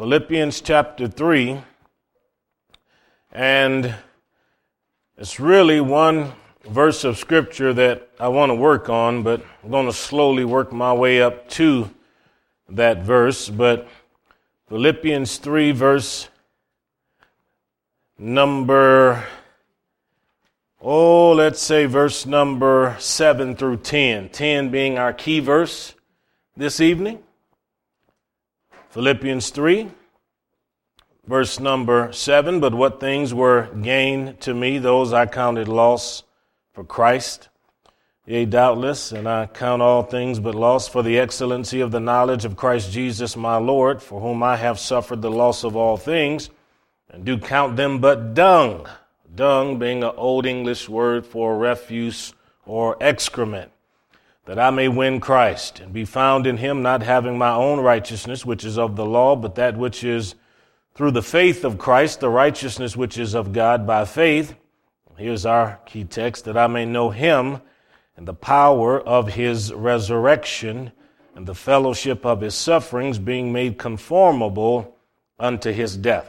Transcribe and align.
Philippians 0.00 0.62
chapter 0.62 1.08
3. 1.08 1.60
And 3.32 3.94
it's 5.18 5.38
really 5.38 5.82
one 5.82 6.32
verse 6.66 7.04
of 7.04 7.18
scripture 7.18 7.74
that 7.74 8.08
I 8.18 8.28
want 8.28 8.48
to 8.48 8.54
work 8.54 8.88
on, 8.88 9.22
but 9.22 9.44
I'm 9.62 9.70
going 9.70 9.84
to 9.84 9.92
slowly 9.92 10.46
work 10.46 10.72
my 10.72 10.94
way 10.94 11.20
up 11.20 11.50
to 11.50 11.90
that 12.70 13.02
verse. 13.02 13.50
But 13.50 13.88
Philippians 14.70 15.36
3, 15.36 15.72
verse 15.72 16.30
number, 18.16 19.22
oh, 20.80 21.32
let's 21.32 21.60
say 21.60 21.84
verse 21.84 22.24
number 22.24 22.96
7 22.98 23.54
through 23.54 23.76
10. 23.76 24.30
10 24.30 24.70
being 24.70 24.96
our 24.96 25.12
key 25.12 25.40
verse 25.40 25.92
this 26.56 26.80
evening. 26.80 27.22
Philippians 28.90 29.50
3, 29.50 29.88
verse 31.24 31.60
number 31.60 32.12
7 32.12 32.58
But 32.58 32.74
what 32.74 32.98
things 32.98 33.32
were 33.32 33.68
gained 33.80 34.40
to 34.40 34.52
me, 34.52 34.78
those 34.78 35.12
I 35.12 35.26
counted 35.26 35.68
loss 35.68 36.24
for 36.72 36.82
Christ. 36.82 37.50
Yea, 38.26 38.46
doubtless, 38.46 39.12
and 39.12 39.28
I 39.28 39.46
count 39.46 39.80
all 39.80 40.02
things 40.02 40.40
but 40.40 40.56
loss 40.56 40.88
for 40.88 41.04
the 41.04 41.20
excellency 41.20 41.80
of 41.80 41.92
the 41.92 42.00
knowledge 42.00 42.44
of 42.44 42.56
Christ 42.56 42.90
Jesus 42.90 43.36
my 43.36 43.58
Lord, 43.58 44.02
for 44.02 44.20
whom 44.20 44.42
I 44.42 44.56
have 44.56 44.80
suffered 44.80 45.22
the 45.22 45.30
loss 45.30 45.62
of 45.62 45.76
all 45.76 45.96
things, 45.96 46.50
and 47.08 47.24
do 47.24 47.38
count 47.38 47.76
them 47.76 48.00
but 48.00 48.34
dung. 48.34 48.88
Dung 49.32 49.78
being 49.78 50.02
an 50.02 50.12
old 50.16 50.46
English 50.46 50.88
word 50.88 51.24
for 51.24 51.56
refuse 51.56 52.34
or 52.66 52.96
excrement 53.00 53.70
that 54.50 54.58
I 54.58 54.70
may 54.70 54.88
win 54.88 55.20
Christ 55.20 55.78
and 55.78 55.92
be 55.92 56.04
found 56.04 56.44
in 56.44 56.56
him, 56.56 56.82
not 56.82 57.04
having 57.04 57.38
my 57.38 57.52
own 57.52 57.78
righteousness, 57.78 58.44
which 58.44 58.64
is 58.64 58.78
of 58.78 58.96
the 58.96 59.06
law, 59.06 59.36
but 59.36 59.54
that 59.54 59.76
which 59.76 60.02
is 60.02 60.34
through 60.96 61.12
the 61.12 61.22
faith 61.22 61.64
of 61.64 61.78
Christ, 61.78 62.18
the 62.18 62.30
righteousness 62.30 62.96
which 62.96 63.16
is 63.16 63.34
of 63.34 63.52
God 63.52 63.86
by 63.86 64.04
faith. 64.04 64.56
Here's 65.16 65.46
our 65.46 65.78
key 65.86 66.02
text 66.02 66.46
that 66.46 66.56
I 66.56 66.66
may 66.66 66.84
know 66.84 67.10
him 67.10 67.60
and 68.16 68.26
the 68.26 68.34
power 68.34 69.00
of 69.00 69.34
his 69.34 69.72
resurrection 69.72 70.90
and 71.36 71.46
the 71.46 71.54
fellowship 71.54 72.26
of 72.26 72.40
his 72.40 72.56
sufferings, 72.56 73.20
being 73.20 73.52
made 73.52 73.78
conformable 73.78 74.96
unto 75.38 75.70
his 75.70 75.96
death. 75.96 76.28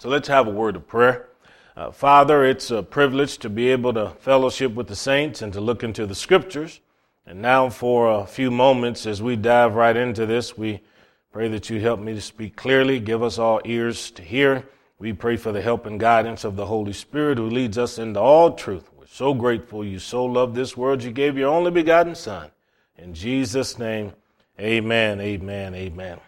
So 0.00 0.08
let's 0.08 0.26
have 0.26 0.48
a 0.48 0.50
word 0.50 0.74
of 0.74 0.88
prayer. 0.88 1.28
Uh, 1.76 1.92
Father, 1.92 2.44
it's 2.44 2.72
a 2.72 2.82
privilege 2.82 3.38
to 3.38 3.48
be 3.48 3.68
able 3.68 3.92
to 3.92 4.10
fellowship 4.18 4.74
with 4.74 4.88
the 4.88 4.96
saints 4.96 5.40
and 5.40 5.52
to 5.52 5.60
look 5.60 5.84
into 5.84 6.04
the 6.04 6.16
scriptures. 6.16 6.80
And 7.28 7.42
now, 7.42 7.68
for 7.68 8.10
a 8.10 8.26
few 8.26 8.50
moments, 8.50 9.04
as 9.04 9.20
we 9.20 9.36
dive 9.36 9.74
right 9.74 9.94
into 9.94 10.24
this, 10.24 10.56
we 10.56 10.80
pray 11.30 11.48
that 11.48 11.68
you 11.68 11.78
help 11.78 12.00
me 12.00 12.14
to 12.14 12.22
speak 12.22 12.56
clearly, 12.56 12.98
give 13.00 13.22
us 13.22 13.38
all 13.38 13.60
ears 13.66 14.10
to 14.12 14.22
hear. 14.22 14.66
We 14.98 15.12
pray 15.12 15.36
for 15.36 15.52
the 15.52 15.60
help 15.60 15.84
and 15.84 16.00
guidance 16.00 16.44
of 16.44 16.56
the 16.56 16.64
Holy 16.64 16.94
Spirit 16.94 17.36
who 17.36 17.50
leads 17.50 17.76
us 17.76 17.98
into 17.98 18.18
all 18.18 18.54
truth. 18.54 18.88
We're 18.98 19.04
so 19.08 19.34
grateful 19.34 19.84
you 19.84 19.98
so 19.98 20.24
loved 20.24 20.54
this 20.54 20.74
world, 20.74 21.02
you 21.02 21.10
gave 21.10 21.36
your 21.36 21.50
only 21.50 21.70
begotten 21.70 22.14
Son. 22.14 22.50
In 22.96 23.12
Jesus' 23.12 23.78
name, 23.78 24.14
amen, 24.58 25.20
amen, 25.20 25.74
amen. 25.74 26.20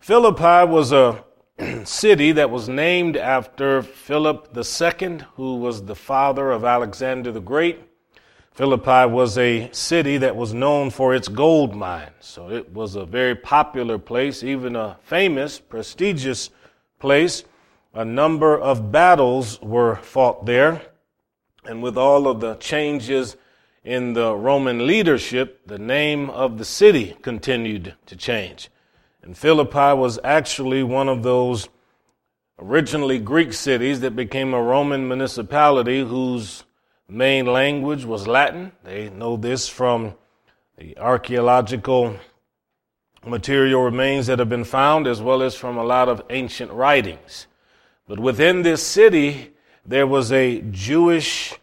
Philippi 0.00 0.70
was 0.70 0.92
a 0.92 1.24
city 1.84 2.32
that 2.32 2.50
was 2.50 2.68
named 2.68 3.16
after 3.16 3.80
Philip 3.80 4.54
II, 4.54 5.20
who 5.36 5.56
was 5.56 5.86
the 5.86 5.96
father 5.96 6.50
of 6.50 6.62
Alexander 6.62 7.32
the 7.32 7.40
Great. 7.40 7.78
Philippi 8.56 9.04
was 9.12 9.36
a 9.36 9.68
city 9.72 10.16
that 10.16 10.34
was 10.34 10.54
known 10.54 10.88
for 10.88 11.14
its 11.14 11.28
gold 11.28 11.76
mines. 11.76 12.14
So 12.20 12.48
it 12.48 12.72
was 12.72 12.94
a 12.96 13.04
very 13.04 13.34
popular 13.34 13.98
place, 13.98 14.42
even 14.42 14.74
a 14.74 14.96
famous, 15.02 15.60
prestigious 15.60 16.48
place. 16.98 17.44
A 17.92 18.02
number 18.02 18.58
of 18.58 18.90
battles 18.90 19.60
were 19.60 19.96
fought 19.96 20.46
there. 20.46 20.80
And 21.66 21.82
with 21.82 21.98
all 21.98 22.26
of 22.26 22.40
the 22.40 22.54
changes 22.54 23.36
in 23.84 24.14
the 24.14 24.34
Roman 24.34 24.86
leadership, 24.86 25.66
the 25.66 25.78
name 25.78 26.30
of 26.30 26.56
the 26.56 26.64
city 26.64 27.14
continued 27.20 27.94
to 28.06 28.16
change. 28.16 28.70
And 29.22 29.36
Philippi 29.36 29.94
was 29.94 30.18
actually 30.24 30.82
one 30.82 31.10
of 31.10 31.22
those 31.22 31.68
originally 32.58 33.18
Greek 33.18 33.52
cities 33.52 34.00
that 34.00 34.16
became 34.16 34.54
a 34.54 34.62
Roman 34.62 35.06
municipality 35.06 36.02
whose 36.02 36.64
main 37.08 37.46
language 37.46 38.04
was 38.04 38.26
Latin. 38.26 38.72
They 38.84 39.08
know 39.10 39.36
this 39.36 39.68
from 39.68 40.14
the 40.76 40.96
archaeological 40.98 42.16
material 43.24 43.82
remains 43.82 44.26
that 44.26 44.38
have 44.38 44.48
been 44.48 44.64
found, 44.64 45.06
as 45.06 45.20
well 45.22 45.42
as 45.42 45.54
from 45.54 45.76
a 45.76 45.84
lot 45.84 46.08
of 46.08 46.22
ancient 46.30 46.70
writings. 46.72 47.46
But 48.06 48.20
within 48.20 48.62
this 48.62 48.86
city, 48.86 49.52
there 49.84 50.06
was 50.06 50.32
a 50.32 50.60
Jewish, 50.70 51.54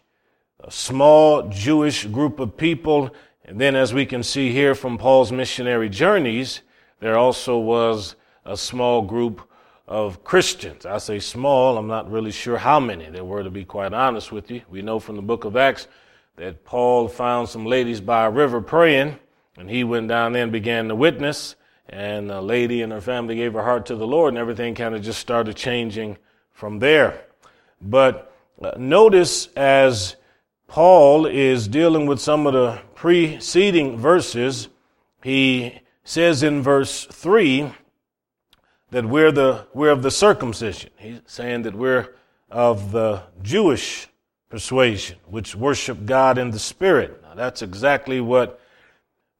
a 0.60 0.70
small 0.70 1.48
Jewish 1.48 2.06
group 2.06 2.38
of 2.38 2.56
people. 2.56 3.14
And 3.44 3.60
then, 3.60 3.76
as 3.76 3.94
we 3.94 4.06
can 4.06 4.22
see 4.22 4.52
here 4.52 4.74
from 4.74 4.98
Paul's 4.98 5.32
missionary 5.32 5.88
journeys, 5.88 6.60
there 7.00 7.16
also 7.16 7.58
was 7.58 8.16
a 8.44 8.56
small 8.56 9.02
group 9.02 9.48
of 9.86 10.24
Christians. 10.24 10.86
I 10.86 10.98
say 10.98 11.18
small, 11.18 11.76
I'm 11.76 11.86
not 11.86 12.10
really 12.10 12.30
sure 12.30 12.56
how 12.56 12.80
many 12.80 13.10
there 13.10 13.24
were, 13.24 13.42
to 13.42 13.50
be 13.50 13.64
quite 13.64 13.92
honest 13.92 14.32
with 14.32 14.50
you. 14.50 14.62
We 14.70 14.82
know 14.82 14.98
from 14.98 15.16
the 15.16 15.22
book 15.22 15.44
of 15.44 15.56
Acts 15.56 15.88
that 16.36 16.64
Paul 16.64 17.08
found 17.08 17.48
some 17.48 17.66
ladies 17.66 18.00
by 18.00 18.24
a 18.24 18.30
river 18.30 18.60
praying, 18.60 19.18
and 19.56 19.68
he 19.68 19.84
went 19.84 20.08
down 20.08 20.32
there 20.32 20.42
and 20.42 20.52
began 20.52 20.88
to 20.88 20.94
witness. 20.94 21.54
And 21.88 22.30
a 22.30 22.40
lady 22.40 22.80
and 22.80 22.92
her 22.92 23.00
family 23.00 23.36
gave 23.36 23.52
her 23.52 23.62
heart 23.62 23.86
to 23.86 23.96
the 23.96 24.06
Lord, 24.06 24.32
and 24.32 24.38
everything 24.38 24.74
kind 24.74 24.94
of 24.94 25.02
just 25.02 25.20
started 25.20 25.54
changing 25.54 26.16
from 26.50 26.78
there. 26.78 27.24
But 27.80 28.34
uh, 28.60 28.72
notice 28.78 29.48
as 29.54 30.16
Paul 30.66 31.26
is 31.26 31.68
dealing 31.68 32.06
with 32.06 32.20
some 32.20 32.46
of 32.46 32.54
the 32.54 32.80
preceding 32.94 33.98
verses, 33.98 34.68
he 35.22 35.78
says 36.04 36.42
in 36.42 36.62
verse 36.62 37.04
3 37.04 37.70
that 38.94 39.04
we're, 39.04 39.32
the, 39.32 39.66
we're 39.74 39.90
of 39.90 40.02
the 40.02 40.10
circumcision. 40.10 40.88
He's 40.96 41.18
saying 41.26 41.62
that 41.62 41.74
we're 41.74 42.14
of 42.48 42.92
the 42.92 43.24
Jewish 43.42 44.06
persuasion, 44.48 45.18
which 45.26 45.56
worship 45.56 46.06
God 46.06 46.38
in 46.38 46.52
the 46.52 46.60
Spirit. 46.60 47.20
Now, 47.24 47.34
that's 47.34 47.60
exactly 47.60 48.20
what 48.20 48.60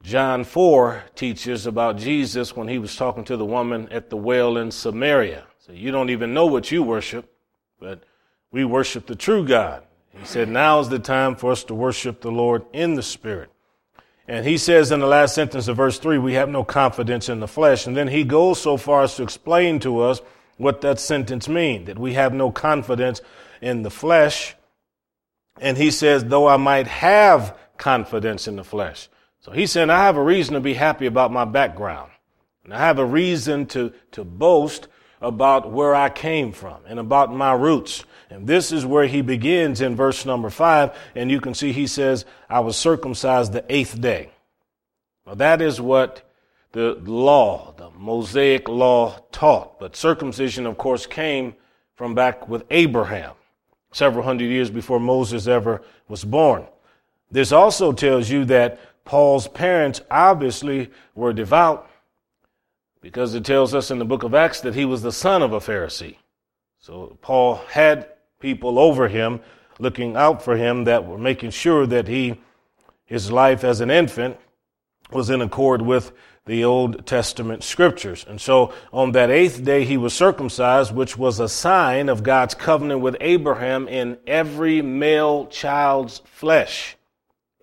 John 0.03 0.43
4 0.43 1.05
teaches 1.15 1.67
about 1.67 1.99
Jesus 1.99 2.57
when 2.57 2.67
he 2.67 2.79
was 2.79 2.97
talking 2.97 3.23
to 3.27 3.37
the 3.37 3.45
woman 3.45 3.89
at 3.93 4.11
the 4.11 4.17
well 4.17 4.57
in 4.57 4.73
Samaria. 4.73 5.45
So 5.65 5.71
you 5.71 5.93
don't 5.93 6.11
even 6.11 6.35
know 6.35 6.47
what 6.47 6.73
you 6.73 6.83
worship, 6.83 7.33
but 7.79 8.03
we 8.51 8.65
worship 8.65 9.07
the 9.07 9.15
true 9.15 9.47
God. 9.47 9.85
He 10.19 10.27
said, 10.27 10.49
now 10.49 10.81
is 10.81 10.89
the 10.89 10.99
time 10.99 11.37
for 11.37 11.53
us 11.53 11.63
to 11.65 11.77
worship 11.77 12.21
the 12.21 12.33
Lord 12.33 12.65
in 12.73 12.97
the 12.97 13.05
Spirit. 13.05 13.51
And 14.27 14.47
he 14.47 14.57
says 14.57 14.91
in 14.91 15.01
the 15.01 15.07
last 15.07 15.35
sentence 15.35 15.69
of 15.69 15.77
verse 15.77 15.99
3, 15.99 16.19
we 16.19 16.35
have 16.35 16.49
no 16.49 16.65
confidence 16.65 17.29
in 17.29 17.41
the 17.41 17.49
flesh. 17.49 17.87
And 17.87 17.97
then 17.97 18.09
he 18.09 18.25
goes 18.25 18.61
so 18.61 18.77
far 18.77 19.03
as 19.03 19.17
to 19.17 19.23
explain 19.23 19.81
to 19.81 20.01
us 20.01 20.23
what 20.57 20.81
that 20.81 20.99
sentence 20.99 21.49
means 21.49 21.87
that 21.87 21.99
we 21.99 22.15
have 22.15 22.33
no 22.33 22.51
confidence 22.51 23.21
in 23.61 23.83
the 23.83 23.91
flesh. 23.91 24.55
And 25.61 25.77
he 25.77 25.91
says, 25.91 26.25
though 26.25 26.49
I 26.49 26.57
might 26.57 26.87
have 26.87 27.57
confidence 27.77 28.49
in 28.49 28.57
the 28.57 28.65
flesh. 28.65 29.09
So 29.41 29.53
he's 29.53 29.73
saying, 29.73 29.91
I 29.91 30.05
have 30.05 30.17
a 30.17 30.23
reason 30.23 30.55
to 30.55 30.61
be 30.61 30.75
happy 30.75 31.07
about 31.07 31.31
my 31.31 31.45
background. 31.45 32.11
And 32.65 32.73
I 32.73 32.79
have 32.79 32.99
a 32.99 33.05
reason 33.05 33.67
to, 33.67 33.93
to 34.13 34.25
boast 34.25 34.89
about 35.25 35.71
where 35.71 35.95
I 35.95 36.11
came 36.11 36.53
from 36.53 36.77
and 36.87 36.99
about 36.99 37.35
my 37.35 37.53
roots. 37.53 38.05
And 38.31 38.47
this 38.47 38.73
is 38.73 38.85
where 38.85 39.07
he 39.07 39.23
begins 39.23 39.81
in 39.81 39.97
verse 39.97 40.25
number 40.25 40.51
five. 40.51 40.97
And 41.15 41.31
you 41.31 41.41
can 41.41 41.55
see 41.55 41.73
he 41.73 41.87
says, 41.87 42.25
I 42.49 42.61
was 42.61 42.77
circumcised 42.77 43.53
the 43.53 43.65
eighth 43.69 44.01
day. 44.01 44.31
Well, 45.25 45.37
that 45.37 45.63
is 45.63 45.81
what 45.81 46.29
the 46.73 46.95
law, 46.95 47.75
the 47.77 47.91
Mosaic 47.91 48.69
law 48.69 49.19
taught. 49.33 49.79
But 49.79 49.97
circumcision, 49.97 50.67
of 50.67 50.77
course, 50.77 51.07
came 51.07 51.55
from 51.95 52.15
back 52.15 52.49
with 52.49 52.65
Abraham, 52.71 53.33
several 53.93 54.25
hundred 54.25 54.47
years 54.47 54.71
before 54.71 55.01
Moses 55.01 55.47
ever 55.47 55.83
was 56.09 56.25
born. 56.25 56.67
This 57.31 57.53
also 57.53 57.93
tells 57.93 58.29
you 58.29 58.45
that 58.47 58.81
Paul's 59.05 59.49
parents 59.49 60.01
obviously 60.11 60.91
were 61.15 61.33
devout 61.33 61.89
because 63.05 63.35
it 63.35 63.45
tells 63.45 63.75
us 63.75 63.91
in 63.91 63.99
the 63.99 64.05
book 64.07 64.23
of 64.23 64.35
Acts 64.35 64.63
that 64.63 64.75
he 64.75 64.87
was 64.87 65.03
the 65.03 65.13
son 65.13 65.43
of 65.43 65.53
a 65.53 65.61
Pharisee. 65.61 66.17
So 66.81 67.19
Paul 67.21 67.57
had 67.69 68.09
people 68.41 68.79
over 68.79 69.09
him 69.09 69.41
looking 69.79 70.17
out 70.17 70.43
for 70.43 70.57
him 70.57 70.85
that 70.85 71.07
were 71.07 71.19
making 71.19 71.51
sure 71.51 71.87
that 71.87 72.09
he, 72.09 72.41
his 73.05 73.31
life 73.31 73.63
as 73.63 73.83
an 73.83 73.91
infant 73.91 74.39
was 75.13 75.29
in 75.29 75.43
accord 75.43 75.83
with 75.83 76.13
the 76.47 76.65
Old 76.65 77.07
Testament 77.07 77.63
scriptures. 77.63 78.25
And 78.27 78.41
so 78.41 78.73
on 78.91 79.13
that 79.13 79.29
eighth 79.29 79.63
day, 79.63 79.85
he 79.85 79.99
was 79.99 80.15
circumcised, 80.15 80.95
which 80.95 81.19
was 81.19 81.41
a 81.41 81.49
sign 81.49 82.09
of 82.09 82.23
God's 82.23 82.55
covenant 82.55 83.03
with 83.03 83.19
Abraham 83.21 83.87
in 83.87 84.17
every 84.27 84.81
male 84.81 85.47
child's 85.49 86.23
flesh. 86.25 86.97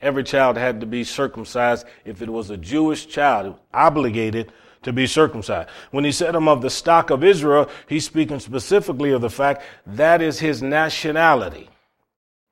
Every 0.03 0.23
child 0.23 0.57
had 0.57 0.81
to 0.81 0.85
be 0.85 1.03
circumcised 1.03 1.87
if 2.05 2.21
it 2.21 2.29
was 2.29 2.51
a 2.51 2.57
Jewish 2.57 3.07
child, 3.07 3.57
obligated 3.73 4.51
to 4.83 4.91
be 4.93 5.07
circumcised. 5.07 5.69
When 5.91 6.03
he 6.03 6.11
said 6.11 6.35
I'm 6.35 6.47
of 6.47 6.61
the 6.61 6.69
stock 6.69 7.09
of 7.09 7.23
Israel, 7.23 7.69
he's 7.87 8.05
speaking 8.05 8.39
specifically 8.39 9.11
of 9.11 9.21
the 9.21 9.29
fact 9.29 9.63
that 9.85 10.21
is 10.21 10.39
his 10.39 10.61
nationality. 10.61 11.69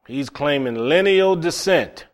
He's 0.06 0.30
claiming 0.30 0.76
lineal 0.76 1.36
descent 1.36 2.06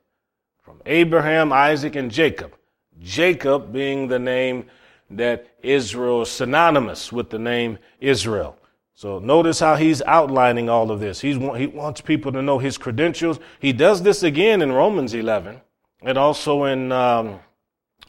from 0.63 0.81
Abraham, 0.85 1.53
Isaac, 1.53 1.95
and 1.95 2.11
Jacob. 2.11 2.53
Jacob 2.99 3.71
being 3.71 4.07
the 4.07 4.19
name 4.19 4.65
that 5.09 5.47
Israel 5.61 6.23
is 6.23 6.31
synonymous 6.31 7.11
with 7.11 7.29
the 7.29 7.39
name 7.39 7.77
Israel. 7.99 8.57
So 8.95 9.19
notice 9.19 9.59
how 9.59 9.75
he's 9.75 10.01
outlining 10.03 10.69
all 10.69 10.89
of 10.89 11.01
this. 11.01 11.19
He's, 11.19 11.35
he 11.35 11.67
wants 11.67 11.99
people 12.01 12.31
to 12.31 12.41
know 12.41 12.59
his 12.59 12.77
credentials. 12.77 13.39
He 13.59 13.73
does 13.73 14.01
this 14.03 14.23
again 14.23 14.61
in 14.61 14.71
Romans 14.71 15.13
11 15.13 15.61
and 16.01 16.17
also 16.17 16.63
in 16.63 16.91
um, 16.91 17.39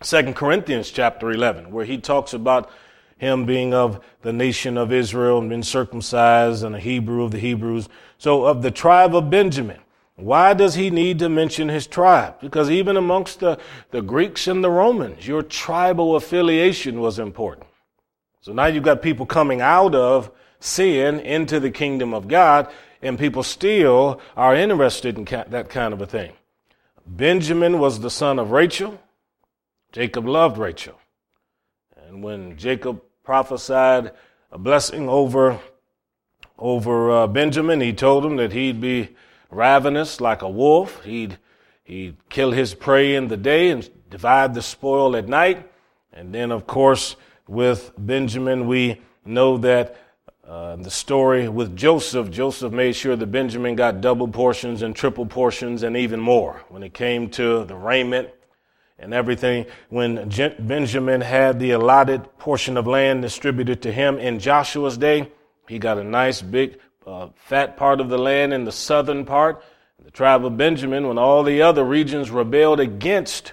2 0.03 0.35
Corinthians 0.35 0.91
chapter 0.91 1.31
11, 1.31 1.71
where 1.71 1.85
he 1.85 1.99
talks 1.99 2.35
about 2.35 2.71
him 3.19 3.47
being 3.47 3.73
of 3.73 4.05
the 4.23 4.33
nation 4.33 4.77
of 4.77 4.93
Israel 4.93 5.39
and 5.39 5.49
been 5.49 5.63
circumcised 5.63 6.63
and 6.63 6.75
a 6.77 6.81
Hebrew 6.81 7.23
of 7.25 7.31
the 7.31 7.39
Hebrews. 7.39 7.89
So 8.19 8.45
of 8.45 8.63
the 8.63 8.71
tribe 8.71 9.15
of 9.15 9.31
Benjamin. 9.31 9.81
Why 10.17 10.55
does 10.55 10.75
he 10.75 10.89
need 10.89 11.19
to 11.19 11.29
mention 11.29 11.69
his 11.69 11.87
tribe? 11.87 12.41
Because 12.41 12.71
even 12.71 12.97
amongst 12.97 13.41
the, 13.41 13.59
the 13.91 14.01
Greeks 14.01 14.47
and 14.47 14.65
the 14.65 14.71
Romans, 14.71 15.27
your 15.27 15.43
tribal 15.43 16.17
affiliation 16.17 17.01
was 17.01 17.19
important. 17.19 17.67
So 18.41 18.53
now 18.53 18.67
you've 18.67 18.85
got 18.85 19.03
people 19.03 19.27
coming 19.27 19.61
out 19.61 19.95
of 19.95 20.31
sin 20.59 21.21
into 21.21 21.61
the 21.61 21.71
kingdom 21.71 22.15
of 22.15 22.29
God, 22.29 22.71
and 23.03 23.19
people 23.19 23.43
still 23.43 24.21
are 24.37 24.55
interested 24.55 25.19
in 25.19 25.25
that 25.51 25.69
kind 25.69 25.93
of 25.93 26.01
a 26.01 26.07
thing. 26.07 26.33
Benjamin 27.07 27.79
was 27.79 28.01
the 28.01 28.11
son 28.11 28.39
of 28.39 28.53
Rachel. 28.53 28.99
Jacob 29.97 30.27
loved 30.29 30.59
Rachel. 30.59 31.01
And 32.07 32.23
when 32.23 32.59
Jacob 32.59 33.01
prophesied 33.25 34.13
a 34.53 34.59
blessing 34.59 35.09
over, 35.09 35.59
over 36.59 37.11
uh, 37.11 37.27
Benjamin, 37.27 37.81
he 37.81 37.95
told 37.95 38.23
him 38.23 38.37
that 38.37 38.53
he'd 38.53 38.79
be 38.79 39.17
ravenous 39.51 40.21
like 40.21 40.43
a 40.43 40.51
wolf. 40.51 41.03
He'd, 41.03 41.39
he'd 41.83 42.17
kill 42.29 42.51
his 42.51 42.75
prey 42.75 43.15
in 43.15 43.29
the 43.29 43.39
day 43.39 43.71
and 43.71 43.89
divide 44.11 44.53
the 44.53 44.61
spoil 44.61 45.17
at 45.17 45.29
night. 45.29 45.67
And 46.13 46.31
then, 46.31 46.53
of 46.53 46.67
course, 46.67 47.17
with 47.49 47.91
Benjamin, 47.97 48.67
we 48.67 49.01
know 49.25 49.57
that 49.57 49.97
uh, 50.47 50.77
the 50.77 50.91
story 50.91 51.49
with 51.49 51.75
Joseph, 51.75 52.31
Joseph 52.31 52.71
made 52.71 52.95
sure 52.97 53.17
that 53.17 53.29
Benjamin 53.29 53.77
got 53.77 54.03
double 54.03 54.29
portions 54.29 54.83
and 54.83 54.95
triple 54.95 55.25
portions 55.25 55.85
and 55.85 55.97
even 55.97 56.21
more. 56.21 56.63
When 56.69 56.83
it 56.83 56.93
came 56.93 57.31
to 57.31 57.65
the 57.65 57.77
raiment 57.77 58.29
and 58.99 59.13
everything, 59.13 59.67
when 59.89 60.31
Benjamin 60.59 61.21
had 61.21 61.61
the 61.61 61.73
allotted 61.73 62.39
portion 62.39 62.77
of 62.77 62.87
land 62.87 63.23
distributed 63.23 63.83
to 63.83 63.93
him 63.93 64.19
in 64.19 64.39
Joshua's 64.39 64.97
day, 64.97 65.31
he 65.69 65.79
got 65.79 65.99
a 65.99 66.05
nice 66.05 66.41
big 66.41 66.79
uh, 67.07 67.29
fat 67.35 67.77
part 67.77 68.01
of 68.01 68.09
the 68.09 68.19
land 68.19 68.53
in 68.55 68.65
the 68.65 68.73
southern 68.73 69.25
part. 69.25 69.63
The 70.05 70.11
tribe 70.11 70.45
of 70.45 70.57
Benjamin, 70.57 71.09
when 71.09 71.19
all 71.19 71.43
the 71.43 71.63
other 71.63 71.85
regions 71.85 72.31
rebelled 72.31 72.81
against 72.81 73.53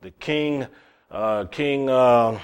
the 0.00 0.10
king, 0.10 0.66
uh, 1.10 1.44
King 1.46 1.90
uh, 1.90 2.38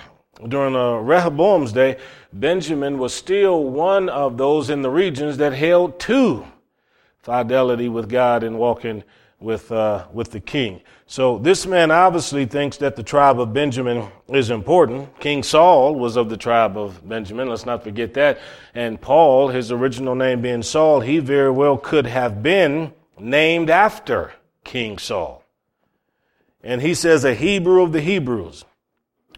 during 0.46 0.76
uh, 0.76 0.96
Rehoboam's 0.96 1.72
day, 1.72 1.96
Benjamin 2.32 2.98
was 2.98 3.14
still 3.14 3.64
one 3.64 4.08
of 4.08 4.36
those 4.36 4.70
in 4.70 4.82
the 4.82 4.90
regions 4.90 5.38
that 5.38 5.52
held 5.52 5.98
to 6.00 6.46
fidelity 7.18 7.88
with 7.88 8.08
God 8.08 8.42
and 8.42 8.58
walking 8.58 9.02
with, 9.40 9.72
uh, 9.72 10.06
with 10.12 10.32
the 10.32 10.40
king. 10.40 10.82
So 11.08 11.38
this 11.38 11.66
man 11.66 11.92
obviously 11.92 12.46
thinks 12.46 12.78
that 12.78 12.96
the 12.96 13.02
tribe 13.02 13.38
of 13.40 13.52
Benjamin 13.52 14.08
is 14.28 14.50
important. 14.50 15.18
King 15.20 15.44
Saul 15.44 15.94
was 15.94 16.16
of 16.16 16.28
the 16.28 16.36
tribe 16.36 16.76
of 16.76 17.08
Benjamin. 17.08 17.48
Let's 17.48 17.64
not 17.64 17.84
forget 17.84 18.14
that. 18.14 18.40
And 18.74 19.00
Paul, 19.00 19.48
his 19.48 19.70
original 19.70 20.16
name 20.16 20.42
being 20.42 20.64
Saul, 20.64 21.00
he 21.00 21.20
very 21.20 21.50
well 21.50 21.76
could 21.78 22.06
have 22.06 22.42
been 22.42 22.92
named 23.20 23.70
after 23.70 24.32
King 24.64 24.98
Saul. 24.98 25.44
And 26.60 26.82
he 26.82 26.92
says 26.92 27.24
a 27.24 27.34
Hebrew 27.34 27.82
of 27.82 27.92
the 27.92 28.00
Hebrews. 28.00 28.64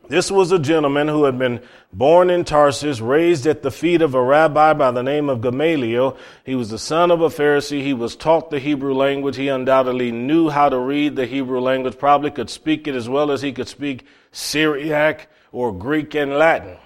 This 0.09 0.31
was 0.31 0.51
a 0.53 0.59
gentleman 0.59 1.07
who 1.09 1.25
had 1.25 1.39
been 1.39 1.61
born 1.93 2.31
in 2.31 2.45
Tarsus, 2.45 3.01
raised 3.01 3.47
at 3.47 3.63
the 3.63 3.71
feet 3.71 4.01
of 4.01 4.15
a 4.15 4.23
rabbi 4.23 4.73
by 4.73 4.91
the 4.91 5.03
name 5.03 5.29
of 5.29 5.43
Gamaliel. 5.43 6.17
He 6.45 6.55
was 6.55 6.71
the 6.71 6.79
son 6.79 7.11
of 7.11 7.21
a 7.21 7.29
Pharisee. 7.29 7.83
He 7.83 7.93
was 7.93 8.17
taught 8.17 8.49
the 8.49 8.59
Hebrew 8.59 8.95
language. 8.95 9.37
He 9.37 9.49
undoubtedly 9.49 10.11
knew 10.11 10.49
how 10.49 10.71
to 10.71 10.79
read 10.79 11.15
the 11.15 11.27
Hebrew 11.27 11.61
language, 11.61 11.99
probably 11.99 12.31
could 12.31 12.49
speak 12.49 12.89
it 12.89 12.95
as 12.95 13.07
well 13.07 13.31
as 13.31 13.43
he 13.43 13.53
could 13.53 13.69
speak 13.69 14.07
Syriac 14.33 15.29
or 15.53 15.73
Greek 15.73 16.15
and 16.15 16.33
Latin. 16.33 16.79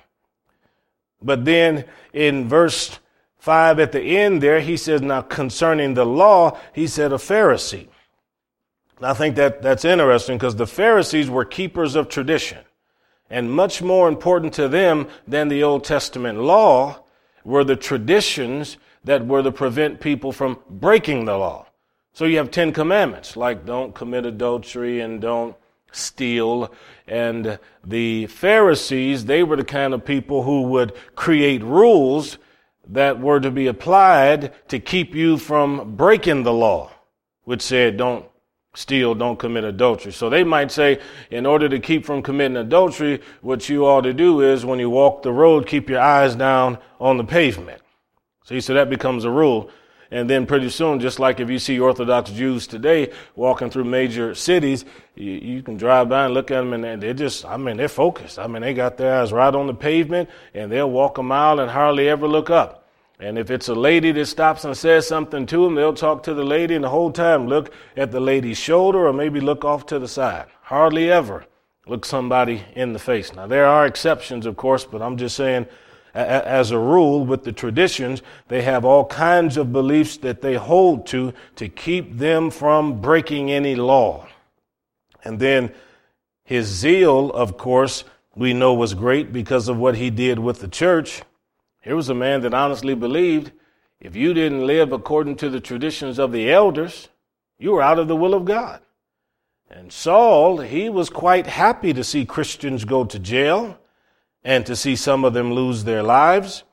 But 1.23 1.45
then 1.45 1.85
in 2.13 2.49
verse 2.49 2.99
5 3.39 3.79
at 3.79 3.93
the 3.93 4.03
end 4.03 4.43
there, 4.43 4.61
he 4.61 4.77
says, 4.77 5.01
Now 5.01 5.23
concerning 5.23 5.95
the 5.95 6.05
law, 6.05 6.59
he 6.73 6.89
said 6.89 7.13
a 7.13 7.17
Pharisee. 7.17 7.87
I 9.01 9.15
think 9.15 9.37
that 9.37 9.63
that's 9.63 9.85
interesting 9.85 10.39
because 10.39 10.57
the 10.57 10.67
Pharisees 10.67 11.31
were 11.31 11.45
keepers 11.45 11.95
of 11.95 12.09
tradition. 12.09 12.59
And 13.33 13.51
much 13.51 13.81
more 13.81 14.11
important 14.11 14.53
to 14.55 14.69
them 14.69 15.09
than 15.27 15.49
the 15.49 15.63
Old 15.63 15.85
Testament 15.85 16.39
law 16.39 17.03
were 17.45 17.65
the 17.65 17.77
traditions 17.77 18.77
that 19.05 19.27
were 19.27 19.43
to 19.43 19.51
prevent 19.51 20.01
people 20.01 20.33
from 20.33 20.59
breaking 20.69 21.25
the 21.25 21.39
law. 21.39 21.67
So 22.13 22.27
you 22.27 22.37
have 22.37 22.51
Ten 22.51 22.75
Commandments, 22.75 23.35
like 23.35 23.65
don't 23.65 23.95
commit 23.95 24.27
adultery 24.27 25.01
and 25.01 25.19
don't 25.19 25.57
steal. 25.93 26.75
And 27.09 27.59
the 27.83 28.27
Pharisees, 28.27 29.25
they 29.25 29.43
were 29.43 29.57
the 29.57 29.65
kind 29.65 29.95
of 29.95 30.05
people 30.05 30.43
who 30.43 30.65
would 30.65 30.93
create 31.15 31.63
rules 31.63 32.37
that 32.87 33.19
were 33.19 33.41
to 33.41 33.51
be 33.51 33.67
applied 33.67 34.53
to 34.69 34.79
keep 34.79 35.15
you 35.15 35.39
from 35.39 35.97
breaking 35.97 36.43
the 36.43 36.53
law, 36.53 36.91
which 37.45 37.63
said 37.63 37.97
don't 37.97 38.27
steal, 38.75 39.15
don't 39.15 39.39
commit 39.39 39.65
adultery. 39.65 40.13
So 40.13 40.31
they 40.31 40.45
might 40.45 40.71
say, 40.71 41.01
in 41.31 41.45
order 41.47 41.69
to 41.69 41.79
keep 41.79 42.05
from 42.05 42.23
committing 42.23 42.57
adultery, 42.57 43.21
what 43.43 43.69
you 43.69 43.87
ought 43.87 44.03
to 44.03 44.15
do 44.15 44.41
is 44.41 44.65
when 44.65 44.79
you 44.79 44.89
walk 44.89 45.23
the 45.23 45.33
road, 45.33 45.67
keep 45.67 45.91
your 45.91 46.01
eyes 46.01 46.35
down 46.35 46.79
on 46.99 47.19
the 47.19 47.25
pavement. 47.25 47.83
See, 48.45 48.61
so 48.61 48.75
that 48.75 48.91
becomes 48.91 49.25
a 49.25 49.31
rule. 49.31 49.71
And 50.11 50.29
then 50.29 50.45
pretty 50.45 50.69
soon, 50.69 51.01
just 51.01 51.19
like 51.19 51.41
if 51.41 51.49
you 51.49 51.59
see 51.59 51.81
Orthodox 51.81 52.31
Jews 52.31 52.67
today 52.67 53.13
walking 53.35 53.71
through 53.71 53.85
major 53.85 54.35
cities, 54.35 54.85
you, 55.15 55.33
you, 55.33 55.63
can 55.63 55.79
drive 55.79 56.11
by 56.11 56.27
and 56.27 56.35
look 56.35 56.51
at 56.51 56.57
them 56.57 56.75
and 56.75 57.03
they're 57.03 57.15
just, 57.15 57.47
I 57.47 57.57
mean, 57.57 57.79
they're 57.79 57.89
focused. 57.89 58.39
I 58.39 58.47
mean, 58.47 58.61
they 58.61 58.75
got 58.75 58.99
their 58.99 59.23
eyes 59.23 59.33
right 59.33 59.55
on 59.55 59.67
the 59.67 59.75
pavement 59.75 60.29
and 60.53 60.71
they'll 60.71 60.91
walk 60.91 61.17
a 61.17 61.23
mile 61.23 61.61
and 61.61 61.71
hardly 61.71 62.11
ever 62.11 62.29
look 62.29 62.51
up. 62.51 62.82
And 63.23 63.39
if 63.39 63.53
it's 63.53 63.69
a 63.69 63.75
lady 63.75 64.11
that 64.11 64.27
stops 64.27 64.65
and 64.65 64.77
says 64.77 65.07
something 65.07 65.47
to 65.47 65.65
them, 65.65 65.77
they'll 65.77 65.95
talk 65.95 66.25
to 66.25 66.35
the 66.35 66.43
lady 66.43 66.75
and 66.75 66.83
the 66.83 66.89
whole 66.89 67.13
time 67.13 67.47
look 67.47 67.73
at 67.97 68.11
the 68.11 68.19
lady's 68.19 68.59
shoulder 68.59 69.07
or 69.07 69.13
maybe 69.13 69.41
look 69.41 69.65
off 69.65 69.87
to 69.87 70.01
the 70.01 70.09
side. 70.09 70.47
Hardly 70.63 71.09
ever 71.09 71.47
look 71.87 72.05
somebody 72.05 72.65
in 72.75 72.93
the 72.93 72.99
face. 72.99 73.33
Now, 73.33 73.47
there 73.47 73.65
are 73.65 73.87
exceptions, 73.87 74.45
of 74.45 74.57
course, 74.57 74.85
but 74.85 75.01
I'm 75.01 75.17
just 75.17 75.37
saying, 75.37 75.67
as 76.15 76.73
a 76.73 76.79
rule, 76.79 77.25
with 77.25 77.45
the 77.45 77.53
traditions, 77.53 78.23
they 78.49 78.63
have 78.63 78.85
all 78.85 79.05
kinds 79.05 79.57
of 79.57 79.73
beliefs 79.73 80.17
that 80.19 80.43
they 80.43 80.55
hold 80.55 81.07
to 81.07 81.33
to 81.57 81.69
keep 81.69 82.19
them 82.19 82.51
from 82.51 83.01
breaking 83.01 83.53
any 83.53 83.77
law. 83.77 84.27
And 85.23 85.39
then 85.39 85.73
his 86.43 86.67
zeal, 86.67 87.31
of 87.31 87.57
course, 87.57 88.03
we 88.35 88.53
know 88.53 88.75
was 88.75 88.95
great 88.95 89.33
because 89.33 89.69
of 89.69 89.79
what 89.79 89.95
he 89.95 90.11
did 90.11 90.41
with 90.41 90.59
the 90.59 90.67
church. 90.67 91.23
Here 91.83 91.97
was 91.97 92.09
a 92.09 92.15
man 92.15 92.41
that 92.43 92.55
honestly 92.55 92.95
believed 92.95 93.53
if 94.01 94.17
you 94.17 94.35
didn't 94.35 94.67
live 94.67 94.93
according 94.93 95.37
to 95.37 95.51
the 95.51 95.61
traditions 95.61 96.19
of 96.19 96.33
the 96.33 96.51
elders, 96.51 97.09
you 97.59 97.73
were 97.73 97.83
out 97.83 97.99
of 97.99 98.09
the 98.09 98.17
will 98.17 98.35
of 98.35 98.45
God. 98.45 98.81
And 99.71 99.93
Saul, 99.93 100.59
he 100.59 100.89
was 100.89 101.09
quite 101.09 101.47
happy 101.47 101.93
to 101.93 102.05
see 102.05 102.25
Christians 102.25 102.85
go 102.85 103.05
to 103.05 103.19
jail 103.19 103.79
and 104.45 104.67
to 104.67 104.77
see 104.77 104.97
some 104.97 105.25
of 105.25 105.35
them 105.35 105.53
lose 105.53 105.85
their 105.85 106.03
lives. 106.03 106.65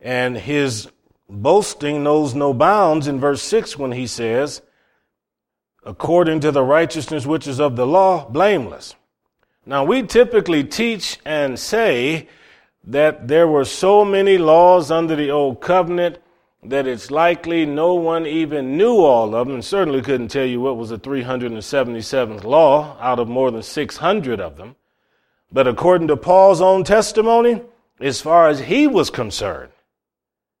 And 0.00 0.36
his 0.36 0.90
boasting 1.28 2.02
knows 2.02 2.34
no 2.34 2.52
bounds 2.52 3.06
in 3.06 3.20
verse 3.20 3.42
6 3.42 3.78
when 3.78 3.92
he 3.92 4.06
says, 4.06 4.62
according 5.84 6.40
to 6.40 6.50
the 6.50 6.62
righteousness 6.62 7.26
which 7.26 7.46
is 7.46 7.60
of 7.60 7.76
the 7.76 7.86
law, 7.86 8.28
blameless. 8.28 8.94
Now, 9.64 9.84
we 9.84 10.02
typically 10.02 10.64
teach 10.64 11.18
and 11.24 11.58
say 11.58 12.28
that 12.84 13.28
there 13.28 13.46
were 13.46 13.64
so 13.64 14.04
many 14.04 14.38
laws 14.38 14.90
under 14.90 15.14
the 15.14 15.30
old 15.30 15.60
covenant 15.60 16.18
that 16.64 16.86
it's 16.86 17.10
likely 17.10 17.66
no 17.66 17.94
one 17.94 18.26
even 18.26 18.76
knew 18.76 18.98
all 18.98 19.34
of 19.34 19.46
them 19.46 19.54
and 19.54 19.64
certainly 19.64 20.00
couldn't 20.00 20.28
tell 20.28 20.46
you 20.46 20.60
what 20.60 20.76
was 20.76 20.90
the 20.90 20.98
377th 20.98 22.44
law 22.44 22.96
out 23.00 23.18
of 23.18 23.28
more 23.28 23.50
than 23.50 23.62
600 23.62 24.40
of 24.40 24.56
them. 24.56 24.76
But 25.50 25.66
according 25.66 26.08
to 26.08 26.16
Paul's 26.16 26.60
own 26.60 26.84
testimony, 26.84 27.62
as 28.00 28.20
far 28.20 28.48
as 28.48 28.60
he 28.60 28.86
was 28.86 29.10
concerned, 29.10 29.72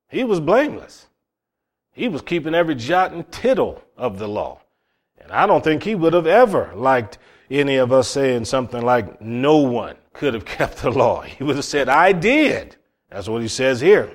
he 0.08 0.24
was 0.24 0.40
blameless. 0.40 1.06
He 1.92 2.08
was 2.08 2.22
keeping 2.22 2.54
every 2.54 2.74
jot 2.74 3.12
and 3.12 3.30
tittle 3.30 3.82
of 3.96 4.18
the 4.18 4.28
law. 4.28 4.60
And 5.20 5.30
I 5.32 5.46
don't 5.46 5.62
think 5.62 5.82
he 5.82 5.94
would 5.94 6.12
have 6.14 6.26
ever 6.26 6.72
liked 6.74 7.18
any 7.50 7.76
of 7.76 7.92
us 7.92 8.08
saying 8.08 8.44
something 8.44 8.82
like, 8.82 9.20
no 9.20 9.58
one 9.58 9.96
could 10.12 10.34
have 10.34 10.44
kept 10.58 10.78
the 10.78 10.90
law. 10.90 11.22
He 11.22 11.44
would 11.44 11.56
have 11.56 11.64
said, 11.64 11.88
I 11.88 12.12
did. 12.12 12.76
That's 13.10 13.28
what 13.28 13.42
he 13.42 13.48
says 13.48 13.80
here. 13.80 14.10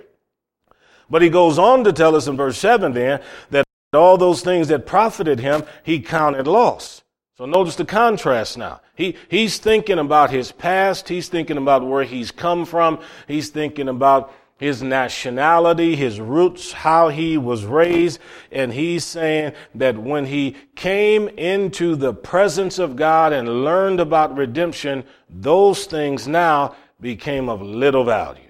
But 1.09 1.21
he 1.21 1.29
goes 1.29 1.57
on 1.57 1.83
to 1.85 1.93
tell 1.93 2.15
us 2.15 2.27
in 2.27 2.35
verse 2.35 2.57
7 2.57 2.93
then 2.93 3.21
that 3.51 3.65
all 3.93 4.17
those 4.17 4.41
things 4.41 4.67
that 4.67 4.85
profited 4.85 5.39
him, 5.39 5.63
he 5.83 5.99
counted 5.99 6.47
loss. 6.47 7.03
So 7.37 7.45
notice 7.45 7.75
the 7.75 7.85
contrast 7.85 8.57
now. 8.57 8.81
He, 8.95 9.15
he's 9.29 9.59
thinking 9.59 9.99
about 9.99 10.31
his 10.31 10.51
past. 10.51 11.07
He's 11.07 11.29
thinking 11.29 11.57
about 11.57 11.85
where 11.85 12.03
he's 12.03 12.31
come 12.31 12.65
from. 12.65 12.99
He's 13.27 13.49
thinking 13.49 13.87
about 13.87 14.33
his 14.57 14.81
nationality, 14.81 15.95
his 15.95 16.19
roots, 16.19 16.71
how 16.71 17.09
he 17.09 17.37
was 17.37 17.63
raised. 17.63 18.19
And 18.51 18.73
he's 18.73 19.05
saying 19.05 19.53
that 19.75 19.97
when 19.97 20.25
he 20.25 20.55
came 20.75 21.27
into 21.29 21.95
the 21.95 22.13
presence 22.13 22.79
of 22.79 22.95
God 22.95 23.33
and 23.33 23.63
learned 23.63 23.99
about 23.99 24.35
redemption, 24.35 25.03
those 25.29 25.85
things 25.85 26.27
now 26.27 26.75
became 26.99 27.49
of 27.49 27.61
little 27.61 28.03
value. 28.03 28.41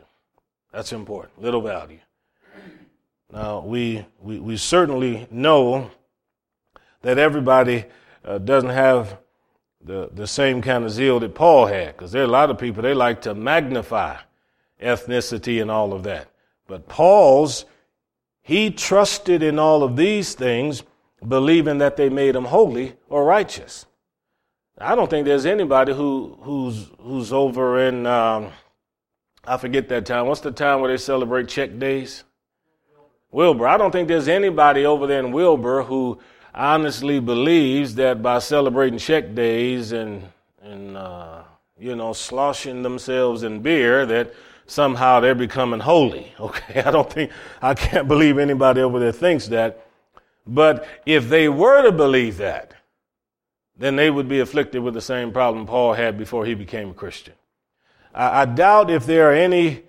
That's 0.71 0.93
important. 0.93 1.41
Little 1.41 1.61
value. 1.61 1.99
Now, 3.31 3.59
we, 3.59 4.05
we, 4.21 4.39
we 4.39 4.55
certainly 4.55 5.27
know 5.29 5.91
that 7.01 7.17
everybody 7.17 7.83
uh, 8.23 8.37
doesn't 8.37 8.69
have 8.69 9.17
the, 9.83 10.09
the 10.13 10.27
same 10.27 10.61
kind 10.61 10.85
of 10.85 10.91
zeal 10.91 11.19
that 11.19 11.35
Paul 11.35 11.65
had, 11.65 11.97
because 11.97 12.13
there 12.13 12.21
are 12.21 12.25
a 12.25 12.29
lot 12.29 12.49
of 12.49 12.57
people, 12.57 12.81
they 12.81 12.93
like 12.93 13.21
to 13.23 13.35
magnify 13.35 14.17
ethnicity 14.81 15.61
and 15.61 15.71
all 15.71 15.93
of 15.93 16.03
that. 16.03 16.29
But 16.67 16.87
Paul's, 16.87 17.65
he 18.41 18.71
trusted 18.71 19.41
in 19.43 19.59
all 19.59 19.83
of 19.83 19.95
these 19.95 20.33
things, 20.35 20.83
believing 21.27 21.79
that 21.79 21.97
they 21.97 22.09
made 22.09 22.35
him 22.35 22.45
holy 22.45 22.95
or 23.09 23.25
righteous. 23.25 23.85
I 24.77 24.95
don't 24.95 25.09
think 25.09 25.25
there's 25.25 25.45
anybody 25.45 25.93
who, 25.93 26.37
who's, 26.41 26.87
who's 26.99 27.33
over 27.33 27.79
in, 27.79 28.05
um, 28.05 28.51
I 29.45 29.57
forget 29.57 29.89
that 29.89 30.05
time. 30.05 30.27
What's 30.27 30.41
the 30.41 30.51
time 30.51 30.81
where 30.81 30.91
they 30.91 30.97
celebrate 30.97 31.47
Czech 31.47 31.79
Days? 31.79 32.23
Wilber. 33.31 33.67
I 33.67 33.77
don't 33.77 33.91
think 33.91 34.07
there's 34.07 34.27
anybody 34.27 34.85
over 34.85 35.07
there 35.07 35.19
in 35.19 35.31
Wilber 35.31 35.83
who 35.83 36.19
honestly 36.53 37.19
believes 37.19 37.95
that 37.95 38.21
by 38.21 38.39
celebrating 38.39 38.99
Czech 38.99 39.35
Days 39.35 39.91
and, 39.91 40.23
and 40.61 40.95
uh, 40.95 41.41
you 41.79 41.95
know, 41.95 42.13
sloshing 42.13 42.83
themselves 42.83 43.43
in 43.43 43.61
beer, 43.61 44.05
that 44.05 44.33
somehow 44.67 45.19
they're 45.19 45.35
becoming 45.35 45.79
holy. 45.79 46.33
Okay, 46.39 46.81
I 46.81 46.91
don't 46.91 47.11
think, 47.11 47.31
I 47.61 47.73
can't 47.73 48.07
believe 48.07 48.37
anybody 48.37 48.81
over 48.81 48.99
there 48.99 49.11
thinks 49.11 49.47
that. 49.47 49.85
But 50.45 50.87
if 51.05 51.27
they 51.27 51.49
were 51.49 51.81
to 51.83 51.91
believe 51.91 52.37
that, 52.37 52.73
then 53.75 53.95
they 53.95 54.09
would 54.09 54.29
be 54.29 54.39
afflicted 54.39 54.81
with 54.81 54.93
the 54.93 55.01
same 55.01 55.31
problem 55.31 55.65
Paul 55.65 55.93
had 55.93 56.17
before 56.17 56.45
he 56.45 56.53
became 56.53 56.91
a 56.91 56.93
Christian. 56.93 57.33
I, 58.13 58.41
I 58.41 58.45
doubt 58.45 58.89
if 58.89 59.05
there 59.05 59.31
are 59.31 59.33
any 59.33 59.83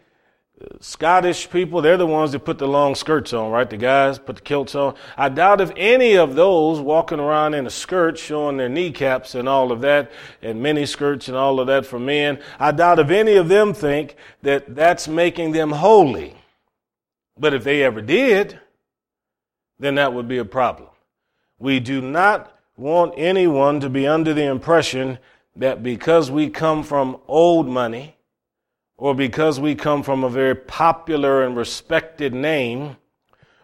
Scottish 0.81 1.49
people, 1.51 1.81
they're 1.81 1.97
the 1.97 2.07
ones 2.07 2.33
that 2.33 2.41
put 2.41 2.59
the 2.59 2.67
long 2.67 2.97
skirts 2.97 3.33
on, 3.33 3.53
right? 3.53 3.71
The 3.71 3.77
guys 3.77 4.19
put 4.19 4.37
the 4.37 4.43
kilts 4.43 4.75
on. 4.75 4.97
I 5.17 5.29
doubt 5.29 5.61
if 5.61 5.71
any 5.77 6.17
of 6.17 6.35
those 6.35 6.81
walking 6.81 7.21
around 7.21 7.55
in 7.55 7.67
a 7.67 7.71
skirt 7.71 8.19
showing 8.19 8.57
their 8.57 8.69
kneecaps 8.69 9.37
and 9.37 9.49
all 9.49 9.71
of 9.71 9.81
that, 9.83 10.11
and 10.43 10.61
mini 10.61 10.85
skirts 10.85 11.29
and 11.29 11.37
all 11.37 11.61
of 11.61 11.69
that 11.69 11.87
for 11.87 12.01
men, 12.01 12.41
I 12.59 12.73
doubt 12.73 12.99
if 12.99 13.11
any 13.11 13.35
of 13.35 13.49
them 13.49 13.73
think 13.73 14.17
that 14.43 14.75
that's 14.75 15.07
making 15.07 15.53
them 15.53 15.71
holy. 15.71 16.35
But 17.39 17.55
if 17.55 17.63
they 17.63 17.85
ever 17.85 18.01
did, 18.01 18.59
then 19.79 19.95
that 19.95 20.13
would 20.13 20.27
be 20.27 20.39
a 20.39 20.45
problem. 20.45 20.89
We 21.61 21.79
do 21.79 22.01
not 22.01 22.59
want 22.77 23.15
anyone 23.17 23.79
to 23.81 23.89
be 23.89 24.09
under 24.09 24.35
the 24.35 24.45
impression 24.45 25.19
that 25.55 25.85
because 25.85 26.33
we 26.33 26.51
come 26.51 26.83
from 26.83 27.21
old 27.29 27.69
money, 27.69 28.17
or 28.99 29.15
because 29.15 29.61
we 29.61 29.77
come 29.77 30.03
from 30.03 30.25
a 30.25 30.29
very 30.29 30.57
popular 30.57 31.45
and 31.45 31.57
respected 31.57 32.35
name, 32.35 32.97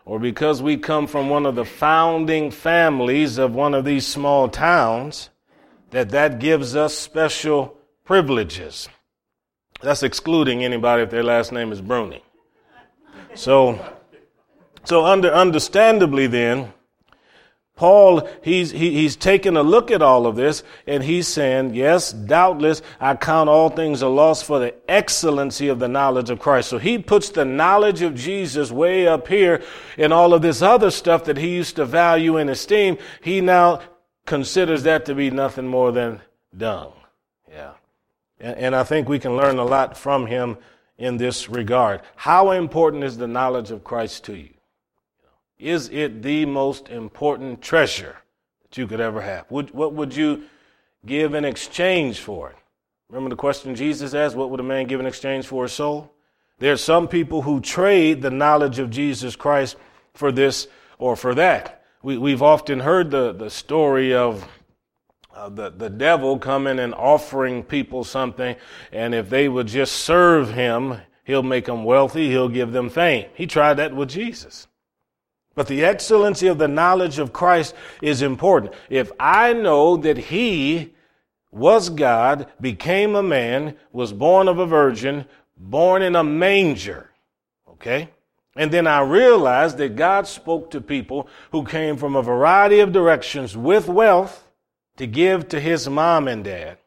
or 0.07 0.21
because 0.21 0.63
we 0.63 0.77
come 0.77 1.07
from 1.09 1.29
one 1.29 1.45
of 1.45 1.57
the 1.57 1.65
founding 1.65 2.51
families 2.51 3.37
of 3.37 3.55
one 3.55 3.75
of 3.75 3.85
these 3.85 4.07
small 4.07 4.49
towns, 4.49 5.31
that 5.91 6.11
that 6.11 6.39
gives 6.39 6.77
us 6.77 6.97
special 6.97 7.77
privileges. 8.05 8.89
That's 9.83 10.05
excluding 10.05 10.65
anybody 10.65 11.03
if 11.03 11.11
their 11.11 11.25
last 11.25 11.53
name 11.53 11.73
is 11.73 11.81
Bruni. 11.81 12.23
So, 13.35 13.79
so 14.85 15.05
under, 15.05 15.33
understandably 15.33 16.29
then, 16.29 16.73
Paul, 17.77 18.29
he's, 18.43 18.71
he, 18.71 18.93
he's 18.93 19.17
taken 19.17 19.57
a 19.57 19.63
look 19.63 19.91
at 19.91 20.01
all 20.01 20.27
of 20.27 20.37
this 20.37 20.63
and 20.87 21.03
he's 21.03 21.27
saying, 21.27 21.75
yes, 21.75 22.13
doubtless, 22.13 22.83
I 23.01 23.17
count 23.17 23.49
all 23.49 23.69
things 23.69 24.01
a 24.01 24.07
loss 24.07 24.43
for 24.43 24.61
the 24.61 24.75
excellency 24.89 25.67
of 25.67 25.81
the 25.81 25.89
knowledge 25.89 26.31
of 26.31 26.39
Christ. 26.39 26.69
So 26.69 26.79
he 26.79 26.99
puts 26.99 27.31
the 27.31 27.45
knowledge 27.45 28.03
of 28.03 28.15
Jesus 28.15 28.71
way 28.71 29.09
up 29.09 29.27
here 29.27 29.61
and 29.99 30.13
all 30.13 30.35
of 30.35 30.43
this 30.43 30.63
other 30.63 30.93
stuff 30.93 31.25
that 31.25 31.37
he 31.37 31.49
used 31.49 31.75
to 31.77 31.85
value 31.85 32.37
and 32.37 32.49
esteem. 32.49 32.97
He 33.23 33.41
now 33.41 33.81
considers 34.25 34.85
that 34.85 35.05
to 35.07 35.15
be 35.17 35.31
nothing 35.31 35.67
more 35.67 35.91
than 35.91 36.21
dung. 36.57 36.93
Yeah. 37.51 37.73
And, 38.39 38.57
and 38.57 38.77
I 38.77 38.85
think 38.85 39.09
we 39.09 39.19
can 39.19 39.37
learn 39.37 39.59
a 39.59 39.65
lot 39.65 39.97
from 39.97 40.27
him 40.27 40.59
in 40.97 41.17
this 41.17 41.49
regard. 41.49 42.03
How 42.15 42.53
important 42.53 43.03
is 43.03 43.17
the 43.17 43.27
knowledge 43.27 43.73
of 43.73 43.83
Christ 43.83 44.25
to 44.27 44.37
you? 44.37 44.54
Is 45.59 45.89
it 45.91 46.23
the 46.23 46.47
most 46.47 46.89
important 46.89 47.63
treasure 47.63 48.17
that 48.63 48.77
you 48.77 48.87
could 48.87 49.01
ever 49.01 49.21
have? 49.21 49.51
Would, 49.51 49.71
what 49.73 49.95
would 49.95 50.15
you 50.15 50.45
give 51.07 51.35
in 51.35 51.45
exchange 51.45 52.21
for 52.21 52.51
it? 52.51 52.57
Remember 53.09 53.31
the 53.31 53.37
question 53.37 53.75
Jesus 53.75 54.15
asked, 54.15 54.35
What 54.35 54.51
would 54.51 54.61
a 54.61 54.65
man 54.65 54.87
give 54.87 55.01
in 55.01 55.07
exchange 55.07 55.47
for 55.47 55.65
his 55.65 55.73
soul? 55.73 56.13
There 56.59 56.73
are 56.73 56.77
some 56.77 57.09
people 57.09 57.43
who 57.43 57.61
trade 57.61 58.23
the 58.23 58.31
knowledge 58.31 58.79
of 58.79 58.91
Jesus 58.91 59.37
Christ 59.37 59.77
for 60.15 60.33
this 60.33 60.67
or 60.99 61.17
for 61.17 61.35
that. 61.35 61.85
We, 62.03 62.31
have 62.31 62.43
often 62.43 62.81
heard 62.81 63.11
the, 63.11 63.33
the 63.33 63.51
story 63.51 64.15
of 64.15 64.47
uh, 65.35 65.49
the, 65.49 65.71
the 65.71 65.91
devil 65.91 66.39
coming 66.39 66.79
and 66.79 66.95
offering 66.95 67.63
people 67.63 68.05
something, 68.05 68.57
and 68.93 69.15
if 69.15 69.31
they 69.31 69.49
would 69.49 69.67
just 69.67 69.93
serve 69.95 70.53
him, 70.53 70.99
he'll 71.25 71.43
make 71.43 71.65
them 71.65 71.85
wealthy, 71.85 72.29
he'll 72.29 72.49
give 72.49 72.73
them 72.73 72.91
fame. 72.91 73.27
He 73.35 73.47
tried 73.47 73.75
that 73.75 73.97
with 73.97 74.11
Jesus. 74.11 74.69
But 75.55 75.69
the 75.69 75.85
excellency 75.85 76.49
of 76.49 76.59
the 76.59 76.69
knowledge 76.69 77.19
of 77.19 77.33
Christ 77.33 77.75
is 78.03 78.23
important. 78.23 78.73
If 78.91 79.13
I 79.21 79.53
know 79.53 79.97
that 79.99 80.19
He 80.19 80.95
was 81.53 81.89
God, 81.89 82.49
became 82.61 83.15
a 83.15 83.23
man, 83.23 83.77
was 83.93 84.13
born 84.13 84.49
of 84.49 84.59
a 84.59 84.67
virgin, 84.67 85.27
born 85.57 86.03
in 86.03 86.17
a 86.17 86.25
manger, 86.25 87.11
okay? 87.69 88.11
And 88.57 88.71
then 88.71 88.87
I 88.87 89.01
realized 89.01 89.79
that 89.79 89.97
God 89.97 90.27
spoke 90.27 90.71
to 90.71 90.81
people 90.81 91.29
who 91.53 91.65
came 91.65 91.97
from 91.97 92.17
a 92.17 92.23
variety 92.23 92.81
of 92.81 92.93
directions 92.93 93.57
with 93.57 93.89
wealth 93.89 94.49
to 94.97 95.07
give 95.07 95.49
to 95.49 95.61
his 95.61 95.89
mom 95.89 96.29
and 96.29 96.45
dad. 96.45 96.79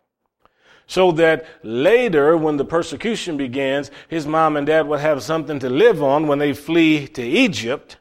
So 0.86 1.12
that 1.14 1.46
later, 1.64 2.38
when 2.38 2.56
the 2.56 2.64
persecution 2.64 3.36
begins, 3.36 3.92
his 4.08 4.26
mom 4.26 4.56
and 4.56 4.66
dad 4.66 4.88
would 4.88 5.02
have 5.02 5.22
something 5.22 5.60
to 5.60 5.70
live 5.70 6.02
on 6.02 6.28
when 6.28 6.40
they 6.40 6.54
flee 6.54 7.08
to 7.10 7.22
Egypt 7.22 7.98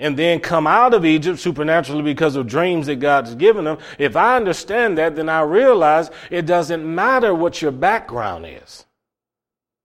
and 0.00 0.16
then 0.16 0.40
come 0.40 0.66
out 0.66 0.94
of 0.94 1.04
Egypt 1.04 1.38
supernaturally 1.38 2.02
because 2.02 2.34
of 2.34 2.46
dreams 2.48 2.86
that 2.86 2.96
God's 2.96 3.34
given 3.36 3.64
them, 3.64 3.78
if 3.98 4.16
I 4.16 4.36
understand 4.36 4.98
that, 4.98 5.14
then 5.14 5.28
I 5.28 5.42
realize 5.42 6.10
it 6.30 6.46
doesn't 6.46 6.82
matter 6.82 7.34
what 7.34 7.62
your 7.62 7.70
background 7.70 8.46
is. 8.46 8.86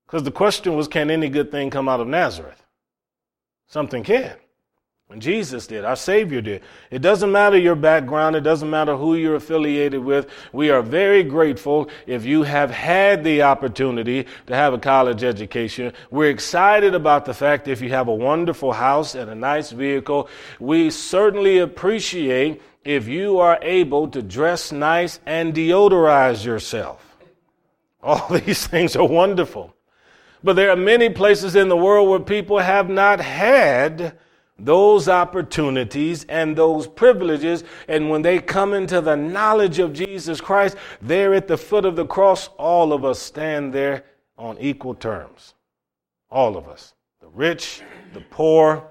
Because 0.06 0.24
the 0.24 0.32
question 0.32 0.74
was, 0.74 0.88
can 0.88 1.10
any 1.10 1.28
good 1.28 1.50
thing 1.50 1.70
come 1.70 1.88
out 1.88 2.00
of 2.00 2.08
Nazareth? 2.08 2.64
Something 3.68 4.02
can. 4.02 4.36
When 5.08 5.20
Jesus 5.20 5.68
did, 5.68 5.84
our 5.84 5.94
Savior 5.94 6.40
did. 6.40 6.62
It 6.90 6.98
doesn't 6.98 7.30
matter 7.30 7.56
your 7.56 7.76
background, 7.76 8.34
it 8.34 8.40
doesn't 8.40 8.68
matter 8.68 8.96
who 8.96 9.14
you're 9.14 9.36
affiliated 9.36 10.02
with. 10.02 10.28
We 10.52 10.70
are 10.70 10.82
very 10.82 11.22
grateful 11.22 11.88
if 12.08 12.24
you 12.24 12.42
have 12.42 12.72
had 12.72 13.22
the 13.22 13.42
opportunity 13.42 14.26
to 14.48 14.54
have 14.54 14.74
a 14.74 14.78
college 14.78 15.22
education. 15.22 15.92
We're 16.10 16.30
excited 16.30 16.96
about 16.96 17.24
the 17.24 17.34
fact 17.34 17.66
that 17.66 17.70
if 17.70 17.82
you 17.82 17.90
have 17.90 18.08
a 18.08 18.14
wonderful 18.14 18.72
house 18.72 19.14
and 19.14 19.30
a 19.30 19.34
nice 19.36 19.70
vehicle. 19.70 20.28
We 20.58 20.90
certainly 20.90 21.58
appreciate 21.58 22.60
if 22.84 23.06
you 23.06 23.38
are 23.38 23.60
able 23.62 24.08
to 24.08 24.22
dress 24.22 24.72
nice 24.72 25.20
and 25.24 25.54
deodorize 25.54 26.44
yourself. 26.44 27.16
All 28.02 28.26
these 28.44 28.66
things 28.66 28.96
are 28.96 29.06
wonderful. 29.06 29.72
But 30.42 30.54
there 30.54 30.70
are 30.70 30.76
many 30.76 31.10
places 31.10 31.54
in 31.54 31.68
the 31.68 31.76
world 31.76 32.08
where 32.08 32.18
people 32.18 32.58
have 32.58 32.88
not 32.88 33.20
had 33.20 34.18
those 34.58 35.08
opportunities 35.08 36.24
and 36.24 36.56
those 36.56 36.86
privileges. 36.86 37.64
And 37.88 38.08
when 38.08 38.22
they 38.22 38.38
come 38.38 38.72
into 38.72 39.00
the 39.00 39.16
knowledge 39.16 39.78
of 39.78 39.92
Jesus 39.92 40.40
Christ, 40.40 40.76
there 41.02 41.34
at 41.34 41.48
the 41.48 41.58
foot 41.58 41.84
of 41.84 41.96
the 41.96 42.06
cross, 42.06 42.48
all 42.56 42.92
of 42.92 43.04
us 43.04 43.18
stand 43.18 43.72
there 43.72 44.04
on 44.38 44.58
equal 44.58 44.94
terms. 44.94 45.54
All 46.30 46.56
of 46.56 46.68
us. 46.68 46.94
The 47.20 47.28
rich, 47.28 47.82
the 48.12 48.20
poor. 48.20 48.88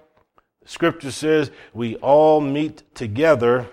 The 0.62 0.70
scripture 0.70 1.12
says 1.12 1.52
we 1.74 1.96
all 1.98 2.42
meet 2.42 2.84
together 2.96 3.68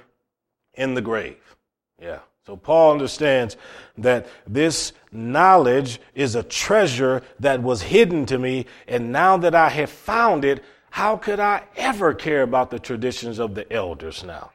in 0.75 0.95
the 0.95 1.03
grave. 1.03 1.57
Yeah. 2.01 2.21
So 2.45 2.57
Paul 2.57 2.93
understands 2.93 3.57
that 3.99 4.27
this 4.47 4.93
knowledge 5.13 6.01
is 6.15 6.35
a 6.35 6.43
treasure 6.43 7.23
that 7.39 7.63
was 7.63 7.83
hidden 7.83 8.27
to 8.27 8.39
me, 8.39 8.67
and 8.89 9.13
now 9.13 9.37
that 9.37 9.55
I 9.55 9.69
have 9.69 9.91
found 9.91 10.45
it, 10.45 10.65
how 10.93 11.17
could 11.17 11.41
I 11.41 11.63
ever 11.75 12.13
care 12.13 12.43
about 12.43 12.71
the 12.71 12.79
traditions 12.79 13.39
of 13.39 13.55
the 13.55 13.71
elders 13.73 14.23
now? 14.23 14.51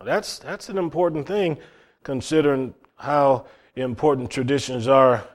That's, 0.00 0.38
that's 0.38 0.68
an 0.68 0.78
important 0.78 1.26
thing 1.26 1.58
considering 2.04 2.72
how 2.94 3.46
important 3.74 4.30
traditions 4.30 4.86
are 4.86 5.26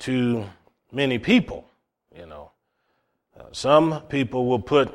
to 0.00 0.44
many 0.92 1.18
people, 1.18 1.66
you 2.14 2.26
know. 2.26 2.50
Uh, 3.40 3.44
some 3.52 4.02
people 4.10 4.44
will 4.44 4.60
put 4.60 4.94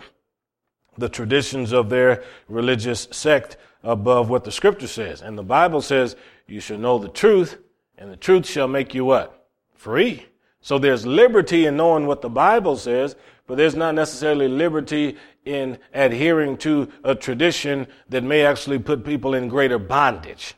the 0.99 1.09
traditions 1.09 1.71
of 1.73 1.89
their 1.89 2.23
religious 2.47 3.07
sect 3.09 3.57
above 3.81 4.29
what 4.29 4.43
the 4.43 4.51
scripture 4.51 4.85
says. 4.85 5.23
And 5.23 5.35
the 5.35 5.41
Bible 5.41 5.81
says 5.81 6.15
you 6.45 6.59
shall 6.59 6.77
know 6.77 6.99
the 6.99 7.09
truth, 7.09 7.57
and 7.97 8.11
the 8.11 8.17
truth 8.17 8.45
shall 8.45 8.67
make 8.67 8.93
you 8.93 9.03
what? 9.03 9.47
Free. 9.73 10.27
So 10.61 10.77
there's 10.77 11.07
liberty 11.07 11.65
in 11.65 11.75
knowing 11.75 12.05
what 12.05 12.21
the 12.21 12.29
Bible 12.29 12.77
says, 12.77 13.15
but 13.47 13.57
there's 13.57 13.75
not 13.75 13.95
necessarily 13.95 14.47
liberty 14.47 15.17
in 15.45 15.77
adhering 15.93 16.57
to 16.57 16.89
a 17.03 17.13
tradition 17.13 17.87
that 18.09 18.23
may 18.23 18.45
actually 18.45 18.79
put 18.79 19.03
people 19.03 19.33
in 19.33 19.47
greater 19.49 19.77
bondage. 19.77 20.55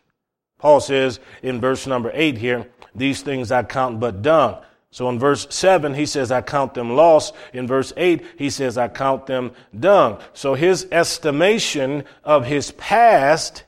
Paul 0.60 0.80
says 0.80 1.20
in 1.42 1.60
verse 1.60 1.88
number 1.88 2.12
eight 2.13 2.38
here, 2.38 2.70
these 2.94 3.22
things 3.22 3.51
I 3.51 3.63
count 3.63 4.00
but 4.00 4.22
dung. 4.22 4.62
So 4.92 5.10
in 5.10 5.20
verse 5.20 5.46
7, 5.50 5.94
he 5.94 6.06
says, 6.06 6.32
I 6.32 6.42
count 6.42 6.74
them 6.74 6.96
loss. 6.96 7.34
In 7.51 7.68
verse 7.68 7.92
8, 7.98 8.24
he 8.38 8.50
says, 8.50 8.77
I 8.77 8.88
count 8.88 9.25
them 9.25 9.51
dung. 9.77 10.20
So 10.32 10.54
his 10.54 10.88
estimation 10.89 12.06
of 12.24 12.46
his 12.46 12.72
past 12.72 13.65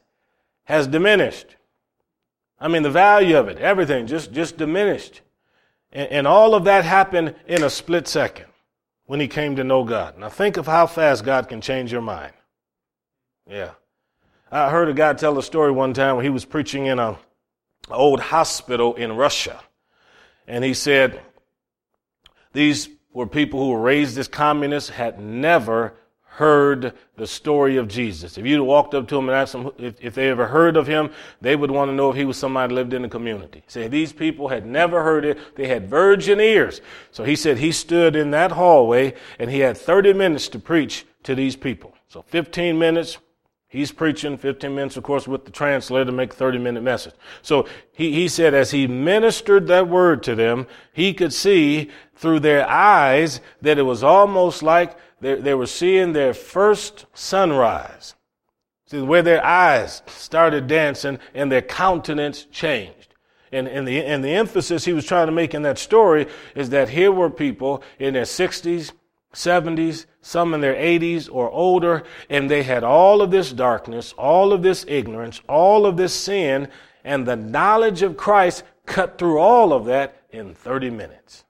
has 0.63 0.87
diminished. 0.87 1.57
I 2.59 2.69
mean, 2.69 2.83
the 2.83 2.91
value 2.91 3.37
of 3.37 3.49
it, 3.49 3.57
everything 3.57 4.07
just, 4.07 4.31
just 4.31 4.57
diminished. 4.57 5.21
And, 5.91 6.09
and 6.09 6.27
all 6.27 6.55
of 6.55 6.63
that 6.63 6.85
happened 6.85 7.35
in 7.45 7.61
a 7.61 7.69
split 7.69 8.07
second 8.07 8.45
when 9.07 9.19
he 9.19 9.27
came 9.27 9.55
to 9.55 9.63
know 9.63 9.83
God. 9.83 10.19
Now 10.19 10.29
think 10.29 10.57
of 10.57 10.67
how 10.67 10.85
fast 10.85 11.25
God 11.25 11.49
can 11.49 11.59
change 11.59 11.91
your 11.91 12.01
mind. 12.01 12.33
Yeah. 13.49 13.71
I 14.51 14.69
heard 14.69 14.89
a 14.89 14.93
guy 14.93 15.13
tell 15.13 15.37
a 15.39 15.43
story 15.43 15.71
one 15.71 15.93
time 15.93 16.17
when 16.17 16.25
he 16.25 16.29
was 16.29 16.45
preaching 16.45 16.85
in 16.85 16.99
a 16.99 17.17
old 17.89 18.19
hospital 18.19 18.93
in 18.95 19.13
Russia. 19.13 19.61
And 20.47 20.63
he 20.63 20.73
said, 20.73 21.21
these 22.53 22.89
were 23.11 23.27
people 23.27 23.59
who 23.59 23.71
were 23.71 23.81
raised 23.81 24.17
as 24.17 24.27
communists, 24.27 24.89
had 24.89 25.19
never 25.19 25.93
heard 26.37 26.93
the 27.15 27.25
story 27.25 27.77
of 27.77 27.87
Jesus. 27.87 28.37
If 28.37 28.45
you'd 28.45 28.61
walked 28.61 28.93
up 28.93 29.07
to 29.07 29.15
them 29.15 29.27
and 29.27 29.35
asked 29.35 29.53
them 29.53 29.71
if, 29.79 29.95
if, 29.99 30.13
they 30.13 30.29
ever 30.29 30.45
heard 30.45 30.77
of 30.77 30.85
him, 30.85 31.09
they 31.41 31.55
would 31.55 31.71
want 31.71 31.89
to 31.89 31.95
know 31.95 32.11
if 32.11 32.15
he 32.15 32.25
was 32.25 32.37
somebody 32.37 32.75
lived 32.75 32.93
in 32.93 33.01
the 33.01 33.09
community. 33.09 33.63
Say 33.65 33.87
these 33.87 34.13
people 34.13 34.47
had 34.47 34.63
never 34.63 35.01
heard 35.01 35.25
it. 35.25 35.55
They 35.55 35.67
had 35.67 35.89
virgin 35.89 36.39
ears. 36.39 36.79
So 37.09 37.23
he 37.23 37.35
said 37.35 37.57
he 37.57 37.71
stood 37.71 38.15
in 38.15 38.29
that 38.31 38.51
hallway 38.51 39.15
and 39.39 39.49
he 39.49 39.61
had 39.61 39.79
30 39.79 40.13
minutes 40.13 40.47
to 40.49 40.59
preach 40.59 41.07
to 41.23 41.33
these 41.33 41.55
people. 41.55 41.95
So 42.07 42.21
15 42.21 42.77
minutes, 42.77 43.17
He's 43.69 43.91
preaching 43.91 44.37
15 44.37 44.73
minutes, 44.73 44.95
of 44.95 45.03
course, 45.03 45.27
with 45.27 45.43
the 45.43 45.51
translator 45.51 46.05
to 46.05 46.11
make 46.11 46.31
a 46.31 46.35
30 46.35 46.57
minute 46.57 46.83
message. 46.83 47.13
So 47.41 47.67
he, 47.91 48.13
he 48.13 48.27
said 48.29 48.53
as 48.53 48.71
he 48.71 48.87
ministered 48.87 49.67
that 49.67 49.89
word 49.89 50.23
to 50.23 50.35
them, 50.35 50.67
he 50.93 51.13
could 51.13 51.33
see 51.33 51.89
through 52.15 52.39
their 52.39 52.67
eyes 52.67 53.41
that 53.61 53.77
it 53.77 53.83
was 53.83 54.03
almost 54.03 54.63
like 54.63 54.97
they, 55.19 55.35
they 55.35 55.53
were 55.53 55.67
seeing 55.67 56.13
their 56.13 56.33
first 56.33 57.07
sunrise. 57.13 58.15
See, 58.85 59.01
where 59.01 59.21
their 59.21 59.45
eyes 59.45 60.01
started 60.07 60.67
dancing 60.67 61.19
and 61.33 61.51
their 61.51 61.61
countenance 61.61 62.45
changed. 62.45 63.15
And, 63.51 63.67
and, 63.67 63.85
the, 63.85 64.03
and 64.03 64.23
the 64.23 64.31
emphasis 64.31 64.85
he 64.85 64.93
was 64.93 65.05
trying 65.05 65.27
to 65.27 65.33
make 65.33 65.53
in 65.53 65.63
that 65.63 65.77
story 65.77 66.27
is 66.55 66.69
that 66.69 66.89
here 66.89 67.11
were 67.11 67.29
people 67.29 67.83
in 67.99 68.13
their 68.13 68.23
60s, 68.23 68.93
70s, 69.37 70.07
some 70.19 70.53
in 70.55 70.61
their 70.61 70.73
80s 70.73 71.29
or 71.31 71.49
older, 71.51 72.03
and 72.29 72.49
they 72.49 72.63
had 72.63 72.83
all 72.83 73.21
of 73.21 73.29
this 73.29 73.53
darkness, 73.53 74.13
all 74.17 74.51
of 74.51 74.63
this 74.63 74.83
ignorance, 74.87 75.41
all 75.47 75.85
of 75.85 75.95
this 75.95 76.13
sin, 76.13 76.69
and 77.03 77.25
the 77.25 77.35
knowledge 77.35 78.01
of 78.01 78.17
Christ 78.17 78.63
cut 78.87 79.19
through 79.19 79.37
all 79.37 79.73
of 79.73 79.85
that 79.85 80.23
in 80.31 80.55
30 80.55 80.89
minutes. 80.89 81.45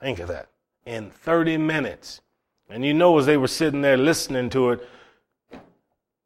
Think 0.00 0.20
of 0.20 0.28
that. 0.28 0.48
In 0.86 1.10
30 1.10 1.58
minutes. 1.58 2.22
And 2.70 2.82
you 2.82 2.94
know, 2.94 3.18
as 3.18 3.26
they 3.26 3.36
were 3.36 3.46
sitting 3.46 3.82
there 3.82 3.98
listening 3.98 4.48
to 4.50 4.70
it, 4.70 4.88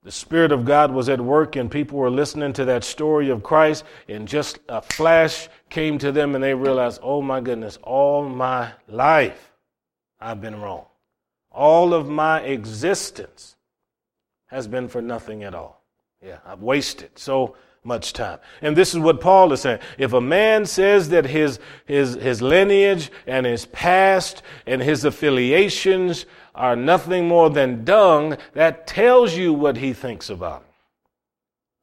the 0.04 0.12
Spirit 0.12 0.52
of 0.52 0.64
God 0.64 0.92
was 0.92 1.08
at 1.08 1.20
work 1.20 1.56
and 1.56 1.68
people 1.68 1.98
were 1.98 2.10
listening 2.10 2.52
to 2.52 2.64
that 2.66 2.84
story 2.84 3.28
of 3.28 3.42
Christ, 3.42 3.82
and 4.08 4.28
just 4.28 4.60
a 4.68 4.80
flash 4.80 5.48
came 5.68 5.98
to 5.98 6.12
them 6.12 6.36
and 6.36 6.44
they 6.44 6.54
realized, 6.54 7.00
oh 7.02 7.20
my 7.20 7.40
goodness, 7.40 7.76
all 7.82 8.28
my 8.28 8.70
life 8.86 9.50
I've 10.20 10.40
been 10.40 10.60
wrong. 10.60 10.86
All 11.50 11.94
of 11.94 12.08
my 12.08 12.40
existence 12.40 13.56
has 14.46 14.68
been 14.68 14.88
for 14.88 15.02
nothing 15.02 15.42
at 15.42 15.54
all. 15.54 15.82
Yeah, 16.22 16.38
I've 16.44 16.62
wasted 16.62 17.18
so 17.18 17.56
much 17.84 18.12
time. 18.12 18.38
And 18.62 18.76
this 18.76 18.94
is 18.94 19.00
what 19.00 19.20
Paul 19.20 19.52
is 19.52 19.60
saying. 19.60 19.78
If 19.96 20.12
a 20.12 20.20
man 20.20 20.66
says 20.66 21.08
that 21.10 21.24
his, 21.24 21.58
his, 21.86 22.14
his 22.14 22.42
lineage 22.42 23.10
and 23.26 23.46
his 23.46 23.66
past 23.66 24.42
and 24.66 24.82
his 24.82 25.04
affiliations 25.04 26.26
are 26.54 26.76
nothing 26.76 27.28
more 27.28 27.48
than 27.48 27.84
dung, 27.84 28.36
that 28.54 28.86
tells 28.86 29.36
you 29.36 29.52
what 29.52 29.76
he 29.76 29.92
thinks 29.92 30.30
about 30.30 30.62
it. 30.62 30.74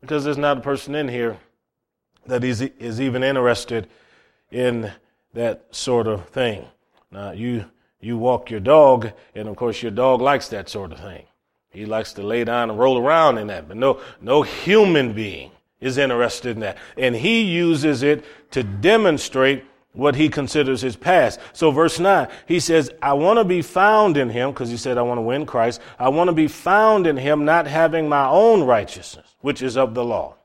Because 0.01 0.25
there's 0.25 0.37
not 0.37 0.57
a 0.57 0.61
person 0.61 0.93
in 0.95 1.07
here 1.07 1.37
that 2.25 2.43
is, 2.43 2.61
is 2.61 2.99
even 2.99 3.23
interested 3.23 3.87
in 4.51 4.91
that 5.33 5.67
sort 5.71 6.07
of 6.07 6.27
thing. 6.29 6.65
Now, 7.11 7.31
you, 7.31 7.65
you 8.03 8.17
walk 8.17 8.49
your 8.49 8.59
dog, 8.59 9.11
and 9.33 9.47
of 9.47 9.55
course, 9.55 9.81
your 9.81 9.91
dog 9.91 10.21
likes 10.21 10.49
that 10.49 10.69
sort 10.69 10.91
of 10.91 10.99
thing. 10.99 11.25
He 11.69 11.85
likes 11.85 12.13
to 12.13 12.23
lay 12.23 12.43
down 12.43 12.69
and 12.69 12.77
roll 12.77 12.97
around 12.97 13.37
in 13.37 13.47
that, 13.47 13.67
but 13.67 13.77
no, 13.77 14.01
no 14.21 14.43
human 14.43 15.13
being 15.13 15.51
is 15.79 15.97
interested 15.97 16.55
in 16.55 16.61
that. 16.61 16.77
And 16.97 17.15
he 17.15 17.41
uses 17.41 18.03
it 18.03 18.23
to 18.51 18.63
demonstrate 18.63 19.63
what 19.93 20.15
he 20.15 20.27
considers 20.27 20.81
his 20.81 20.95
past. 20.95 21.39
So 21.53 21.71
verse 21.71 21.99
9, 21.99 22.27
he 22.47 22.59
says, 22.59 22.91
I 23.01 23.13
want 23.13 23.37
to 23.37 23.43
be 23.43 23.61
found 23.61 24.17
in 24.17 24.29
him, 24.29 24.51
because 24.51 24.69
he 24.69 24.77
said, 24.77 24.97
I 24.97 25.01
want 25.03 25.17
to 25.19 25.23
win 25.23 25.45
Christ. 25.45 25.81
I 25.97 26.09
want 26.09 26.27
to 26.27 26.33
be 26.33 26.47
found 26.47 27.07
in 27.07 27.17
him, 27.17 27.45
not 27.45 27.67
having 27.67 28.09
my 28.09 28.27
own 28.27 28.63
righteousness, 28.63 29.35
which 29.41 29.61
is 29.61 29.77
of 29.77 29.93
the 29.93 30.03
law. 30.03 30.35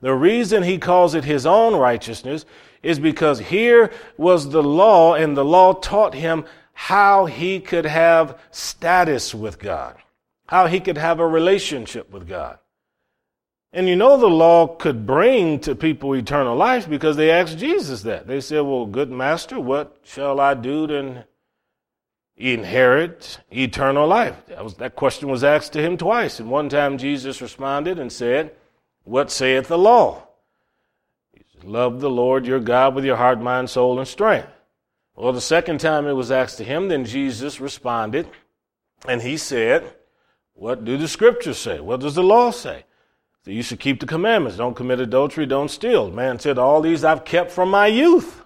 The 0.00 0.14
reason 0.14 0.62
he 0.62 0.78
calls 0.78 1.14
it 1.14 1.24
his 1.24 1.46
own 1.46 1.74
righteousness 1.74 2.44
is 2.82 2.98
because 2.98 3.38
here 3.38 3.90
was 4.18 4.50
the 4.50 4.62
law, 4.62 5.14
and 5.14 5.36
the 5.36 5.44
law 5.44 5.72
taught 5.72 6.14
him 6.14 6.44
how 6.74 7.26
he 7.26 7.60
could 7.60 7.86
have 7.86 8.38
status 8.50 9.34
with 9.34 9.58
God, 9.58 9.96
how 10.46 10.66
he 10.66 10.80
could 10.80 10.98
have 10.98 11.20
a 11.20 11.26
relationship 11.26 12.10
with 12.10 12.28
God. 12.28 12.58
And 13.72 13.88
you 13.88 13.96
know 13.96 14.16
the 14.16 14.28
law 14.28 14.68
could 14.68 15.04
bring 15.06 15.58
to 15.60 15.74
people 15.74 16.14
eternal 16.14 16.54
life 16.54 16.88
because 16.88 17.16
they 17.16 17.30
asked 17.30 17.58
Jesus 17.58 18.02
that. 18.02 18.26
They 18.26 18.40
said, 18.40 18.60
Well, 18.60 18.86
good 18.86 19.10
master, 19.10 19.58
what 19.58 19.96
shall 20.04 20.38
I 20.38 20.54
do 20.54 20.86
to 20.86 21.24
inherit 22.36 23.40
eternal 23.50 24.06
life? 24.06 24.46
That, 24.46 24.62
was, 24.62 24.74
that 24.74 24.94
question 24.94 25.28
was 25.28 25.42
asked 25.42 25.72
to 25.72 25.82
him 25.82 25.96
twice. 25.96 26.38
And 26.38 26.50
one 26.50 26.68
time 26.68 26.98
Jesus 26.98 27.42
responded 27.42 27.98
and 27.98 28.12
said, 28.12 28.54
What 29.02 29.32
saith 29.32 29.66
the 29.66 29.78
law? 29.78 30.28
Love 31.64 32.00
the 32.00 32.10
Lord 32.10 32.46
your 32.46 32.60
God 32.60 32.94
with 32.94 33.04
your 33.04 33.16
heart, 33.16 33.40
mind, 33.40 33.70
soul, 33.70 33.98
and 33.98 34.06
strength. 34.06 34.48
Well, 35.16 35.32
the 35.32 35.40
second 35.40 35.78
time 35.78 36.06
it 36.06 36.12
was 36.12 36.30
asked 36.30 36.58
to 36.58 36.64
him, 36.64 36.88
then 36.88 37.04
Jesus 37.04 37.60
responded 37.60 38.28
and 39.06 39.22
he 39.22 39.36
said, 39.36 39.94
What 40.54 40.84
do 40.84 40.96
the 40.96 41.08
scriptures 41.08 41.58
say? 41.58 41.78
What 41.80 42.00
does 42.00 42.14
the 42.14 42.22
law 42.22 42.50
say? 42.50 42.84
So 43.44 43.50
you 43.50 43.62
should 43.62 43.78
keep 43.78 44.00
the 44.00 44.06
commandments. 44.06 44.56
Don't 44.56 44.74
commit 44.74 45.00
adultery, 45.00 45.46
don't 45.46 45.70
steal. 45.70 46.10
Man 46.10 46.38
said, 46.38 46.58
All 46.58 46.80
these 46.80 47.04
I've 47.04 47.24
kept 47.24 47.52
from 47.52 47.70
my 47.70 47.86
youth. 47.86 48.42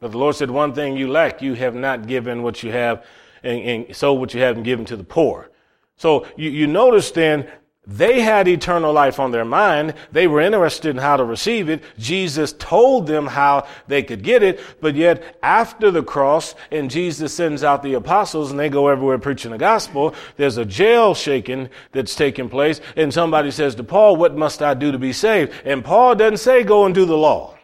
But 0.00 0.12
the 0.12 0.18
Lord 0.18 0.36
said, 0.36 0.50
One 0.50 0.72
thing 0.72 0.96
you 0.96 1.08
lack, 1.08 1.42
you 1.42 1.54
have 1.54 1.74
not 1.74 2.06
given 2.06 2.42
what 2.42 2.62
you 2.62 2.72
have 2.72 3.04
and, 3.42 3.60
and 3.60 3.96
sold 3.96 4.20
what 4.20 4.32
you 4.32 4.40
haven't 4.40 4.62
given 4.62 4.84
to 4.86 4.96
the 4.96 5.04
poor. 5.04 5.50
So 5.96 6.26
you, 6.36 6.50
you 6.50 6.66
notice 6.66 7.10
then 7.10 7.50
they 7.86 8.22
had 8.22 8.48
eternal 8.48 8.94
life 8.94 9.20
on 9.20 9.30
their 9.30 9.44
mind. 9.44 9.92
They 10.10 10.26
were 10.26 10.40
interested 10.40 10.90
in 10.90 10.96
how 10.96 11.18
to 11.18 11.24
receive 11.24 11.68
it. 11.68 11.82
Jesus 11.98 12.54
told 12.54 13.06
them 13.06 13.26
how 13.26 13.66
they 13.88 14.02
could 14.02 14.22
get 14.22 14.42
it. 14.42 14.58
But 14.80 14.94
yet, 14.94 15.36
after 15.42 15.90
the 15.90 16.02
cross, 16.02 16.54
and 16.70 16.90
Jesus 16.90 17.34
sends 17.34 17.62
out 17.62 17.82
the 17.82 17.94
apostles 17.94 18.50
and 18.50 18.58
they 18.58 18.70
go 18.70 18.88
everywhere 18.88 19.18
preaching 19.18 19.50
the 19.50 19.58
gospel, 19.58 20.14
there's 20.36 20.56
a 20.56 20.64
jail 20.64 21.14
shaking 21.14 21.68
that's 21.92 22.14
taking 22.14 22.48
place. 22.48 22.80
And 22.96 23.12
somebody 23.12 23.50
says 23.50 23.74
to 23.74 23.84
Paul, 23.84 24.16
What 24.16 24.34
must 24.34 24.62
I 24.62 24.72
do 24.72 24.90
to 24.90 24.98
be 24.98 25.12
saved? 25.12 25.52
And 25.66 25.84
Paul 25.84 26.14
doesn't 26.14 26.38
say, 26.38 26.64
Go 26.64 26.86
and 26.86 26.94
do 26.94 27.04
the 27.04 27.18
law. 27.18 27.54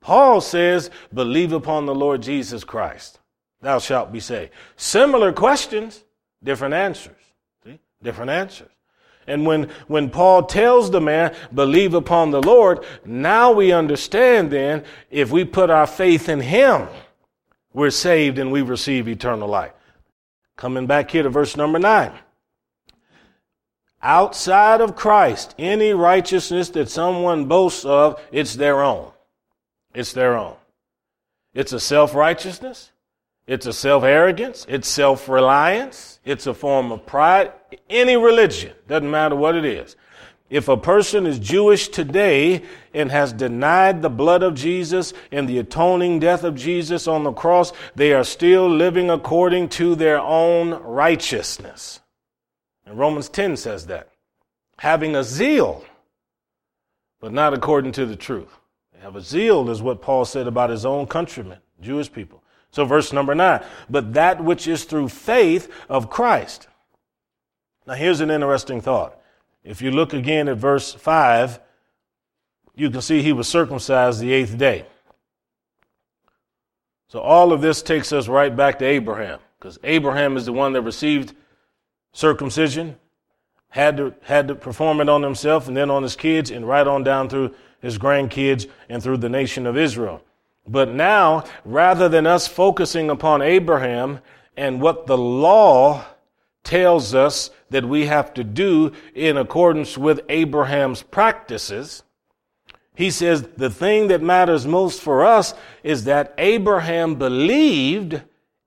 Paul 0.00 0.40
says, 0.40 0.90
Believe 1.12 1.52
upon 1.52 1.84
the 1.84 1.94
Lord 1.94 2.22
Jesus 2.22 2.64
Christ. 2.64 3.20
Thou 3.60 3.80
shalt 3.80 4.12
be 4.12 4.20
saved. 4.20 4.52
Similar 4.76 5.32
questions, 5.32 6.04
different 6.42 6.72
answers. 6.72 7.16
See? 7.64 7.80
Different 8.02 8.30
answers. 8.30 8.70
And 9.26 9.44
when, 9.44 9.70
when 9.88 10.10
Paul 10.10 10.44
tells 10.44 10.90
the 10.90 11.00
man, 11.00 11.34
believe 11.52 11.94
upon 11.94 12.30
the 12.30 12.42
Lord, 12.42 12.84
now 13.04 13.52
we 13.52 13.72
understand 13.72 14.50
then, 14.50 14.84
if 15.10 15.30
we 15.30 15.44
put 15.44 15.70
our 15.70 15.86
faith 15.86 16.28
in 16.28 16.40
him, 16.40 16.88
we're 17.72 17.90
saved 17.90 18.38
and 18.38 18.52
we 18.52 18.62
receive 18.62 19.08
eternal 19.08 19.48
life. 19.48 19.72
Coming 20.56 20.86
back 20.86 21.10
here 21.10 21.22
to 21.22 21.28
verse 21.28 21.56
number 21.56 21.78
nine. 21.78 22.12
Outside 24.00 24.80
of 24.80 24.94
Christ, 24.94 25.54
any 25.58 25.92
righteousness 25.92 26.70
that 26.70 26.88
someone 26.88 27.46
boasts 27.46 27.84
of, 27.84 28.20
it's 28.30 28.54
their 28.54 28.82
own. 28.82 29.10
It's 29.94 30.12
their 30.12 30.36
own. 30.36 30.54
It's 31.54 31.72
a 31.72 31.80
self 31.80 32.14
righteousness. 32.14 32.92
It's 33.46 33.66
a 33.66 33.72
self 33.72 34.02
arrogance. 34.02 34.66
It's 34.68 34.88
self 34.88 35.28
reliance. 35.28 36.18
It's 36.24 36.46
a 36.46 36.54
form 36.54 36.90
of 36.90 37.06
pride. 37.06 37.52
Any 37.88 38.16
religion, 38.16 38.74
doesn't 38.88 39.10
matter 39.10 39.36
what 39.36 39.54
it 39.54 39.64
is. 39.64 39.96
If 40.48 40.68
a 40.68 40.76
person 40.76 41.26
is 41.26 41.40
Jewish 41.40 41.88
today 41.88 42.62
and 42.94 43.10
has 43.10 43.32
denied 43.32 44.00
the 44.00 44.10
blood 44.10 44.44
of 44.44 44.54
Jesus 44.54 45.12
and 45.32 45.48
the 45.48 45.58
atoning 45.58 46.20
death 46.20 46.44
of 46.44 46.54
Jesus 46.54 47.08
on 47.08 47.24
the 47.24 47.32
cross, 47.32 47.72
they 47.96 48.12
are 48.12 48.22
still 48.22 48.68
living 48.68 49.10
according 49.10 49.70
to 49.70 49.96
their 49.96 50.20
own 50.20 50.70
righteousness. 50.82 51.98
And 52.84 52.96
Romans 52.96 53.28
10 53.28 53.56
says 53.56 53.86
that. 53.86 54.10
Having 54.78 55.16
a 55.16 55.24
zeal, 55.24 55.84
but 57.20 57.32
not 57.32 57.52
according 57.52 57.92
to 57.92 58.06
the 58.06 58.14
truth. 58.14 58.54
They 58.92 59.00
have 59.00 59.16
a 59.16 59.22
zeal, 59.22 59.68
is 59.68 59.82
what 59.82 60.00
Paul 60.00 60.24
said 60.24 60.46
about 60.46 60.70
his 60.70 60.86
own 60.86 61.06
countrymen, 61.06 61.58
Jewish 61.80 62.12
people. 62.12 62.44
So, 62.70 62.84
verse 62.84 63.12
number 63.12 63.34
nine, 63.34 63.64
but 63.88 64.14
that 64.14 64.42
which 64.42 64.66
is 64.68 64.84
through 64.84 65.08
faith 65.08 65.72
of 65.88 66.10
Christ. 66.10 66.68
Now, 67.86 67.94
here's 67.94 68.20
an 68.20 68.30
interesting 68.30 68.80
thought. 68.80 69.18
If 69.64 69.80
you 69.80 69.90
look 69.90 70.12
again 70.12 70.48
at 70.48 70.58
verse 70.58 70.92
5, 70.92 71.60
you 72.74 72.90
can 72.90 73.00
see 73.00 73.22
he 73.22 73.32
was 73.32 73.48
circumcised 73.48 74.20
the 74.20 74.32
eighth 74.32 74.58
day. 74.58 74.86
So, 77.08 77.20
all 77.20 77.52
of 77.52 77.60
this 77.60 77.82
takes 77.82 78.12
us 78.12 78.28
right 78.28 78.54
back 78.54 78.78
to 78.80 78.84
Abraham, 78.84 79.38
because 79.58 79.78
Abraham 79.84 80.36
is 80.36 80.46
the 80.46 80.52
one 80.52 80.72
that 80.72 80.82
received 80.82 81.34
circumcision, 82.12 82.96
had 83.68 83.96
to, 83.96 84.14
had 84.22 84.48
to 84.48 84.54
perform 84.54 85.00
it 85.00 85.08
on 85.08 85.22
himself 85.22 85.68
and 85.68 85.76
then 85.76 85.90
on 85.90 86.02
his 86.02 86.16
kids, 86.16 86.50
and 86.50 86.66
right 86.66 86.86
on 86.86 87.04
down 87.04 87.28
through 87.28 87.54
his 87.80 87.98
grandkids 87.98 88.68
and 88.88 89.02
through 89.02 89.18
the 89.18 89.28
nation 89.28 89.66
of 89.66 89.76
Israel. 89.76 90.22
But 90.66 90.88
now, 90.88 91.44
rather 91.64 92.08
than 92.08 92.26
us 92.26 92.48
focusing 92.48 93.10
upon 93.10 93.42
Abraham 93.42 94.20
and 94.56 94.80
what 94.80 95.06
the 95.06 95.18
law 95.18 96.04
tells 96.64 97.14
us 97.14 97.50
that 97.70 97.84
we 97.84 98.06
have 98.06 98.34
to 98.34 98.42
do 98.42 98.92
in 99.14 99.36
accordance 99.36 99.96
with 99.96 100.20
Abraham's 100.28 101.02
practices, 101.02 102.02
he 102.96 103.10
says 103.10 103.42
the 103.56 103.70
thing 103.70 104.08
that 104.08 104.22
matters 104.22 104.66
most 104.66 105.00
for 105.00 105.24
us 105.24 105.54
is 105.84 106.04
that 106.04 106.34
Abraham 106.38 107.14
believed 107.14 108.22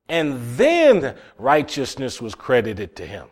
and 0.07 0.39
then 0.57 1.15
righteousness 1.38 2.21
was 2.21 2.35
credited 2.35 2.95
to 2.95 3.05
him. 3.05 3.27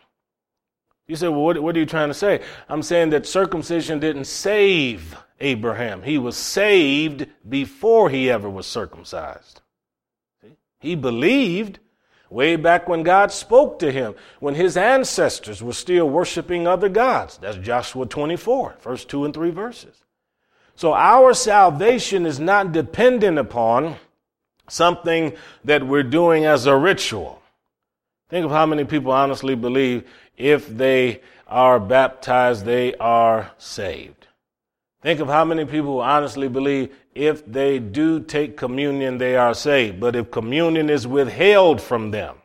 You 1.08 1.15
say, 1.15 1.30
well, 1.30 1.41
what, 1.41 1.62
what, 1.63 1.76
are 1.76 1.80
you 1.80 1.86
trying 1.86 2.10
to 2.10 2.13
say? 2.13 2.41
I'm 2.67 2.84
saying 2.84 3.12
that 3.12 3.26
circumcision 3.26 4.00
didn't 4.00 4.26
save 4.26 5.15
Abraham. 5.39 6.02
He 6.04 6.17
was 6.17 6.36
saved 6.36 7.28
before 7.48 8.10
he 8.10 8.30
ever 8.30 8.50
was 8.50 8.67
circumcised. 8.67 9.62
He 10.80 10.96
believed 10.96 11.80
way 12.30 12.58
back 12.58 12.89
when 12.89 13.04
God 13.04 13.32
spoke 13.32 13.80
to 13.80 13.91
him, 13.91 14.15
when 14.41 14.56
his 14.56 14.76
ancestors 14.76 15.63
were 15.63 15.74
still 15.74 16.10
worshiping 16.10 16.67
other 16.67 16.89
gods. 16.89 17.38
That's 17.38 17.58
Joshua 17.58 18.06
24, 18.06 18.76
first 18.80 19.08
two 19.08 19.24
and 19.24 19.34
three 19.34 19.52
verses. 19.52 20.04
So 20.76 20.93
our 20.93 21.34
salvation 21.34 22.26
is 22.26 22.39
not 22.39 22.74
dependent 22.74 23.39
upon 23.39 23.96
something 24.70 25.34
that 25.63 25.88
we're 25.88 26.04
doing 26.04 26.46
as 26.46 26.65
a 26.65 26.76
ritual. 26.76 27.37
Think 28.30 28.46
of 28.46 28.52
how 28.52 28.66
many 28.66 28.84
people 28.84 29.12
honestly 29.12 29.56
believe 29.56 30.04
if 30.36 30.68
they 30.68 31.22
are 31.48 31.80
baptized, 31.80 32.66
they 32.66 32.94
are 32.96 33.52
saved. 33.58 34.28
Think 35.02 35.20
of 35.20 35.28
how 35.28 35.46
many 35.46 35.63
people 35.63 36.02
honestly 36.02 36.48
believe 36.48 36.94
if 37.16 37.46
they 37.46 37.80
do 37.80 38.20
take 38.20 38.58
communion, 38.58 39.18
they 39.18 39.36
are 39.36 39.54
saved. 39.54 40.00
But 40.00 40.16
if 40.16 40.32
communion 40.32 40.90
is 40.90 41.08
withheld 41.08 41.82
from 41.82 42.12
them, 42.12 42.36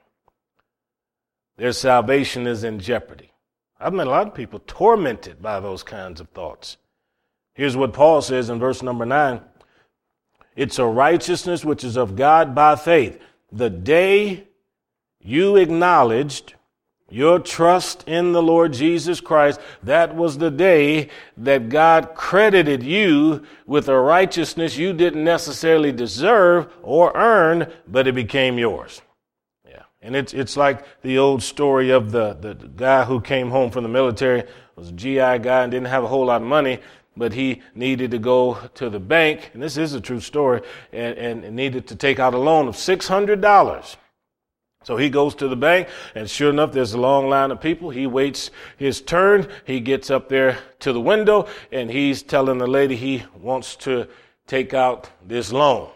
their 1.56 1.72
salvation 1.72 2.46
is 2.46 2.62
in 2.62 2.78
jeopardy. 2.78 3.32
I've 3.80 3.92
met 3.92 4.06
a 4.06 4.10
lot 4.10 4.28
of 4.28 4.34
people 4.34 4.60
tormented 4.66 5.42
by 5.42 5.58
those 5.58 5.82
kinds 5.82 6.20
of 6.20 6.28
thoughts. 6.28 6.76
Here's 7.54 7.76
what 7.76 7.92
Paul 7.92 8.22
says 8.22 8.48
in 8.48 8.58
verse 8.58 8.82
number 8.82 9.04
nine 9.04 9.40
it's 10.54 10.78
a 10.78 10.86
righteousness 10.86 11.64
which 11.64 11.82
is 11.82 11.96
of 11.96 12.14
God 12.14 12.54
by 12.54 12.76
faith. 12.76 13.18
The 13.50 13.70
day 13.70 14.46
you 15.22 15.56
acknowledged 15.56 16.54
your 17.12 17.38
trust 17.38 18.04
in 18.08 18.32
the 18.32 18.42
Lord 18.42 18.72
Jesus 18.72 19.20
Christ, 19.20 19.60
that 19.82 20.16
was 20.16 20.38
the 20.38 20.50
day 20.50 21.10
that 21.36 21.68
God 21.68 22.14
credited 22.14 22.82
you 22.82 23.44
with 23.66 23.88
a 23.88 24.00
righteousness 24.00 24.78
you 24.78 24.94
didn't 24.94 25.22
necessarily 25.22 25.92
deserve 25.92 26.72
or 26.82 27.12
earn, 27.14 27.70
but 27.86 28.06
it 28.06 28.14
became 28.14 28.58
yours. 28.58 29.02
Yeah. 29.68 29.82
And 30.00 30.16
it's, 30.16 30.32
it's 30.32 30.56
like 30.56 31.02
the 31.02 31.18
old 31.18 31.42
story 31.42 31.90
of 31.90 32.12
the, 32.12 32.32
the 32.32 32.54
guy 32.54 33.04
who 33.04 33.20
came 33.20 33.50
home 33.50 33.70
from 33.70 33.82
the 33.82 33.90
military, 33.90 34.44
was 34.74 34.88
a 34.88 34.92
GI 34.92 35.38
guy 35.40 35.64
and 35.64 35.70
didn't 35.70 35.88
have 35.88 36.04
a 36.04 36.08
whole 36.08 36.24
lot 36.24 36.40
of 36.40 36.48
money, 36.48 36.78
but 37.14 37.34
he 37.34 37.60
needed 37.74 38.10
to 38.12 38.18
go 38.18 38.58
to 38.74 38.88
the 38.88 38.98
bank, 38.98 39.50
and 39.52 39.62
this 39.62 39.76
is 39.76 39.92
a 39.92 40.00
true 40.00 40.20
story, 40.20 40.62
and, 40.94 41.44
and 41.44 41.54
needed 41.54 41.88
to 41.88 41.94
take 41.94 42.18
out 42.18 42.32
a 42.32 42.38
loan 42.38 42.68
of 42.68 42.74
$600. 42.74 43.96
So 44.84 44.96
he 44.96 45.10
goes 45.10 45.34
to 45.36 45.48
the 45.48 45.56
bank, 45.56 45.88
and 46.14 46.28
sure 46.28 46.50
enough, 46.50 46.72
there's 46.72 46.92
a 46.92 47.00
long 47.00 47.28
line 47.28 47.50
of 47.50 47.60
people. 47.60 47.90
He 47.90 48.06
waits 48.06 48.50
his 48.76 49.00
turn. 49.00 49.48
He 49.64 49.80
gets 49.80 50.10
up 50.10 50.28
there 50.28 50.58
to 50.80 50.92
the 50.92 51.00
window, 51.00 51.46
and 51.70 51.90
he's 51.90 52.22
telling 52.22 52.58
the 52.58 52.66
lady 52.66 52.96
he 52.96 53.24
wants 53.40 53.76
to 53.76 54.08
take 54.46 54.74
out 54.74 55.08
this 55.24 55.52
loan. 55.52 55.90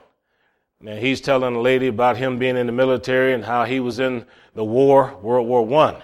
Now 0.80 0.96
he's 0.96 1.20
telling 1.20 1.54
the 1.54 1.60
lady 1.60 1.88
about 1.88 2.16
him 2.16 2.38
being 2.38 2.56
in 2.56 2.66
the 2.66 2.72
military 2.72 3.32
and 3.32 3.44
how 3.44 3.64
he 3.64 3.80
was 3.80 3.98
in 3.98 4.26
the 4.54 4.64
war, 4.64 5.16
World 5.22 5.48
War 5.48 5.66
One, 5.66 5.96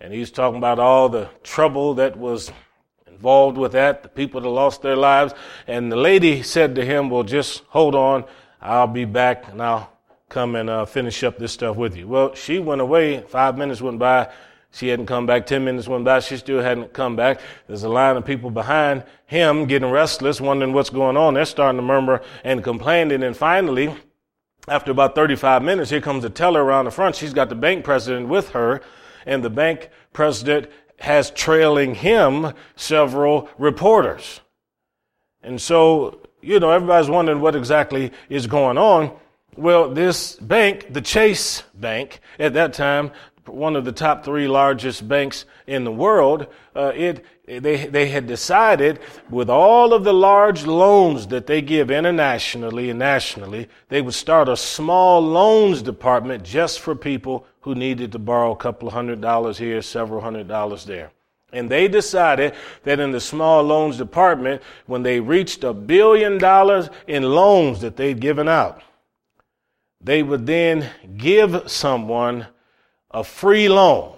and 0.00 0.12
he's 0.12 0.30
talking 0.30 0.58
about 0.58 0.78
all 0.78 1.08
the 1.08 1.30
trouble 1.42 1.94
that 1.94 2.16
was 2.16 2.52
involved 3.06 3.56
with 3.56 3.72
that, 3.72 4.02
the 4.02 4.08
people 4.08 4.40
that 4.40 4.48
lost 4.48 4.82
their 4.82 4.96
lives. 4.96 5.34
And 5.66 5.90
the 5.90 5.96
lady 5.96 6.42
said 6.42 6.74
to 6.74 6.84
him, 6.84 7.10
"Well, 7.10 7.22
just 7.22 7.62
hold 7.68 7.94
on. 7.94 8.24
I'll 8.60 8.86
be 8.86 9.04
back, 9.04 9.48
and 9.50 9.62
I'll." 9.62 9.97
Come 10.28 10.54
and 10.54 10.68
uh, 10.68 10.84
finish 10.84 11.24
up 11.24 11.38
this 11.38 11.52
stuff 11.52 11.76
with 11.76 11.96
you. 11.96 12.06
Well, 12.06 12.34
she 12.34 12.58
went 12.58 12.80
away. 12.80 13.22
Five 13.22 13.56
minutes 13.56 13.80
went 13.80 13.98
by. 13.98 14.30
She 14.72 14.88
hadn't 14.88 15.06
come 15.06 15.26
back. 15.26 15.46
Ten 15.46 15.64
minutes 15.64 15.88
went 15.88 16.04
by. 16.04 16.20
She 16.20 16.36
still 16.36 16.60
hadn't 16.60 16.92
come 16.92 17.16
back. 17.16 17.40
There's 17.66 17.84
a 17.84 17.88
line 17.88 18.16
of 18.16 18.24
people 18.24 18.50
behind 18.50 19.04
him 19.26 19.66
getting 19.66 19.90
restless, 19.90 20.40
wondering 20.40 20.72
what's 20.72 20.90
going 20.90 21.16
on. 21.16 21.34
They're 21.34 21.46
starting 21.46 21.78
to 21.78 21.82
murmur 21.82 22.22
and 22.44 22.62
complain. 22.62 23.10
And 23.10 23.22
then 23.22 23.34
finally, 23.34 23.94
after 24.68 24.90
about 24.90 25.14
35 25.14 25.62
minutes, 25.62 25.90
here 25.90 26.00
comes 26.00 26.24
a 26.24 26.30
teller 26.30 26.62
around 26.62 26.84
the 26.84 26.90
front. 26.90 27.16
She's 27.16 27.32
got 27.32 27.48
the 27.48 27.54
bank 27.54 27.84
president 27.84 28.28
with 28.28 28.50
her, 28.50 28.82
and 29.24 29.42
the 29.42 29.50
bank 29.50 29.88
president 30.12 30.70
has 31.00 31.30
trailing 31.30 31.94
him 31.94 32.52
several 32.76 33.48
reporters. 33.56 34.40
And 35.42 35.60
so, 35.60 36.20
you 36.42 36.60
know, 36.60 36.70
everybody's 36.70 37.08
wondering 37.08 37.40
what 37.40 37.56
exactly 37.56 38.12
is 38.28 38.46
going 38.46 38.76
on. 38.76 39.16
Well, 39.58 39.88
this 39.90 40.36
bank, 40.36 40.92
the 40.92 41.00
Chase 41.00 41.64
Bank, 41.74 42.20
at 42.38 42.54
that 42.54 42.74
time, 42.74 43.10
one 43.44 43.74
of 43.74 43.84
the 43.84 43.90
top 43.90 44.24
three 44.24 44.46
largest 44.46 45.08
banks 45.08 45.46
in 45.66 45.82
the 45.82 45.90
world, 45.90 46.46
uh, 46.76 46.92
it, 46.94 47.24
they, 47.44 47.88
they 47.88 48.06
had 48.06 48.28
decided 48.28 49.00
with 49.28 49.50
all 49.50 49.92
of 49.92 50.04
the 50.04 50.14
large 50.14 50.64
loans 50.64 51.26
that 51.26 51.48
they 51.48 51.60
give 51.60 51.90
internationally 51.90 52.88
and 52.88 53.00
nationally, 53.00 53.68
they 53.88 54.00
would 54.00 54.14
start 54.14 54.48
a 54.48 54.56
small 54.56 55.20
loans 55.20 55.82
department 55.82 56.44
just 56.44 56.78
for 56.78 56.94
people 56.94 57.44
who 57.62 57.74
needed 57.74 58.12
to 58.12 58.20
borrow 58.20 58.52
a 58.52 58.56
couple 58.56 58.86
of 58.86 58.94
hundred 58.94 59.20
dollars 59.20 59.58
here, 59.58 59.82
several 59.82 60.20
hundred 60.20 60.46
dollars 60.46 60.84
there. 60.84 61.10
And 61.52 61.68
they 61.68 61.88
decided 61.88 62.54
that 62.84 63.00
in 63.00 63.10
the 63.10 63.20
small 63.20 63.64
loans 63.64 63.96
department, 63.96 64.62
when 64.86 65.02
they 65.02 65.18
reached 65.18 65.64
a 65.64 65.72
billion 65.72 66.38
dollars 66.38 66.90
in 67.08 67.24
loans 67.24 67.80
that 67.80 67.96
they'd 67.96 68.20
given 68.20 68.46
out, 68.46 68.82
they 70.00 70.22
would 70.22 70.46
then 70.46 70.88
give 71.16 71.70
someone 71.70 72.46
a 73.10 73.24
free 73.24 73.68
loan. 73.68 74.16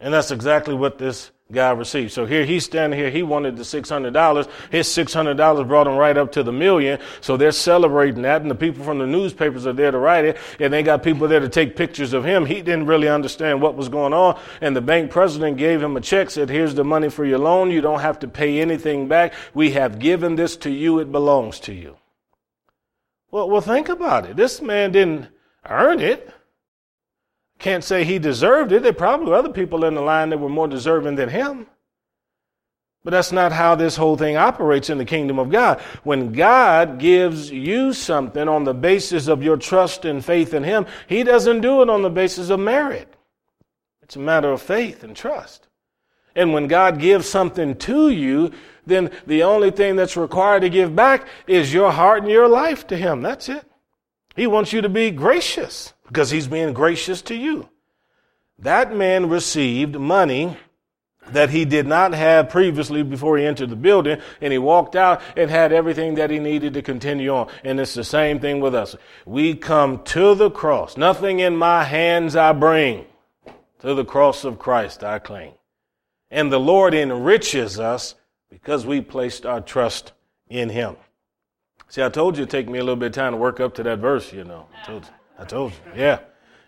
And 0.00 0.12
that's 0.12 0.30
exactly 0.30 0.74
what 0.74 0.98
this 0.98 1.30
guy 1.52 1.70
received. 1.70 2.12
So 2.12 2.24
here 2.26 2.44
he's 2.44 2.64
standing 2.64 2.98
here. 2.98 3.10
He 3.10 3.22
wanted 3.22 3.56
the 3.56 3.62
$600. 3.62 4.48
His 4.70 4.88
$600 4.88 5.68
brought 5.68 5.86
him 5.86 5.96
right 5.96 6.16
up 6.16 6.32
to 6.32 6.42
the 6.42 6.52
million. 6.52 6.98
So 7.20 7.36
they're 7.36 7.52
celebrating 7.52 8.22
that. 8.22 8.42
And 8.42 8.50
the 8.50 8.56
people 8.56 8.82
from 8.84 8.98
the 8.98 9.06
newspapers 9.06 9.66
are 9.66 9.72
there 9.72 9.90
to 9.90 9.98
write 9.98 10.24
it. 10.24 10.38
And 10.58 10.72
they 10.72 10.82
got 10.82 11.02
people 11.02 11.28
there 11.28 11.40
to 11.40 11.48
take 11.48 11.76
pictures 11.76 12.14
of 12.14 12.24
him. 12.24 12.46
He 12.46 12.56
didn't 12.56 12.86
really 12.86 13.08
understand 13.08 13.60
what 13.60 13.76
was 13.76 13.88
going 13.88 14.12
on. 14.12 14.40
And 14.60 14.74
the 14.74 14.80
bank 14.80 15.10
president 15.10 15.56
gave 15.56 15.82
him 15.82 15.96
a 15.96 16.00
check, 16.00 16.30
said, 16.30 16.48
here's 16.48 16.74
the 16.74 16.84
money 16.84 17.10
for 17.10 17.24
your 17.24 17.38
loan. 17.38 17.70
You 17.70 17.80
don't 17.80 18.00
have 18.00 18.18
to 18.20 18.28
pay 18.28 18.60
anything 18.60 19.06
back. 19.06 19.34
We 19.54 19.72
have 19.72 19.98
given 19.98 20.36
this 20.36 20.56
to 20.58 20.70
you. 20.70 20.98
It 20.98 21.12
belongs 21.12 21.60
to 21.60 21.74
you. 21.74 21.96
Well, 23.32 23.50
well, 23.50 23.60
think 23.60 23.88
about 23.88 24.26
it. 24.26 24.36
This 24.36 24.62
man 24.62 24.92
didn't 24.92 25.26
earn 25.68 25.98
it. 25.98 26.32
Can't 27.58 27.82
say 27.82 28.04
he 28.04 28.18
deserved 28.18 28.70
it. 28.72 28.82
There 28.82 28.92
probably 28.92 29.26
were 29.26 29.36
other 29.36 29.52
people 29.52 29.84
in 29.84 29.94
the 29.94 30.00
line 30.02 30.30
that 30.30 30.38
were 30.38 30.48
more 30.48 30.68
deserving 30.68 31.16
than 31.16 31.30
him. 31.30 31.66
But 33.04 33.10
that's 33.10 33.32
not 33.32 33.52
how 33.52 33.74
this 33.74 33.96
whole 33.96 34.16
thing 34.16 34.36
operates 34.36 34.88
in 34.88 34.98
the 34.98 35.04
kingdom 35.04 35.38
of 35.38 35.50
God. 35.50 35.80
When 36.04 36.32
God 36.32 36.98
gives 36.98 37.50
you 37.50 37.92
something 37.92 38.48
on 38.48 38.62
the 38.62 38.74
basis 38.74 39.26
of 39.26 39.42
your 39.42 39.56
trust 39.56 40.04
and 40.04 40.24
faith 40.24 40.54
in 40.54 40.62
Him, 40.62 40.86
He 41.08 41.24
doesn't 41.24 41.62
do 41.62 41.82
it 41.82 41.90
on 41.90 42.02
the 42.02 42.10
basis 42.10 42.48
of 42.48 42.60
merit. 42.60 43.12
It's 44.02 44.14
a 44.14 44.20
matter 44.20 44.52
of 44.52 44.62
faith 44.62 45.02
and 45.02 45.16
trust. 45.16 45.66
And 46.36 46.52
when 46.52 46.68
God 46.68 47.00
gives 47.00 47.28
something 47.28 47.74
to 47.78 48.08
you, 48.08 48.52
then 48.86 49.10
the 49.26 49.42
only 49.42 49.70
thing 49.70 49.96
that's 49.96 50.16
required 50.16 50.60
to 50.60 50.70
give 50.70 50.94
back 50.94 51.26
is 51.46 51.72
your 51.72 51.92
heart 51.92 52.22
and 52.22 52.30
your 52.30 52.48
life 52.48 52.86
to 52.88 52.96
Him. 52.96 53.22
That's 53.22 53.48
it. 53.48 53.64
He 54.34 54.46
wants 54.46 54.72
you 54.72 54.80
to 54.80 54.88
be 54.88 55.10
gracious 55.10 55.92
because 56.06 56.30
He's 56.30 56.48
being 56.48 56.72
gracious 56.72 57.22
to 57.22 57.34
you. 57.34 57.68
That 58.58 58.94
man 58.94 59.28
received 59.28 59.98
money 59.98 60.56
that 61.30 61.50
he 61.50 61.64
did 61.64 61.86
not 61.86 62.14
have 62.14 62.48
previously 62.48 63.02
before 63.02 63.38
he 63.38 63.44
entered 63.44 63.70
the 63.70 63.76
building, 63.76 64.20
and 64.40 64.52
he 64.52 64.58
walked 64.58 64.96
out 64.96 65.20
and 65.36 65.50
had 65.50 65.72
everything 65.72 66.16
that 66.16 66.30
he 66.30 66.38
needed 66.38 66.74
to 66.74 66.82
continue 66.82 67.30
on. 67.30 67.48
And 67.64 67.78
it's 67.78 67.94
the 67.94 68.04
same 68.04 68.40
thing 68.40 68.60
with 68.60 68.74
us. 68.74 68.96
We 69.24 69.54
come 69.54 70.02
to 70.04 70.34
the 70.34 70.50
cross. 70.50 70.96
Nothing 70.96 71.38
in 71.38 71.56
my 71.56 71.84
hands 71.84 72.36
I 72.36 72.52
bring. 72.52 73.06
To 73.80 73.94
the 73.94 74.04
cross 74.04 74.44
of 74.44 74.58
Christ 74.58 75.02
I 75.02 75.18
cling. 75.18 75.54
And 76.30 76.52
the 76.52 76.60
Lord 76.60 76.94
enriches 76.94 77.80
us 77.80 78.14
because 78.52 78.84
we 78.84 79.00
placed 79.00 79.46
our 79.46 79.62
trust 79.62 80.12
in 80.48 80.68
him. 80.68 80.96
See, 81.88 82.02
I 82.02 82.10
told 82.10 82.36
you 82.36 82.42
it'd 82.42 82.50
take 82.50 82.68
me 82.68 82.78
a 82.78 82.82
little 82.82 82.96
bit 82.96 83.06
of 83.06 83.12
time 83.12 83.32
to 83.32 83.38
work 83.38 83.60
up 83.60 83.74
to 83.76 83.82
that 83.82 83.98
verse, 83.98 84.32
you 84.32 84.44
know. 84.44 84.66
I 84.82 84.86
told 84.86 85.04
you. 85.04 85.10
I 85.38 85.44
told 85.44 85.72
you. 85.72 86.00
Yeah. 86.02 86.18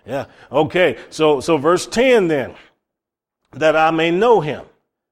Yeah. 0.07 0.27
Okay. 0.51 0.99
So, 1.11 1.41
so 1.41 1.59
verse 1.59 1.87
10 1.87 2.29
then, 2.29 2.55
that 3.53 3.77
I 3.77 3.91
may 3.91 4.11
know 4.11 4.41
him. 4.41 4.65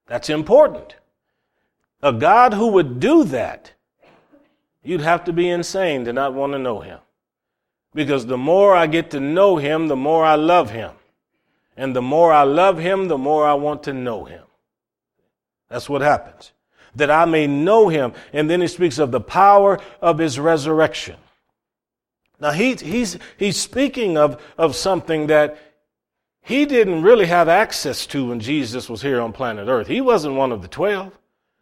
That's 0.06 0.30
important. 0.30 0.96
A 2.02 2.12
God 2.12 2.54
who 2.54 2.68
would 2.68 3.00
do 3.00 3.24
that, 3.24 3.72
you'd 4.82 5.02
have 5.02 5.24
to 5.24 5.32
be 5.32 5.48
insane 5.48 6.06
to 6.06 6.12
not 6.12 6.34
want 6.34 6.52
to 6.54 6.58
know 6.58 6.80
him. 6.80 6.98
Because 7.94 8.24
the 8.26 8.38
more 8.38 8.74
I 8.74 8.86
get 8.86 9.10
to 9.10 9.20
know 9.20 9.56
him, 9.56 9.88
the 9.88 9.96
more 9.96 10.24
I 10.24 10.36
love 10.36 10.70
him. 10.70 10.92
And 11.76 11.94
the 11.94 12.02
more 12.02 12.32
I 12.32 12.42
love 12.42 12.78
him, 12.78 13.08
the 13.08 13.18
more 13.18 13.46
I 13.46 13.54
want 13.54 13.82
to 13.84 13.92
know 13.92 14.24
him. 14.24 14.44
That's 15.68 15.88
what 15.88 16.02
happens 16.02 16.52
that 16.94 17.10
I 17.10 17.24
may 17.24 17.46
know 17.46 17.88
him. 17.88 18.12
And 18.32 18.48
then 18.48 18.60
he 18.60 18.68
speaks 18.68 18.98
of 18.98 19.10
the 19.10 19.20
power 19.20 19.80
of 20.00 20.18
his 20.18 20.38
resurrection. 20.38 21.16
Now 22.40 22.50
he, 22.50 22.74
he's, 22.74 23.18
he's 23.36 23.56
speaking 23.56 24.16
of, 24.16 24.42
of 24.58 24.74
something 24.74 25.28
that 25.28 25.58
he 26.42 26.66
didn't 26.66 27.02
really 27.02 27.26
have 27.26 27.48
access 27.48 28.04
to 28.06 28.28
when 28.28 28.40
Jesus 28.40 28.90
was 28.90 29.02
here 29.02 29.20
on 29.20 29.32
planet 29.32 29.68
Earth. 29.68 29.86
He 29.86 30.00
wasn't 30.00 30.34
one 30.34 30.50
of 30.50 30.60
the 30.60 30.68
twelve. 30.68 31.16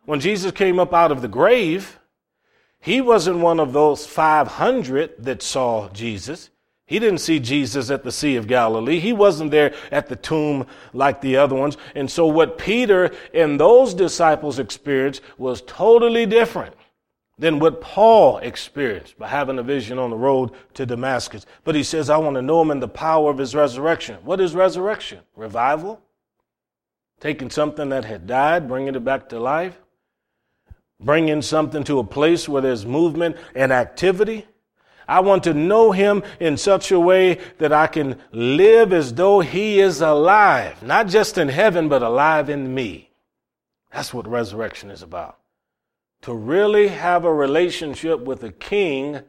When 0.07 0.21
Jesus 0.21 0.53
came 0.53 0.79
up 0.79 0.95
out 0.95 1.13
of 1.13 1.21
the 1.21 1.29
grave, 1.29 2.01
he 2.81 3.03
wasn't 3.03 3.39
one 3.39 3.61
of 3.61 3.75
those 3.75 4.07
500 4.07 5.17
that 5.19 5.43
saw 5.43 5.91
Jesus. 5.91 6.49
He 6.91 6.99
didn't 6.99 7.19
see 7.21 7.39
Jesus 7.39 7.89
at 7.89 8.03
the 8.03 8.11
Sea 8.11 8.35
of 8.35 8.49
Galilee. 8.49 8.99
He 8.99 9.13
wasn't 9.13 9.53
there 9.53 9.73
at 9.93 10.09
the 10.09 10.17
tomb 10.17 10.67
like 10.93 11.21
the 11.21 11.37
other 11.37 11.55
ones. 11.55 11.77
And 11.95 12.11
so 12.11 12.27
what 12.27 12.59
Peter 12.59 13.13
and 13.33 13.61
those 13.61 13.95
disciples 13.95 14.59
experienced 14.59 15.23
was 15.39 15.63
totally 15.69 16.27
different 16.27 16.75
than 17.39 17.61
what 17.61 17.81
Paul 17.81 18.39
experienced 18.39 19.17
by 19.21 19.29
having 19.29 19.61
a 19.61 19.63
vision 19.63 20.01
on 20.01 20.11
the 20.11 20.17
road 20.17 20.51
to 20.75 20.85
Damascus. 20.85 21.47
But 21.63 21.77
he 21.77 21.85
says, 21.85 22.11
I 22.11 22.17
want 22.17 22.35
to 22.35 22.43
know 22.43 22.61
him 22.61 22.73
in 22.73 22.81
the 22.81 22.89
power 22.89 23.31
of 23.31 23.39
his 23.39 23.55
resurrection. 23.55 24.19
What 24.25 24.41
is 24.41 24.57
resurrection? 24.57 25.21
Revival? 25.37 26.03
Taking 27.21 27.51
something 27.51 27.91
that 27.91 28.05
had 28.05 28.27
died, 28.27 28.67
bringing 28.67 28.97
it 28.97 29.05
back 29.05 29.29
to 29.29 29.39
life? 29.39 29.79
Bringing 30.99 31.41
something 31.41 31.85
to 31.85 32.01
a 32.01 32.05
place 32.05 32.49
where 32.49 32.63
there's 32.63 32.85
movement 32.85 33.37
and 33.55 33.73
activity? 33.73 34.49
I 35.11 35.19
want 35.19 35.43
to 35.45 35.55
know 35.55 35.91
him 35.91 36.23
in 36.39 36.57
such 36.57 36.93
a 36.93 37.01
way 37.01 37.41
that 37.59 37.73
I 37.73 37.89
can 37.89 38.21
live 38.31 38.93
as 38.93 39.13
though 39.13 39.41
he 39.41 39.81
is 39.81 40.01
alive, 40.01 40.85
not 40.85 41.09
just 41.09 41.37
in 41.37 41.49
heaven, 41.49 41.89
but 41.89 42.01
alive 42.01 42.49
in 42.49 42.73
me. 42.73 43.11
That's 43.93 44.15
what 44.15 44.29
resurrection 44.29 44.89
is 44.89 45.03
about. 45.03 45.37
To 46.23 46.33
really 46.33 46.87
have 46.87 47.25
a 47.25 47.35
relationship 47.35 48.21
with 48.21 48.45
a 48.45 48.53
king 48.53 49.23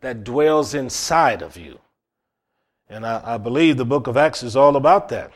that 0.00 0.24
dwells 0.24 0.72
inside 0.72 1.42
of 1.42 1.58
you. 1.58 1.80
And 2.88 3.04
I, 3.04 3.34
I 3.34 3.36
believe 3.36 3.76
the 3.76 3.84
book 3.84 4.06
of 4.06 4.16
Acts 4.16 4.42
is 4.42 4.56
all 4.56 4.74
about 4.74 5.10
that. 5.10 5.32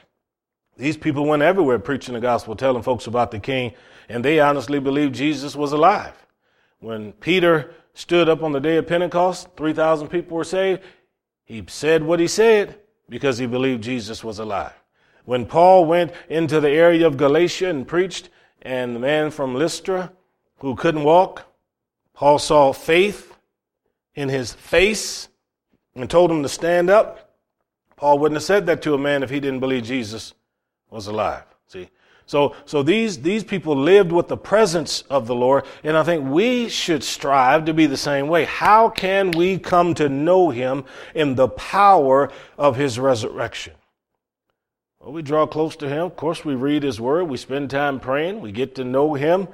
These 0.78 0.96
people 0.96 1.26
went 1.26 1.42
everywhere 1.42 1.78
preaching 1.78 2.14
the 2.14 2.20
gospel, 2.20 2.56
telling 2.56 2.82
folks 2.82 3.06
about 3.06 3.32
the 3.32 3.38
king, 3.38 3.74
and 4.08 4.24
they 4.24 4.40
honestly 4.40 4.80
believed 4.80 5.14
Jesus 5.14 5.54
was 5.54 5.72
alive. 5.72 6.14
When 6.78 7.12
Peter 7.12 7.74
stood 8.00 8.30
up 8.30 8.42
on 8.42 8.52
the 8.52 8.60
day 8.60 8.76
of 8.78 8.86
Pentecost, 8.86 9.48
3,000 9.58 10.08
people 10.08 10.36
were 10.36 10.44
saved. 10.44 10.80
He 11.44 11.62
said 11.68 12.02
what 12.02 12.18
he 12.18 12.26
said 12.26 12.78
because 13.10 13.36
he 13.36 13.46
believed 13.46 13.82
Jesus 13.82 14.24
was 14.24 14.38
alive. 14.38 14.72
When 15.26 15.44
Paul 15.44 15.84
went 15.84 16.12
into 16.30 16.60
the 16.60 16.70
area 16.70 17.06
of 17.06 17.18
Galatia 17.18 17.68
and 17.68 17.86
preached, 17.86 18.30
and 18.62 18.96
the 18.96 19.00
man 19.00 19.30
from 19.30 19.54
Lystra 19.54 20.12
who 20.58 20.74
couldn't 20.76 21.04
walk, 21.04 21.46
Paul 22.14 22.38
saw 22.38 22.72
faith 22.72 23.36
in 24.14 24.30
his 24.30 24.52
face 24.52 25.28
and 25.94 26.08
told 26.08 26.30
him 26.30 26.42
to 26.42 26.48
stand 26.48 26.88
up. 26.88 27.34
Paul 27.96 28.18
wouldn't 28.18 28.36
have 28.36 28.44
said 28.44 28.66
that 28.66 28.80
to 28.82 28.94
a 28.94 28.98
man 28.98 29.22
if 29.22 29.30
he 29.30 29.40
didn't 29.40 29.60
believe 29.60 29.84
Jesus 29.84 30.32
was 30.88 31.06
alive. 31.06 31.44
So, 32.30 32.54
so 32.64 32.84
these, 32.84 33.22
these 33.22 33.42
people 33.42 33.74
lived 33.74 34.12
with 34.12 34.28
the 34.28 34.36
presence 34.36 35.02
of 35.10 35.26
the 35.26 35.34
Lord, 35.34 35.64
and 35.82 35.96
I 35.96 36.04
think 36.04 36.28
we 36.28 36.68
should 36.68 37.02
strive 37.02 37.64
to 37.64 37.74
be 37.74 37.86
the 37.86 37.96
same 37.96 38.28
way. 38.28 38.44
How 38.44 38.88
can 38.88 39.32
we 39.32 39.58
come 39.58 39.94
to 39.94 40.08
know 40.08 40.50
Him 40.50 40.84
in 41.12 41.34
the 41.34 41.48
power 41.48 42.30
of 42.56 42.76
His 42.76 43.00
resurrection? 43.00 43.72
Well, 45.00 45.10
we 45.12 45.22
draw 45.22 45.44
close 45.44 45.74
to 45.78 45.88
Him. 45.88 46.04
Of 46.04 46.14
course, 46.14 46.44
we 46.44 46.54
read 46.54 46.84
His 46.84 47.00
Word. 47.00 47.24
We 47.24 47.36
spend 47.36 47.68
time 47.68 47.98
praying. 47.98 48.40
We 48.40 48.52
get 48.52 48.76
to 48.76 48.84
know 48.84 49.14
Him. 49.14 49.48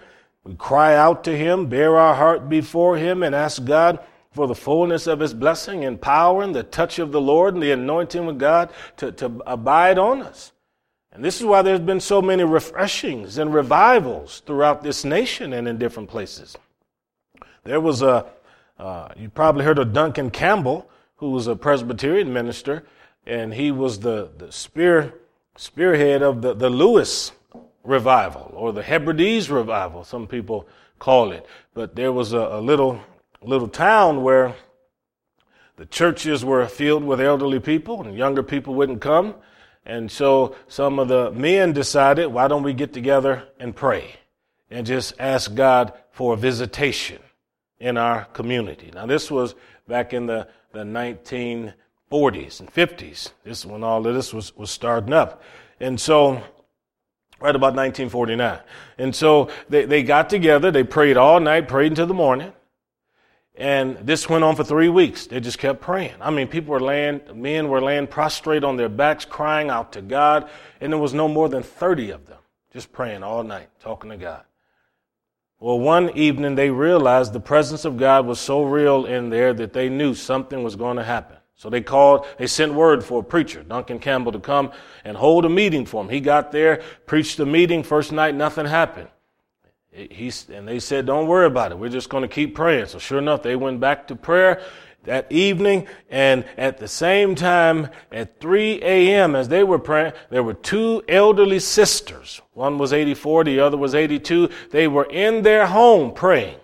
We 0.44 0.54
cry 0.54 0.94
out 0.94 1.24
to 1.24 1.34
Him, 1.34 1.70
bear 1.70 1.96
our 1.96 2.14
heart 2.14 2.50
before 2.50 2.98
Him, 2.98 3.22
and 3.22 3.34
ask 3.34 3.64
God 3.64 4.00
for 4.32 4.46
the 4.46 4.54
fullness 4.54 5.06
of 5.06 5.20
His 5.20 5.32
blessing 5.32 5.82
and 5.86 5.98
power 5.98 6.42
and 6.42 6.54
the 6.54 6.62
touch 6.62 6.98
of 6.98 7.10
the 7.10 7.22
Lord 7.22 7.54
and 7.54 7.62
the 7.62 7.72
anointing 7.72 8.28
of 8.28 8.36
God 8.36 8.68
to, 8.98 9.12
to 9.12 9.40
abide 9.46 9.96
on 9.96 10.20
us. 10.20 10.52
And 11.16 11.24
this 11.24 11.40
is 11.40 11.46
why 11.46 11.62
there's 11.62 11.80
been 11.80 12.00
so 12.00 12.20
many 12.20 12.44
refreshings 12.44 13.38
and 13.38 13.54
revivals 13.54 14.42
throughout 14.44 14.82
this 14.82 15.02
nation 15.02 15.54
and 15.54 15.66
in 15.66 15.78
different 15.78 16.10
places. 16.10 16.58
There 17.64 17.80
was 17.80 18.02
a, 18.02 18.26
uh, 18.78 19.08
you 19.16 19.30
probably 19.30 19.64
heard 19.64 19.78
of 19.78 19.94
Duncan 19.94 20.30
Campbell, 20.30 20.90
who 21.16 21.30
was 21.30 21.46
a 21.46 21.56
Presbyterian 21.56 22.34
minister, 22.34 22.84
and 23.24 23.54
he 23.54 23.70
was 23.70 24.00
the, 24.00 24.28
the 24.36 24.52
spear, 24.52 25.14
spearhead 25.56 26.20
of 26.20 26.42
the, 26.42 26.52
the 26.52 26.68
Lewis 26.68 27.32
revival 27.82 28.52
or 28.54 28.74
the 28.74 28.82
Hebrides 28.82 29.48
revival, 29.48 30.04
some 30.04 30.26
people 30.26 30.68
call 30.98 31.32
it. 31.32 31.46
But 31.72 31.96
there 31.96 32.12
was 32.12 32.34
a, 32.34 32.40
a 32.40 32.60
little, 32.60 33.00
little 33.40 33.68
town 33.68 34.22
where 34.22 34.54
the 35.76 35.86
churches 35.86 36.44
were 36.44 36.66
filled 36.66 37.04
with 37.04 37.22
elderly 37.22 37.60
people 37.60 38.02
and 38.06 38.14
younger 38.18 38.42
people 38.42 38.74
wouldn't 38.74 39.00
come. 39.00 39.34
And 39.86 40.10
so 40.10 40.56
some 40.66 40.98
of 40.98 41.06
the 41.06 41.30
men 41.30 41.72
decided, 41.72 42.26
why 42.26 42.48
don't 42.48 42.64
we 42.64 42.74
get 42.74 42.92
together 42.92 43.44
and 43.60 43.74
pray 43.74 44.16
and 44.68 44.84
just 44.84 45.14
ask 45.20 45.54
God 45.54 45.92
for 46.10 46.34
a 46.34 46.36
visitation 46.36 47.20
in 47.78 47.96
our 47.96 48.24
community? 48.26 48.90
Now, 48.92 49.06
this 49.06 49.30
was 49.30 49.54
back 49.86 50.12
in 50.12 50.26
the, 50.26 50.48
the 50.72 50.80
1940s 50.80 52.60
and 52.60 52.72
50s. 52.72 53.30
This 53.44 53.60
is 53.60 53.66
when 53.66 53.84
all 53.84 54.04
of 54.04 54.12
this 54.12 54.34
was, 54.34 54.54
was 54.56 54.72
starting 54.72 55.12
up. 55.12 55.42
And 55.78 56.00
so, 56.00 56.42
right 57.40 57.54
about 57.54 57.74
1949. 57.74 58.58
And 58.98 59.14
so 59.14 59.50
they, 59.68 59.84
they 59.84 60.02
got 60.02 60.28
together, 60.28 60.72
they 60.72 60.82
prayed 60.82 61.16
all 61.16 61.38
night, 61.38 61.68
prayed 61.68 61.92
until 61.92 62.08
the 62.08 62.14
morning. 62.14 62.52
And 63.56 63.96
this 63.98 64.28
went 64.28 64.44
on 64.44 64.54
for 64.54 64.64
three 64.64 64.90
weeks. 64.90 65.26
They 65.26 65.40
just 65.40 65.58
kept 65.58 65.80
praying. 65.80 66.14
I 66.20 66.30
mean, 66.30 66.46
people 66.46 66.72
were 66.72 66.80
laying, 66.80 67.22
men 67.34 67.68
were 67.68 67.80
laying 67.80 68.06
prostrate 68.06 68.64
on 68.64 68.76
their 68.76 68.90
backs, 68.90 69.24
crying 69.24 69.70
out 69.70 69.92
to 69.92 70.02
God, 70.02 70.50
and 70.80 70.92
there 70.92 71.00
was 71.00 71.14
no 71.14 71.26
more 71.26 71.48
than 71.48 71.62
30 71.62 72.10
of 72.10 72.26
them 72.26 72.38
just 72.76 72.92
praying 72.92 73.22
all 73.22 73.42
night, 73.42 73.70
talking 73.80 74.10
to 74.10 74.18
God. 74.18 74.42
Well, 75.58 75.80
one 75.80 76.10
evening 76.10 76.54
they 76.54 76.68
realized 76.68 77.32
the 77.32 77.40
presence 77.40 77.86
of 77.86 77.96
God 77.96 78.26
was 78.26 78.38
so 78.38 78.62
real 78.62 79.06
in 79.06 79.30
there 79.30 79.54
that 79.54 79.72
they 79.72 79.88
knew 79.88 80.14
something 80.14 80.62
was 80.62 80.76
going 80.76 80.98
to 80.98 81.02
happen. 81.02 81.38
So 81.54 81.70
they 81.70 81.80
called, 81.80 82.26
they 82.36 82.46
sent 82.46 82.74
word 82.74 83.02
for 83.02 83.20
a 83.20 83.24
preacher, 83.24 83.62
Duncan 83.62 83.98
Campbell, 83.98 84.32
to 84.32 84.38
come 84.38 84.72
and 85.04 85.16
hold 85.16 85.46
a 85.46 85.48
meeting 85.48 85.86
for 85.86 86.02
him. 86.02 86.10
He 86.10 86.20
got 86.20 86.52
there, 86.52 86.82
preached 87.06 87.38
the 87.38 87.46
meeting. 87.46 87.82
First 87.82 88.12
night, 88.12 88.34
nothing 88.34 88.66
happened. 88.66 89.08
He, 89.96 90.30
and 90.52 90.68
they 90.68 90.78
said, 90.78 91.06
don't 91.06 91.26
worry 91.26 91.46
about 91.46 91.72
it. 91.72 91.78
We're 91.78 91.88
just 91.88 92.10
going 92.10 92.22
to 92.22 92.28
keep 92.28 92.54
praying. 92.54 92.86
So 92.86 92.98
sure 92.98 93.18
enough, 93.18 93.42
they 93.42 93.56
went 93.56 93.80
back 93.80 94.06
to 94.08 94.16
prayer 94.16 94.60
that 95.04 95.30
evening. 95.32 95.86
And 96.10 96.44
at 96.58 96.76
the 96.76 96.86
same 96.86 97.34
time, 97.34 97.88
at 98.12 98.38
3 98.38 98.82
a.m., 98.82 99.34
as 99.34 99.48
they 99.48 99.64
were 99.64 99.78
praying, 99.78 100.12
there 100.28 100.42
were 100.42 100.52
two 100.52 101.02
elderly 101.08 101.60
sisters. 101.60 102.42
One 102.52 102.76
was 102.76 102.92
84, 102.92 103.44
the 103.44 103.60
other 103.60 103.78
was 103.78 103.94
82. 103.94 104.50
They 104.70 104.86
were 104.86 105.06
in 105.06 105.42
their 105.42 105.66
home 105.66 106.12
praying, 106.12 106.58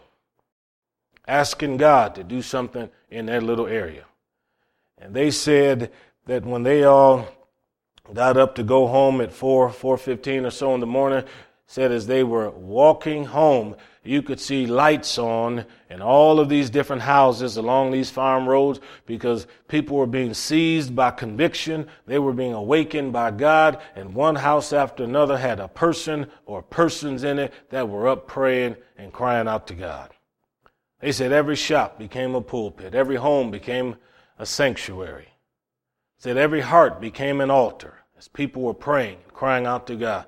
asking 1.27 1.79
God 1.79 2.15
to 2.17 2.25
do 2.25 2.43
something 2.43 2.91
in 3.11 3.25
their 3.25 3.41
little 3.41 3.67
area. 3.67 4.05
And 4.99 5.15
they 5.15 5.31
said 5.31 5.91
that 6.27 6.45
when 6.45 6.65
they 6.65 6.85
all 6.85 7.29
got 8.13 8.37
up 8.37 8.57
to 8.57 8.63
go 8.63 8.89
home 8.89 9.23
at 9.23 9.33
4, 9.33 9.71
4.15 9.71 10.47
or 10.47 10.51
so 10.51 10.75
in 10.75 10.81
the 10.81 10.87
morning, 10.87 11.25
said 11.73 11.91
as 11.91 12.07
they 12.07 12.23
were 12.23 12.51
walking 12.51 13.25
home, 13.25 13.75
you 14.05 14.21
could 14.21 14.39
see 14.39 14.67
lights 14.67 15.17
on 15.17 15.65
in 15.89 16.03
all 16.03 16.39
of 16.39 16.51
these 16.51 16.69
different 16.69 17.01
houses 17.01 17.57
along 17.57 17.91
these 17.91 18.11
farm 18.11 18.47
roads 18.47 18.79
because 19.07 19.47
people 19.69 19.97
were 19.97 20.07
being 20.07 20.35
seized 20.35 20.95
by 20.95 21.11
conviction. 21.11 21.89
They 22.07 22.19
were 22.19 22.35
being 22.35 22.53
awakened 22.53 23.15
by 23.15 23.31
God, 23.31 23.81
and 23.97 24.15
one 24.15 24.35
house 24.35 24.75
after 24.75 25.05
another 25.05 25.39
had 25.39 25.61
a 25.61 25.69
person 25.69 26.31
or 26.45 26.61
persons 26.61 27.25
in 27.25 27.39
it 27.39 27.55
that 27.71 27.89
were 27.89 28.07
up 28.07 28.29
praying 28.29 28.77
and 28.99 29.11
crying 29.11 29.49
out 29.49 29.67
to 29.69 29.75
God. 29.75 30.11
They 31.01 31.11
said 31.11 31.33
every 31.33 31.57
shop 31.57 31.99
became 31.99 32.35
a 32.35 32.43
pulpit, 32.43 32.95
every 32.95 33.17
home 33.17 33.51
became 33.51 33.97
a 34.39 34.45
sanctuary. 34.45 35.29
Said 36.19 36.37
every 36.37 36.61
heart 36.61 37.01
became 37.01 37.41
an 37.41 37.51
altar 37.51 37.95
as 38.19 38.29
people 38.29 38.61
were 38.61 38.75
praying, 38.75 39.21
and 39.25 39.33
crying 39.33 39.65
out 39.65 39.87
to 39.87 39.97
God. 39.97 40.27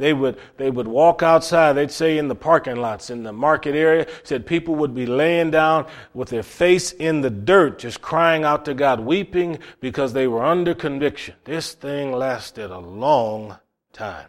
They 0.00 0.14
would, 0.14 0.38
they 0.56 0.70
would 0.70 0.88
walk 0.88 1.22
outside, 1.22 1.74
they'd 1.74 1.90
say 1.90 2.16
in 2.16 2.28
the 2.28 2.34
parking 2.34 2.76
lots, 2.76 3.10
in 3.10 3.22
the 3.22 3.34
market 3.34 3.74
area, 3.74 4.06
said 4.22 4.46
people 4.46 4.74
would 4.76 4.94
be 4.94 5.04
laying 5.04 5.50
down 5.50 5.86
with 6.14 6.30
their 6.30 6.42
face 6.42 6.92
in 6.92 7.20
the 7.20 7.28
dirt, 7.28 7.80
just 7.80 8.00
crying 8.00 8.42
out 8.42 8.64
to 8.64 8.72
God, 8.72 9.00
weeping 9.00 9.58
because 9.80 10.14
they 10.14 10.26
were 10.26 10.42
under 10.42 10.74
conviction. 10.74 11.34
This 11.44 11.74
thing 11.74 12.12
lasted 12.12 12.70
a 12.70 12.78
long 12.78 13.58
time. 13.92 14.28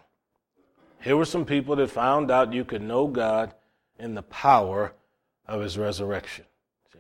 Here 1.02 1.16
were 1.16 1.24
some 1.24 1.46
people 1.46 1.78
that 1.78 1.90
found 1.90 2.30
out 2.30 2.54
you 2.54 2.66
could 2.66 2.82
know 2.82 3.08
God 3.08 3.54
in 3.98 4.14
the 4.14 4.24
power 4.24 4.94
of 5.48 5.62
his 5.62 5.78
resurrection. 5.78 6.44
See? 6.92 7.00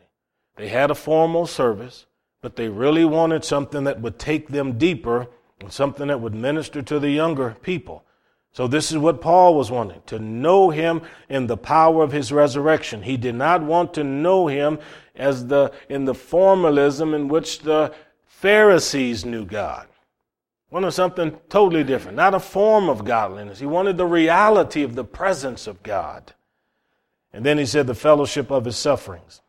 They 0.55 0.69
had 0.69 0.89
a 0.89 0.95
formal 0.95 1.45
service, 1.45 2.05
but 2.41 2.55
they 2.55 2.69
really 2.69 3.03
wanted 3.03 3.43
something 3.43 3.83
that 3.83 3.99
would 3.99 4.17
take 4.17 4.47
them 4.47 4.77
deeper 4.77 5.27
and 5.59 5.73
something 5.73 6.07
that 6.07 6.21
would 6.21 6.33
minister 6.33 6.81
to 6.81 6.99
the 6.99 7.11
younger 7.11 7.57
people. 7.61 8.05
So 8.53 8.67
this 8.67 8.91
is 8.91 8.97
what 8.97 9.21
Paul 9.21 9.55
was 9.55 9.71
wanting, 9.71 10.01
to 10.07 10.19
know 10.19 10.69
him 10.71 11.01
in 11.29 11.47
the 11.47 11.55
power 11.55 12.03
of 12.03 12.11
his 12.11 12.33
resurrection. 12.33 13.01
He 13.01 13.15
did 13.15 13.35
not 13.35 13.63
want 13.63 13.93
to 13.93 14.03
know 14.03 14.47
him 14.47 14.79
as 15.15 15.47
the, 15.47 15.71
in 15.87 16.03
the 16.03 16.13
formalism 16.13 17.13
in 17.13 17.29
which 17.29 17.59
the 17.59 17.93
Pharisees 18.25 19.23
knew 19.23 19.45
God. 19.45 19.87
He 20.69 20.73
Wanted 20.75 20.91
something 20.91 21.39
totally 21.47 21.85
different, 21.85 22.17
not 22.17 22.33
a 22.33 22.39
form 22.41 22.89
of 22.89 23.05
godliness. 23.05 23.59
He 23.59 23.65
wanted 23.65 23.95
the 23.95 24.05
reality 24.05 24.83
of 24.83 24.95
the 24.95 25.05
presence 25.05 25.65
of 25.65 25.81
God. 25.81 26.33
And 27.31 27.45
then 27.45 27.57
he 27.57 27.65
said 27.65 27.87
the 27.87 27.95
fellowship 27.95 28.51
of 28.51 28.65
his 28.65 28.75
sufferings. 28.75 29.41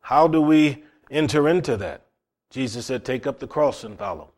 How 0.00 0.28
do 0.28 0.40
we 0.40 0.82
enter 1.10 1.46
into 1.46 1.76
that? 1.76 2.06
Jesus 2.48 2.86
said, 2.86 3.04
take 3.04 3.26
up 3.26 3.38
the 3.38 3.46
cross 3.46 3.84
and 3.84 3.98
follow. 3.98 4.30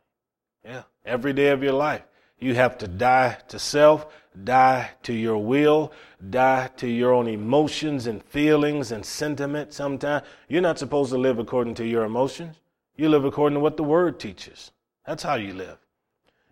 Yeah, 0.64 0.82
every 1.04 1.32
day 1.32 1.48
of 1.48 1.62
your 1.62 1.72
life. 1.72 2.02
You 2.44 2.54
have 2.56 2.76
to 2.78 2.88
die 2.88 3.38
to 3.48 3.58
self, 3.58 4.06
die 4.44 4.90
to 5.04 5.14
your 5.14 5.38
will, 5.38 5.92
die 6.28 6.68
to 6.76 6.86
your 6.86 7.14
own 7.14 7.26
emotions 7.26 8.06
and 8.06 8.22
feelings 8.22 8.92
and 8.92 9.02
sentiment 9.02 9.72
sometimes. 9.72 10.26
You're 10.46 10.60
not 10.60 10.78
supposed 10.78 11.10
to 11.12 11.16
live 11.16 11.38
according 11.38 11.76
to 11.76 11.86
your 11.86 12.04
emotions. 12.04 12.60
You 12.96 13.08
live 13.08 13.24
according 13.24 13.54
to 13.54 13.60
what 13.60 13.78
the 13.78 13.82
word 13.82 14.20
teaches. 14.20 14.72
That's 15.06 15.22
how 15.22 15.36
you 15.36 15.54
live. 15.54 15.78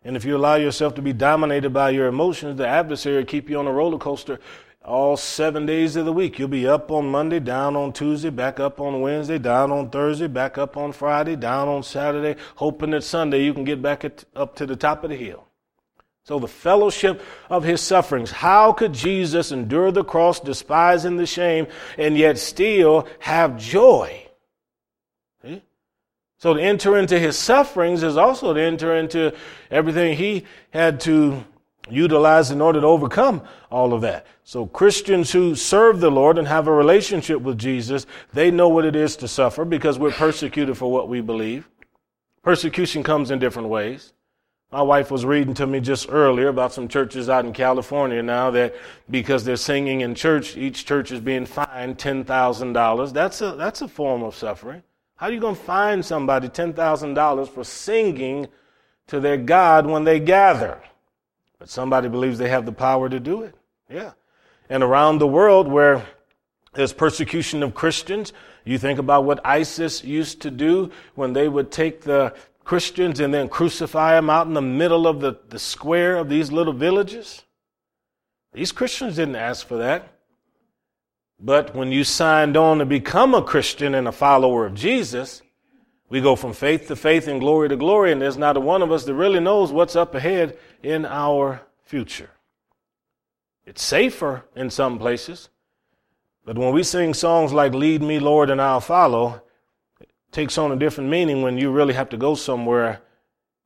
And 0.02 0.16
if 0.16 0.24
you 0.24 0.34
allow 0.34 0.54
yourself 0.54 0.94
to 0.94 1.02
be 1.02 1.12
dominated 1.12 1.74
by 1.74 1.90
your 1.90 2.06
emotions, 2.06 2.56
the 2.56 2.66
adversary 2.66 3.18
will 3.18 3.26
keep 3.26 3.50
you 3.50 3.58
on 3.58 3.66
a 3.66 3.72
roller 3.72 3.98
coaster 3.98 4.40
all 4.82 5.18
seven 5.18 5.66
days 5.66 5.94
of 5.96 6.06
the 6.06 6.12
week. 6.14 6.38
You'll 6.38 6.48
be 6.48 6.66
up 6.66 6.90
on 6.90 7.10
Monday, 7.10 7.38
down 7.38 7.76
on 7.76 7.92
Tuesday, 7.92 8.30
back 8.30 8.58
up 8.58 8.80
on 8.80 9.02
Wednesday, 9.02 9.36
down 9.36 9.70
on 9.70 9.90
Thursday, 9.90 10.26
back 10.26 10.56
up 10.56 10.78
on 10.78 10.92
Friday, 10.92 11.36
down 11.36 11.68
on 11.68 11.82
Saturday, 11.82 12.40
hoping 12.56 12.92
that 12.92 13.04
Sunday 13.04 13.44
you 13.44 13.52
can 13.52 13.64
get 13.64 13.82
back 13.82 14.06
at, 14.06 14.24
up 14.34 14.56
to 14.56 14.64
the 14.64 14.74
top 14.74 15.04
of 15.04 15.10
the 15.10 15.16
hill. 15.16 15.48
So, 16.24 16.38
the 16.38 16.46
fellowship 16.46 17.20
of 17.50 17.64
his 17.64 17.80
sufferings. 17.80 18.30
How 18.30 18.72
could 18.72 18.92
Jesus 18.92 19.50
endure 19.50 19.90
the 19.90 20.04
cross, 20.04 20.38
despising 20.38 21.16
the 21.16 21.26
shame, 21.26 21.66
and 21.98 22.16
yet 22.16 22.38
still 22.38 23.08
have 23.18 23.58
joy? 23.58 24.28
See? 25.42 25.62
So, 26.38 26.54
to 26.54 26.62
enter 26.62 26.96
into 26.96 27.18
his 27.18 27.36
sufferings 27.36 28.04
is 28.04 28.16
also 28.16 28.54
to 28.54 28.60
enter 28.60 28.94
into 28.94 29.34
everything 29.68 30.16
he 30.16 30.44
had 30.70 31.00
to 31.00 31.44
utilize 31.90 32.52
in 32.52 32.60
order 32.60 32.80
to 32.80 32.86
overcome 32.86 33.42
all 33.68 33.92
of 33.92 34.02
that. 34.02 34.24
So, 34.44 34.66
Christians 34.66 35.32
who 35.32 35.56
serve 35.56 35.98
the 35.98 36.10
Lord 36.10 36.38
and 36.38 36.46
have 36.46 36.68
a 36.68 36.72
relationship 36.72 37.40
with 37.40 37.58
Jesus, 37.58 38.06
they 38.32 38.52
know 38.52 38.68
what 38.68 38.84
it 38.84 38.94
is 38.94 39.16
to 39.16 39.26
suffer 39.26 39.64
because 39.64 39.98
we're 39.98 40.12
persecuted 40.12 40.78
for 40.78 40.92
what 40.92 41.08
we 41.08 41.20
believe. 41.20 41.68
Persecution 42.44 43.02
comes 43.02 43.32
in 43.32 43.40
different 43.40 43.70
ways. 43.70 44.12
My 44.72 44.80
wife 44.80 45.10
was 45.10 45.26
reading 45.26 45.52
to 45.54 45.66
me 45.66 45.80
just 45.80 46.06
earlier 46.08 46.48
about 46.48 46.72
some 46.72 46.88
churches 46.88 47.28
out 47.28 47.44
in 47.44 47.52
California 47.52 48.22
now 48.22 48.50
that 48.52 48.74
because 49.10 49.44
they're 49.44 49.56
singing 49.56 50.00
in 50.00 50.14
church, 50.14 50.56
each 50.56 50.86
church 50.86 51.12
is 51.12 51.20
being 51.20 51.44
fined 51.44 51.98
$10,000. 51.98 53.12
That's 53.12 53.42
a, 53.42 53.52
that's 53.52 53.82
a 53.82 53.88
form 53.88 54.22
of 54.22 54.34
suffering. 54.34 54.82
How 55.16 55.26
are 55.26 55.32
you 55.32 55.40
going 55.40 55.56
to 55.56 55.60
fine 55.60 56.02
somebody 56.02 56.48
$10,000 56.48 57.48
for 57.50 57.64
singing 57.64 58.48
to 59.08 59.20
their 59.20 59.36
God 59.36 59.86
when 59.86 60.04
they 60.04 60.18
gather? 60.18 60.80
But 61.58 61.68
somebody 61.68 62.08
believes 62.08 62.38
they 62.38 62.48
have 62.48 62.64
the 62.64 62.72
power 62.72 63.10
to 63.10 63.20
do 63.20 63.42
it. 63.42 63.54
Yeah. 63.90 64.12
And 64.70 64.82
around 64.82 65.18
the 65.18 65.26
world 65.26 65.68
where 65.68 66.06
there's 66.72 66.94
persecution 66.94 67.62
of 67.62 67.74
Christians, 67.74 68.32
you 68.64 68.78
think 68.78 68.98
about 68.98 69.24
what 69.24 69.44
ISIS 69.44 70.02
used 70.02 70.40
to 70.42 70.50
do 70.50 70.90
when 71.14 71.34
they 71.34 71.46
would 71.46 71.70
take 71.70 72.00
the 72.00 72.34
Christians 72.64 73.20
and 73.20 73.32
then 73.32 73.48
crucify 73.48 74.14
them 74.14 74.30
out 74.30 74.46
in 74.46 74.54
the 74.54 74.62
middle 74.62 75.06
of 75.06 75.20
the, 75.20 75.36
the 75.48 75.58
square 75.58 76.16
of 76.16 76.28
these 76.28 76.52
little 76.52 76.72
villages? 76.72 77.42
These 78.52 78.72
Christians 78.72 79.16
didn't 79.16 79.36
ask 79.36 79.66
for 79.66 79.78
that. 79.78 80.08
But 81.40 81.74
when 81.74 81.90
you 81.90 82.04
signed 82.04 82.56
on 82.56 82.78
to 82.78 82.86
become 82.86 83.34
a 83.34 83.42
Christian 83.42 83.94
and 83.94 84.06
a 84.06 84.12
follower 84.12 84.64
of 84.66 84.74
Jesus, 84.74 85.42
we 86.08 86.20
go 86.20 86.36
from 86.36 86.52
faith 86.52 86.86
to 86.88 86.94
faith 86.94 87.26
and 87.26 87.40
glory 87.40 87.68
to 87.68 87.76
glory, 87.76 88.12
and 88.12 88.22
there's 88.22 88.36
not 88.36 88.56
a 88.56 88.60
one 88.60 88.82
of 88.82 88.92
us 88.92 89.04
that 89.04 89.14
really 89.14 89.40
knows 89.40 89.72
what's 89.72 89.96
up 89.96 90.14
ahead 90.14 90.56
in 90.82 91.04
our 91.04 91.62
future. 91.84 92.30
It's 93.66 93.82
safer 93.82 94.44
in 94.54 94.70
some 94.70 94.98
places, 94.98 95.48
but 96.44 96.58
when 96.58 96.72
we 96.74 96.82
sing 96.82 97.14
songs 97.14 97.52
like 97.52 97.74
Lead 97.74 98.02
Me, 98.02 98.18
Lord, 98.18 98.50
and 98.50 98.60
I'll 98.60 98.80
Follow, 98.80 99.42
takes 100.32 100.58
on 100.58 100.72
a 100.72 100.76
different 100.76 101.10
meaning 101.10 101.42
when 101.42 101.58
you 101.58 101.70
really 101.70 101.94
have 101.94 102.08
to 102.08 102.16
go 102.16 102.34
somewhere 102.34 103.00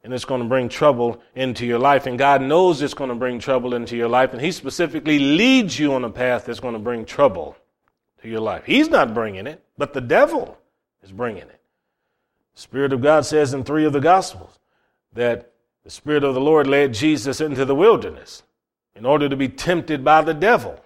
and 0.06 0.14
it's 0.14 0.24
going 0.24 0.40
to 0.40 0.46
bring 0.46 0.68
trouble 0.68 1.20
into 1.34 1.66
your 1.66 1.80
life. 1.80 2.06
And 2.06 2.16
God 2.16 2.40
knows 2.40 2.80
it's 2.80 2.94
going 2.94 3.10
to 3.10 3.16
bring 3.16 3.40
trouble 3.40 3.74
into 3.74 3.96
your 3.96 4.08
life. 4.08 4.32
And 4.32 4.40
He 4.40 4.52
specifically 4.52 5.18
leads 5.18 5.78
you 5.78 5.94
on 5.94 6.04
a 6.04 6.10
path 6.10 6.44
that's 6.44 6.60
going 6.60 6.74
to 6.74 6.80
bring 6.80 7.04
trouble 7.04 7.56
to 8.22 8.28
your 8.28 8.40
life. 8.40 8.64
He's 8.64 8.88
not 8.88 9.14
bringing 9.14 9.48
it, 9.48 9.64
but 9.76 9.94
the 9.94 10.00
devil 10.00 10.58
is 11.02 11.10
bringing 11.10 11.42
it. 11.42 11.60
The 12.54 12.60
Spirit 12.60 12.92
of 12.92 13.02
God 13.02 13.26
says 13.26 13.52
in 13.52 13.64
three 13.64 13.84
of 13.84 13.92
the 13.92 14.00
Gospels 14.00 14.58
that 15.12 15.52
the 15.82 15.90
Spirit 15.90 16.22
of 16.22 16.34
the 16.34 16.40
Lord 16.40 16.68
led 16.68 16.94
Jesus 16.94 17.40
into 17.40 17.64
the 17.64 17.74
wilderness 17.74 18.44
in 18.94 19.04
order 19.04 19.28
to 19.28 19.36
be 19.36 19.48
tempted 19.48 20.04
by 20.04 20.22
the 20.22 20.34
devil. 20.34 20.80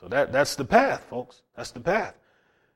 So 0.00 0.08
that, 0.08 0.32
that's 0.32 0.56
the 0.56 0.64
path, 0.64 1.04
folks. 1.10 1.42
That's 1.56 1.70
the 1.72 1.80
path. 1.80 2.14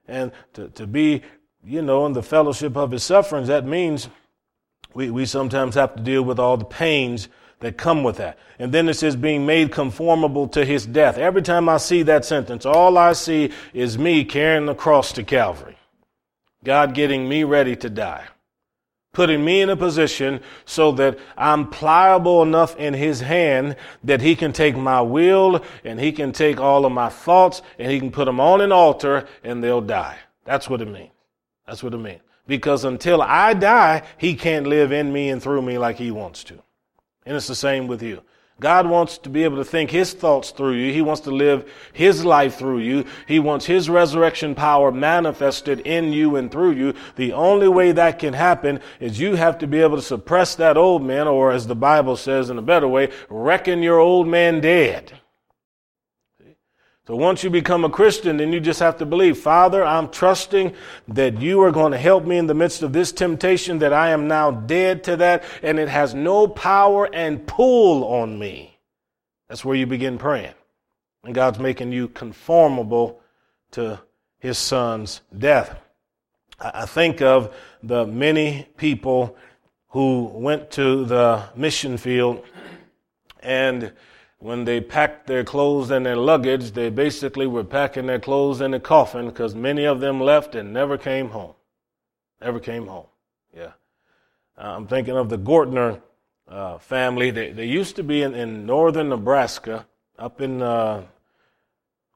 And 0.06 0.32
to, 0.54 0.68
to 0.68 0.86
be 0.86 1.22
you 1.64 1.82
know, 1.82 2.06
in 2.06 2.12
the 2.12 2.22
fellowship 2.22 2.76
of 2.76 2.90
his 2.90 3.02
sufferings, 3.02 3.48
that 3.48 3.66
means 3.66 4.08
we, 4.94 5.10
we 5.10 5.26
sometimes 5.26 5.74
have 5.74 5.94
to 5.96 6.02
deal 6.02 6.22
with 6.22 6.38
all 6.38 6.56
the 6.56 6.64
pains 6.64 7.28
that 7.60 7.76
come 7.76 8.02
with 8.02 8.16
that. 8.16 8.38
And 8.58 8.72
then 8.72 8.88
it 8.88 8.94
says 8.94 9.16
being 9.16 9.44
made 9.44 9.72
conformable 9.72 10.48
to 10.48 10.64
his 10.64 10.86
death. 10.86 11.18
Every 11.18 11.42
time 11.42 11.68
I 11.68 11.78
see 11.78 12.02
that 12.04 12.24
sentence, 12.24 12.64
all 12.64 12.96
I 12.96 13.12
see 13.12 13.52
is 13.72 13.98
me 13.98 14.24
carrying 14.24 14.66
the 14.66 14.74
cross 14.74 15.12
to 15.12 15.24
Calvary. 15.24 15.76
God 16.64 16.94
getting 16.94 17.28
me 17.28 17.44
ready 17.44 17.76
to 17.76 17.90
die, 17.90 18.26
putting 19.12 19.44
me 19.44 19.60
in 19.60 19.70
a 19.70 19.76
position 19.76 20.40
so 20.64 20.92
that 20.92 21.18
I'm 21.36 21.68
pliable 21.68 22.42
enough 22.42 22.76
in 22.76 22.94
his 22.94 23.20
hand 23.20 23.76
that 24.04 24.20
he 24.20 24.34
can 24.34 24.52
take 24.52 24.76
my 24.76 25.00
will 25.00 25.64
and 25.84 26.00
he 26.00 26.12
can 26.12 26.32
take 26.32 26.60
all 26.60 26.84
of 26.84 26.92
my 26.92 27.08
thoughts 27.08 27.62
and 27.78 27.90
he 27.90 28.00
can 28.00 28.10
put 28.10 28.24
them 28.24 28.40
on 28.40 28.60
an 28.60 28.72
altar 28.72 29.26
and 29.44 29.62
they'll 29.62 29.80
die. 29.80 30.18
That's 30.44 30.68
what 30.68 30.80
it 30.80 30.88
means. 30.88 31.10
That's 31.68 31.82
what 31.82 31.94
it 31.94 31.98
means. 31.98 32.22
Because 32.46 32.84
until 32.84 33.20
I 33.20 33.52
die, 33.52 34.02
he 34.16 34.34
can't 34.34 34.66
live 34.66 34.90
in 34.90 35.12
me 35.12 35.28
and 35.28 35.42
through 35.42 35.62
me 35.62 35.76
like 35.76 35.96
he 35.96 36.10
wants 36.10 36.42
to. 36.44 36.54
And 37.26 37.36
it's 37.36 37.46
the 37.46 37.54
same 37.54 37.86
with 37.86 38.02
you. 38.02 38.22
God 38.60 38.88
wants 38.88 39.18
to 39.18 39.28
be 39.28 39.44
able 39.44 39.58
to 39.58 39.64
think 39.64 39.90
His 39.90 40.12
thoughts 40.12 40.50
through 40.50 40.72
you. 40.72 40.92
He 40.92 41.02
wants 41.02 41.20
to 41.22 41.30
live 41.30 41.70
His 41.92 42.24
life 42.24 42.56
through 42.56 42.78
you. 42.78 43.04
He 43.28 43.38
wants 43.38 43.66
His 43.66 43.88
resurrection 43.88 44.56
power 44.56 44.90
manifested 44.90 45.80
in 45.80 46.12
you 46.12 46.34
and 46.34 46.50
through 46.50 46.72
you. 46.72 46.94
The 47.14 47.32
only 47.34 47.68
way 47.68 47.92
that 47.92 48.18
can 48.18 48.32
happen 48.32 48.80
is 48.98 49.20
you 49.20 49.36
have 49.36 49.58
to 49.58 49.68
be 49.68 49.78
able 49.78 49.94
to 49.94 50.02
suppress 50.02 50.56
that 50.56 50.76
old 50.76 51.04
man, 51.04 51.28
or 51.28 51.52
as 51.52 51.68
the 51.68 51.76
Bible 51.76 52.16
says 52.16 52.50
in 52.50 52.58
a 52.58 52.62
better 52.62 52.88
way, 52.88 53.12
reckon 53.28 53.80
your 53.80 54.00
old 54.00 54.26
man 54.26 54.60
dead. 54.60 55.20
So 57.08 57.16
once 57.16 57.42
you 57.42 57.48
become 57.48 57.86
a 57.86 57.88
Christian, 57.88 58.36
then 58.36 58.52
you 58.52 58.60
just 58.60 58.80
have 58.80 58.98
to 58.98 59.06
believe, 59.06 59.38
Father, 59.38 59.82
I'm 59.82 60.10
trusting 60.10 60.74
that 61.08 61.40
you 61.40 61.62
are 61.62 61.72
going 61.72 61.92
to 61.92 61.98
help 61.98 62.26
me 62.26 62.36
in 62.36 62.46
the 62.46 62.52
midst 62.52 62.82
of 62.82 62.92
this 62.92 63.12
temptation, 63.12 63.78
that 63.78 63.94
I 63.94 64.10
am 64.10 64.28
now 64.28 64.50
dead 64.50 65.04
to 65.04 65.16
that, 65.16 65.42
and 65.62 65.78
it 65.78 65.88
has 65.88 66.12
no 66.12 66.46
power 66.46 67.08
and 67.10 67.46
pull 67.46 68.04
on 68.04 68.38
me. 68.38 68.78
That's 69.48 69.64
where 69.64 69.74
you 69.74 69.86
begin 69.86 70.18
praying. 70.18 70.52
And 71.24 71.34
God's 71.34 71.58
making 71.58 71.92
you 71.92 72.08
conformable 72.08 73.22
to 73.70 73.98
his 74.38 74.58
son's 74.58 75.22
death. 75.38 75.80
I 76.60 76.84
think 76.84 77.22
of 77.22 77.56
the 77.82 78.06
many 78.06 78.68
people 78.76 79.34
who 79.92 80.24
went 80.34 80.70
to 80.72 81.06
the 81.06 81.44
mission 81.56 81.96
field 81.96 82.44
and 83.42 83.94
when 84.38 84.64
they 84.64 84.80
packed 84.80 85.26
their 85.26 85.42
clothes 85.42 85.90
and 85.90 86.06
their 86.06 86.16
luggage, 86.16 86.72
they 86.72 86.90
basically 86.90 87.46
were 87.46 87.64
packing 87.64 88.06
their 88.06 88.20
clothes 88.20 88.60
in 88.60 88.72
a 88.72 88.80
coffin 88.80 89.26
because 89.26 89.54
many 89.54 89.84
of 89.84 90.00
them 90.00 90.20
left 90.20 90.54
and 90.54 90.72
never 90.72 90.96
came 90.96 91.30
home. 91.30 91.54
Never 92.40 92.60
came 92.60 92.86
home. 92.86 93.06
Yeah. 93.56 93.72
I'm 94.56 94.86
thinking 94.86 95.16
of 95.16 95.28
the 95.28 95.38
Gortner 95.38 96.00
uh, 96.48 96.78
family. 96.78 97.30
They, 97.30 97.50
they 97.52 97.66
used 97.66 97.96
to 97.96 98.04
be 98.04 98.22
in, 98.22 98.34
in 98.34 98.64
northern 98.64 99.08
Nebraska, 99.08 99.86
up 100.18 100.40
in 100.40 100.62
uh, 100.62 101.02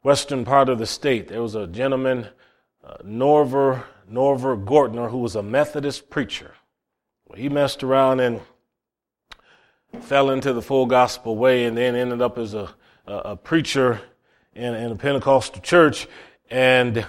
western 0.03 0.45
part 0.45 0.69
of 0.69 0.79
the 0.79 0.87
state. 0.87 1.29
There 1.29 1.43
was 1.43 1.57
a 1.57 1.67
gentleman, 1.67 2.29
uh, 2.85 2.99
Narver, 3.05 3.85
Narver 4.11 4.65
Gortner, 4.65 5.11
who 5.11 5.19
was 5.19 5.35
a 5.35 5.43
Methodist 5.43 6.09
preacher. 6.09 6.55
Well, 7.27 7.39
He 7.39 7.49
messed 7.49 7.83
around 7.83 8.21
and 8.21 8.41
fell 10.01 10.31
into 10.31 10.53
the 10.53 10.63
full 10.63 10.87
gospel 10.87 11.37
way 11.37 11.65
and 11.65 11.77
then 11.77 11.95
ended 11.95 12.23
up 12.23 12.39
as 12.39 12.55
a, 12.55 12.73
a, 13.07 13.15
a 13.15 13.37
preacher 13.37 14.01
in, 14.55 14.75
in 14.75 14.93
a 14.93 14.97
Pentecostal 14.97 15.61
church. 15.61 16.07
And 16.51 17.07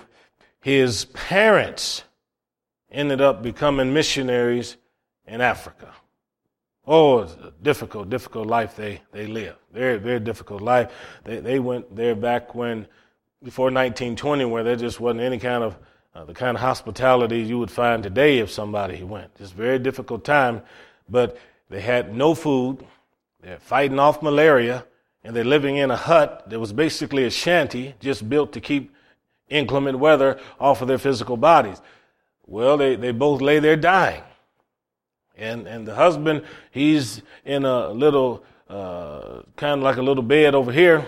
his 0.61 1.05
parents 1.05 2.03
ended 2.91 3.21
up 3.21 3.41
becoming 3.41 3.93
missionaries 3.93 4.77
in 5.25 5.41
Africa. 5.41 5.93
Oh, 6.86 7.19
it's 7.19 7.34
a 7.36 7.53
difficult, 7.61 8.09
difficult 8.09 8.47
life 8.47 8.75
they, 8.75 9.01
they 9.11 9.25
lived. 9.25 9.57
Very, 9.71 9.97
very 9.97 10.19
difficult 10.19 10.61
life. 10.61 10.91
They, 11.23 11.39
they 11.39 11.59
went 11.59 11.95
there 11.95 12.15
back 12.15 12.53
when, 12.55 12.88
before 13.41 13.65
1920, 13.65 14.45
where 14.45 14.63
there 14.63 14.75
just 14.75 14.99
wasn't 14.99 15.21
any 15.21 15.39
kind 15.39 15.63
of, 15.63 15.77
uh, 16.13 16.25
the 16.25 16.34
kind 16.34 16.57
of 16.57 16.61
hospitality 16.61 17.41
you 17.41 17.57
would 17.57 17.71
find 17.71 18.03
today 18.03 18.39
if 18.39 18.51
somebody 18.51 19.01
went. 19.01 19.34
Just 19.36 19.53
very 19.53 19.79
difficult 19.79 20.25
time. 20.25 20.61
But 21.07 21.38
they 21.74 21.82
had 21.82 22.15
no 22.15 22.36
food. 22.36 22.86
They're 23.41 23.57
fighting 23.57 23.97
off 23.97 24.21
malaria, 24.21 24.86
and 25.24 25.36
they're 25.36 25.43
living 25.43 25.78
in 25.78 25.89
a 25.89 25.95
hut 25.95 26.43
that 26.47 26.59
was 26.59 26.71
basically 26.71 27.24
a 27.26 27.32
shanty 27.32 27.95
just 27.99 28.30
built 28.30 28.53
to 28.53 28.61
keep 28.61 28.93
inclement 29.49 29.97
weather 29.97 30.39
off 30.59 30.84
of 30.84 30.88
their 30.88 30.99
physical 30.99 31.36
bodies. 31.36 31.82
Well, 32.45 32.78
they, 32.78 32.95
they 32.95 33.11
both 33.11 33.41
lay 33.41 33.57
there 33.57 33.76
dying. 33.76 34.21
And, 35.36 35.65
and 35.65 35.88
the 35.88 35.95
husband, 35.95 36.43
he's 36.69 37.24
in 37.43 37.65
a 37.65 37.89
little, 37.89 38.43
uh, 38.69 39.41
kind 39.55 39.80
of 39.80 39.84
like 39.84 39.97
a 39.97 40.03
little 40.03 40.21
bed 40.21 40.53
over 40.53 40.71
here 40.71 41.07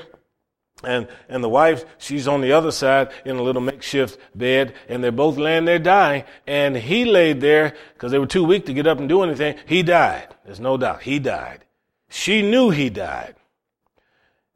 and, 0.86 1.07
and 1.27 1.43
the 1.43 1.49
wife, 1.49 1.86
she's 1.97 2.27
on 2.27 2.41
the 2.41 2.51
other 2.51 2.71
side 2.71 3.11
in 3.25 3.36
a 3.36 3.41
little 3.41 3.61
makeshift 3.61 4.19
bed, 4.36 4.73
and 4.88 5.03
they're 5.03 5.11
both 5.11 5.38
laying 5.38 5.65
there 5.65 5.79
dying. 5.79 6.23
And 6.47 6.75
he 6.75 7.05
laid 7.05 7.41
there 7.41 7.75
because 7.93 8.11
they 8.11 8.19
were 8.19 8.27
too 8.27 8.43
weak 8.43 8.65
to 8.67 8.73
get 8.73 8.88
up 8.88 8.99
and 8.99 9.09
do 9.09 9.23
anything. 9.23 9.57
He 9.65 9.83
died. 9.83 10.27
There's 10.45 10.59
no 10.59 10.77
doubt. 10.77 11.03
He 11.03 11.19
died. 11.19 11.65
She 12.09 12.41
knew 12.41 12.69
he 12.69 12.89
died. 12.89 13.36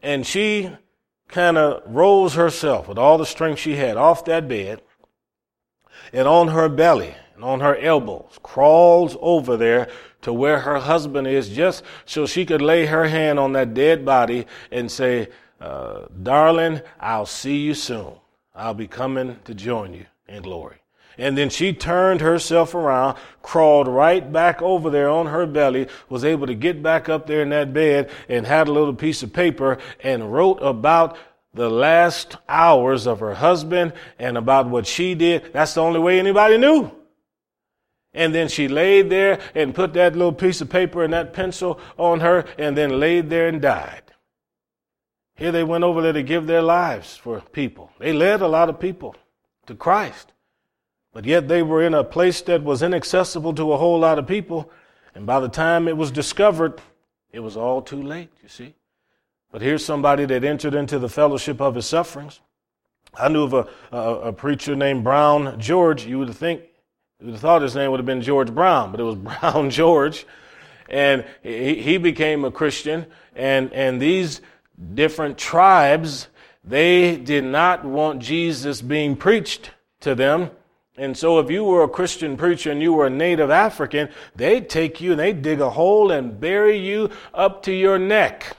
And 0.01 0.25
she 0.25 0.71
kind 1.27 1.57
of 1.57 1.83
rose 1.85 2.33
herself 2.33 2.87
with 2.87 2.97
all 2.97 3.17
the 3.17 3.25
strength 3.25 3.59
she 3.59 3.75
had 3.75 3.97
off 3.97 4.25
that 4.25 4.47
bed 4.47 4.81
and 6.11 6.27
on 6.27 6.49
her 6.49 6.69
belly 6.69 7.15
and 7.35 7.43
on 7.43 7.59
her 7.59 7.77
elbows, 7.77 8.39
crawls 8.41 9.15
over 9.21 9.55
there 9.55 9.89
to 10.21 10.33
where 10.33 10.59
her 10.59 10.79
husband 10.79 11.27
is 11.27 11.49
just 11.49 11.83
so 12.05 12.25
she 12.25 12.45
could 12.45 12.61
lay 12.61 12.85
her 12.85 13.07
hand 13.07 13.39
on 13.39 13.53
that 13.53 13.73
dead 13.73 14.03
body 14.03 14.45
and 14.71 14.91
say, 14.91 15.29
uh, 15.59 16.05
darling, 16.21 16.81
I'll 16.99 17.25
see 17.25 17.57
you 17.57 17.73
soon. 17.73 18.13
I'll 18.55 18.73
be 18.73 18.87
coming 18.87 19.39
to 19.45 19.53
join 19.53 19.93
you 19.93 20.05
in 20.27 20.43
glory. 20.43 20.77
And 21.17 21.37
then 21.37 21.49
she 21.49 21.73
turned 21.73 22.21
herself 22.21 22.73
around, 22.73 23.17
crawled 23.41 23.89
right 23.89 24.31
back 24.31 24.61
over 24.61 24.89
there 24.89 25.09
on 25.09 25.27
her 25.27 25.45
belly, 25.45 25.87
was 26.07 26.23
able 26.23 26.47
to 26.47 26.55
get 26.55 26.81
back 26.81 27.09
up 27.09 27.27
there 27.27 27.41
in 27.41 27.49
that 27.49 27.73
bed 27.73 28.09
and 28.29 28.47
had 28.47 28.69
a 28.69 28.71
little 28.71 28.93
piece 28.93 29.21
of 29.21 29.33
paper 29.33 29.79
and 30.01 30.31
wrote 30.31 30.59
about 30.61 31.17
the 31.53 31.69
last 31.69 32.37
hours 32.47 33.05
of 33.05 33.19
her 33.19 33.33
husband 33.33 33.91
and 34.17 34.37
about 34.37 34.69
what 34.69 34.87
she 34.87 35.13
did. 35.13 35.51
That's 35.51 35.73
the 35.73 35.81
only 35.81 35.99
way 35.99 36.19
anybody 36.19 36.57
knew. 36.57 36.89
And 38.13 38.33
then 38.33 38.47
she 38.47 38.67
laid 38.67 39.09
there 39.09 39.39
and 39.53 39.75
put 39.75 39.93
that 39.93 40.15
little 40.15 40.33
piece 40.33 40.61
of 40.61 40.69
paper 40.69 41.03
and 41.03 41.13
that 41.13 41.33
pencil 41.33 41.79
on 41.97 42.21
her 42.21 42.45
and 42.57 42.77
then 42.77 42.99
laid 42.99 43.29
there 43.29 43.47
and 43.47 43.61
died. 43.61 44.03
Here 45.39 45.53
they 45.53 45.63
went 45.63 45.85
over 45.85 46.01
there 46.01 46.11
to 46.11 46.21
give 46.21 46.47
their 46.47 46.61
lives 46.61 47.15
for 47.15 47.39
people. 47.39 47.91
They 47.97 48.11
led 48.11 48.41
a 48.41 48.47
lot 48.47 48.67
of 48.67 48.77
people 48.77 49.15
to 49.67 49.73
Christ. 49.73 50.33
But 51.13 51.23
yet 51.23 51.47
they 51.47 51.63
were 51.63 51.81
in 51.81 51.93
a 51.93 52.03
place 52.03 52.41
that 52.41 52.61
was 52.61 52.83
inaccessible 52.83 53.53
to 53.53 53.71
a 53.71 53.77
whole 53.77 53.99
lot 53.99 54.19
of 54.19 54.27
people. 54.27 54.69
And 55.15 55.25
by 55.25 55.39
the 55.39 55.47
time 55.47 55.87
it 55.87 55.95
was 55.95 56.11
discovered, 56.11 56.81
it 57.31 57.39
was 57.39 57.55
all 57.55 57.81
too 57.81 58.03
late, 58.03 58.31
you 58.43 58.49
see. 58.49 58.75
But 59.49 59.61
here's 59.61 59.83
somebody 59.83 60.25
that 60.25 60.43
entered 60.43 60.75
into 60.75 60.99
the 60.99 61.07
fellowship 61.07 61.61
of 61.61 61.75
his 61.75 61.85
sufferings. 61.85 62.41
I 63.13 63.29
knew 63.29 63.43
of 63.43 63.53
a, 63.53 63.67
a, 63.93 64.13
a 64.27 64.33
preacher 64.33 64.75
named 64.75 65.05
Brown 65.05 65.57
George. 65.57 66.05
You 66.05 66.19
would 66.19 66.35
think, 66.35 66.63
you 67.19 67.27
would 67.27 67.35
have 67.35 67.41
thought 67.41 67.61
his 67.61 67.75
name 67.75 67.91
would 67.91 67.99
have 68.01 68.05
been 68.05 68.21
George 68.21 68.53
Brown, 68.53 68.91
but 68.91 68.99
it 68.99 69.03
was 69.03 69.15
Brown 69.41 69.69
George. 69.69 70.25
And 70.89 71.25
he, 71.41 71.75
he 71.75 71.97
became 71.97 72.43
a 72.43 72.51
Christian. 72.51 73.05
And, 73.35 73.71
and 73.71 74.01
these 74.01 74.41
different 74.93 75.37
tribes, 75.37 76.27
they 76.63 77.17
did 77.17 77.43
not 77.43 77.85
want 77.85 78.21
Jesus 78.21 78.81
being 78.81 79.15
preached 79.15 79.71
to 80.01 80.15
them. 80.15 80.51
And 80.97 81.17
so 81.17 81.39
if 81.39 81.49
you 81.49 81.63
were 81.63 81.83
a 81.83 81.89
Christian 81.89 82.35
preacher 82.35 82.71
and 82.71 82.81
you 82.81 82.93
were 82.93 83.07
a 83.07 83.09
native 83.09 83.49
African, 83.49 84.09
they'd 84.35 84.69
take 84.69 84.99
you 84.99 85.11
and 85.11 85.19
they'd 85.19 85.41
dig 85.41 85.61
a 85.61 85.69
hole 85.69 86.11
and 86.11 86.39
bury 86.39 86.77
you 86.77 87.09
up 87.33 87.63
to 87.63 87.73
your 87.73 87.97
neck 87.97 88.57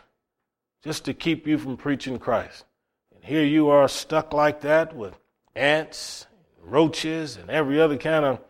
just 0.83 1.05
to 1.05 1.15
keep 1.15 1.47
you 1.47 1.59
from 1.59 1.77
preaching 1.77 2.19
Christ. 2.19 2.65
And 3.15 3.25
here 3.25 3.45
you 3.45 3.69
are 3.69 3.89
stuck 3.89 4.33
like 4.33 4.63
that 4.63 4.97
with 4.97 5.19
ants, 5.55 6.27
roaches, 6.63 7.37
and 7.37 7.51
every 7.51 7.81
other 7.81 7.99
kind 7.99 8.25
of 8.25 8.41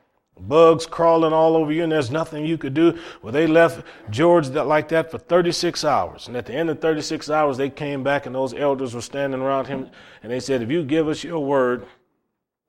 bugs 0.48 0.86
crawling 0.86 1.32
all 1.32 1.56
over 1.56 1.72
you, 1.72 1.82
and 1.82 1.92
there's 1.92 2.10
nothing 2.10 2.44
you 2.44 2.58
could 2.58 2.74
do. 2.74 2.98
Well, 3.22 3.32
they 3.32 3.46
left 3.46 3.84
George 4.10 4.48
that, 4.48 4.66
like 4.66 4.88
that 4.88 5.10
for 5.10 5.18
36 5.18 5.84
hours. 5.84 6.28
And 6.28 6.36
at 6.36 6.46
the 6.46 6.54
end 6.54 6.70
of 6.70 6.80
36 6.80 7.30
hours, 7.30 7.56
they 7.56 7.70
came 7.70 8.02
back, 8.02 8.26
and 8.26 8.34
those 8.34 8.54
elders 8.54 8.94
were 8.94 9.00
standing 9.00 9.40
around 9.40 9.66
him, 9.66 9.90
and 10.22 10.32
they 10.32 10.40
said, 10.40 10.62
If 10.62 10.70
you 10.70 10.82
give 10.82 11.08
us 11.08 11.22
your 11.24 11.44
word 11.44 11.86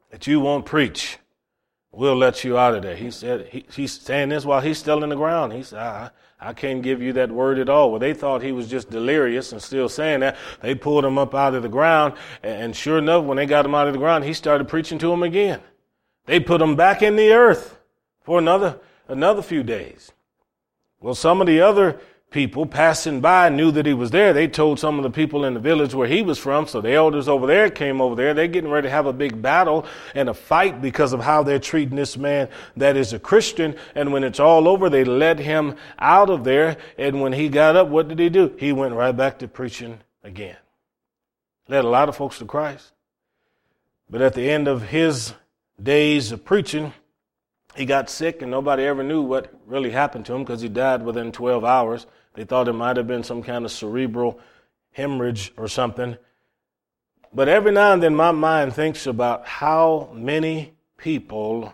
that 0.09 0.27
you 0.27 0.39
won't 0.39 0.65
preach, 0.65 1.17
we'll 1.91 2.15
let 2.15 2.43
you 2.43 2.57
out 2.57 2.75
of 2.75 2.83
there. 2.83 2.95
He 2.95 3.11
said, 3.11 3.47
he, 3.47 3.65
He's 3.73 3.99
saying 3.99 4.29
this 4.29 4.45
while 4.45 4.61
he's 4.61 4.77
still 4.77 5.03
in 5.03 5.09
the 5.09 5.15
ground. 5.15 5.53
He 5.53 5.63
said, 5.63 5.79
I, 5.79 6.09
I 6.39 6.53
can't 6.53 6.81
give 6.81 7.01
you 7.01 7.13
that 7.13 7.31
word 7.31 7.59
at 7.59 7.69
all. 7.69 7.91
Well, 7.91 7.99
they 7.99 8.13
thought 8.13 8.41
he 8.41 8.51
was 8.51 8.67
just 8.67 8.89
delirious 8.89 9.51
and 9.51 9.61
still 9.61 9.87
saying 9.87 10.21
that. 10.21 10.37
They 10.61 10.73
pulled 10.73 11.05
him 11.05 11.17
up 11.17 11.35
out 11.35 11.53
of 11.53 11.61
the 11.61 11.69
ground, 11.69 12.15
and 12.41 12.75
sure 12.75 12.97
enough, 12.97 13.25
when 13.25 13.37
they 13.37 13.45
got 13.45 13.65
him 13.65 13.75
out 13.75 13.87
of 13.87 13.93
the 13.93 13.99
ground, 13.99 14.25
he 14.25 14.33
started 14.33 14.67
preaching 14.67 14.97
to 14.99 15.07
them 15.07 15.23
again. 15.23 15.61
They 16.25 16.39
put 16.39 16.61
him 16.61 16.75
back 16.75 17.01
in 17.01 17.15
the 17.15 17.31
earth 17.31 17.79
for 18.21 18.39
another, 18.39 18.79
another 19.07 19.41
few 19.41 19.63
days. 19.63 20.11
Well, 20.99 21.15
some 21.15 21.41
of 21.41 21.47
the 21.47 21.61
other 21.61 21.99
people 22.31 22.65
passing 22.65 23.19
by 23.19 23.49
knew 23.49 23.71
that 23.71 23.85
he 23.85 23.93
was 23.93 24.11
there. 24.11 24.31
They 24.31 24.47
told 24.47 24.79
some 24.79 24.97
of 24.97 25.03
the 25.03 25.09
people 25.09 25.43
in 25.43 25.53
the 25.53 25.59
village 25.59 25.93
where 25.93 26.07
he 26.07 26.21
was 26.21 26.39
from. 26.39 26.65
So 26.65 26.79
the 26.79 26.93
elders 26.93 27.27
over 27.27 27.45
there 27.45 27.69
came 27.69 27.99
over 27.99 28.15
there. 28.15 28.33
They're 28.33 28.47
getting 28.47 28.69
ready 28.69 28.87
to 28.87 28.91
have 28.91 29.05
a 29.05 29.13
big 29.13 29.41
battle 29.41 29.85
and 30.15 30.29
a 30.29 30.33
fight 30.33 30.81
because 30.81 31.11
of 31.11 31.19
how 31.19 31.43
they're 31.43 31.59
treating 31.59 31.97
this 31.97 32.17
man 32.17 32.47
that 32.77 32.95
is 32.95 33.11
a 33.11 33.19
Christian. 33.19 33.75
And 33.95 34.13
when 34.13 34.23
it's 34.23 34.39
all 34.39 34.67
over, 34.67 34.89
they 34.89 35.03
let 35.03 35.39
him 35.39 35.75
out 35.99 36.29
of 36.29 36.45
there. 36.45 36.77
And 36.97 37.21
when 37.21 37.33
he 37.33 37.49
got 37.49 37.75
up, 37.75 37.89
what 37.89 38.07
did 38.07 38.19
he 38.19 38.29
do? 38.29 38.55
He 38.57 38.71
went 38.71 38.95
right 38.95 39.15
back 39.15 39.39
to 39.39 39.47
preaching 39.47 39.99
again. 40.23 40.57
Led 41.67 41.83
a 41.83 41.89
lot 41.89 42.09
of 42.09 42.15
folks 42.15 42.39
to 42.39 42.45
Christ. 42.45 42.93
But 44.09 44.21
at 44.21 44.33
the 44.33 44.49
end 44.49 44.67
of 44.67 44.83
his 44.83 45.33
days 45.81 46.31
of 46.31 46.45
preaching, 46.45 46.93
he 47.75 47.85
got 47.85 48.09
sick 48.09 48.41
and 48.41 48.51
nobody 48.51 48.83
ever 48.83 49.03
knew 49.03 49.21
what 49.21 49.53
really 49.65 49.91
happened 49.91 50.25
to 50.25 50.33
him 50.33 50.43
because 50.43 50.61
he 50.61 50.69
died 50.69 51.03
within 51.03 51.31
12 51.31 51.63
hours. 51.63 52.05
They 52.33 52.43
thought 52.43 52.67
it 52.67 52.73
might 52.73 52.97
have 52.97 53.07
been 53.07 53.23
some 53.23 53.43
kind 53.43 53.65
of 53.65 53.71
cerebral 53.71 54.39
hemorrhage 54.91 55.53
or 55.57 55.67
something. 55.67 56.17
But 57.33 57.47
every 57.47 57.71
now 57.71 57.93
and 57.93 58.03
then 58.03 58.15
my 58.15 58.31
mind 58.31 58.73
thinks 58.73 59.07
about 59.07 59.47
how 59.47 60.11
many 60.13 60.73
people 60.97 61.73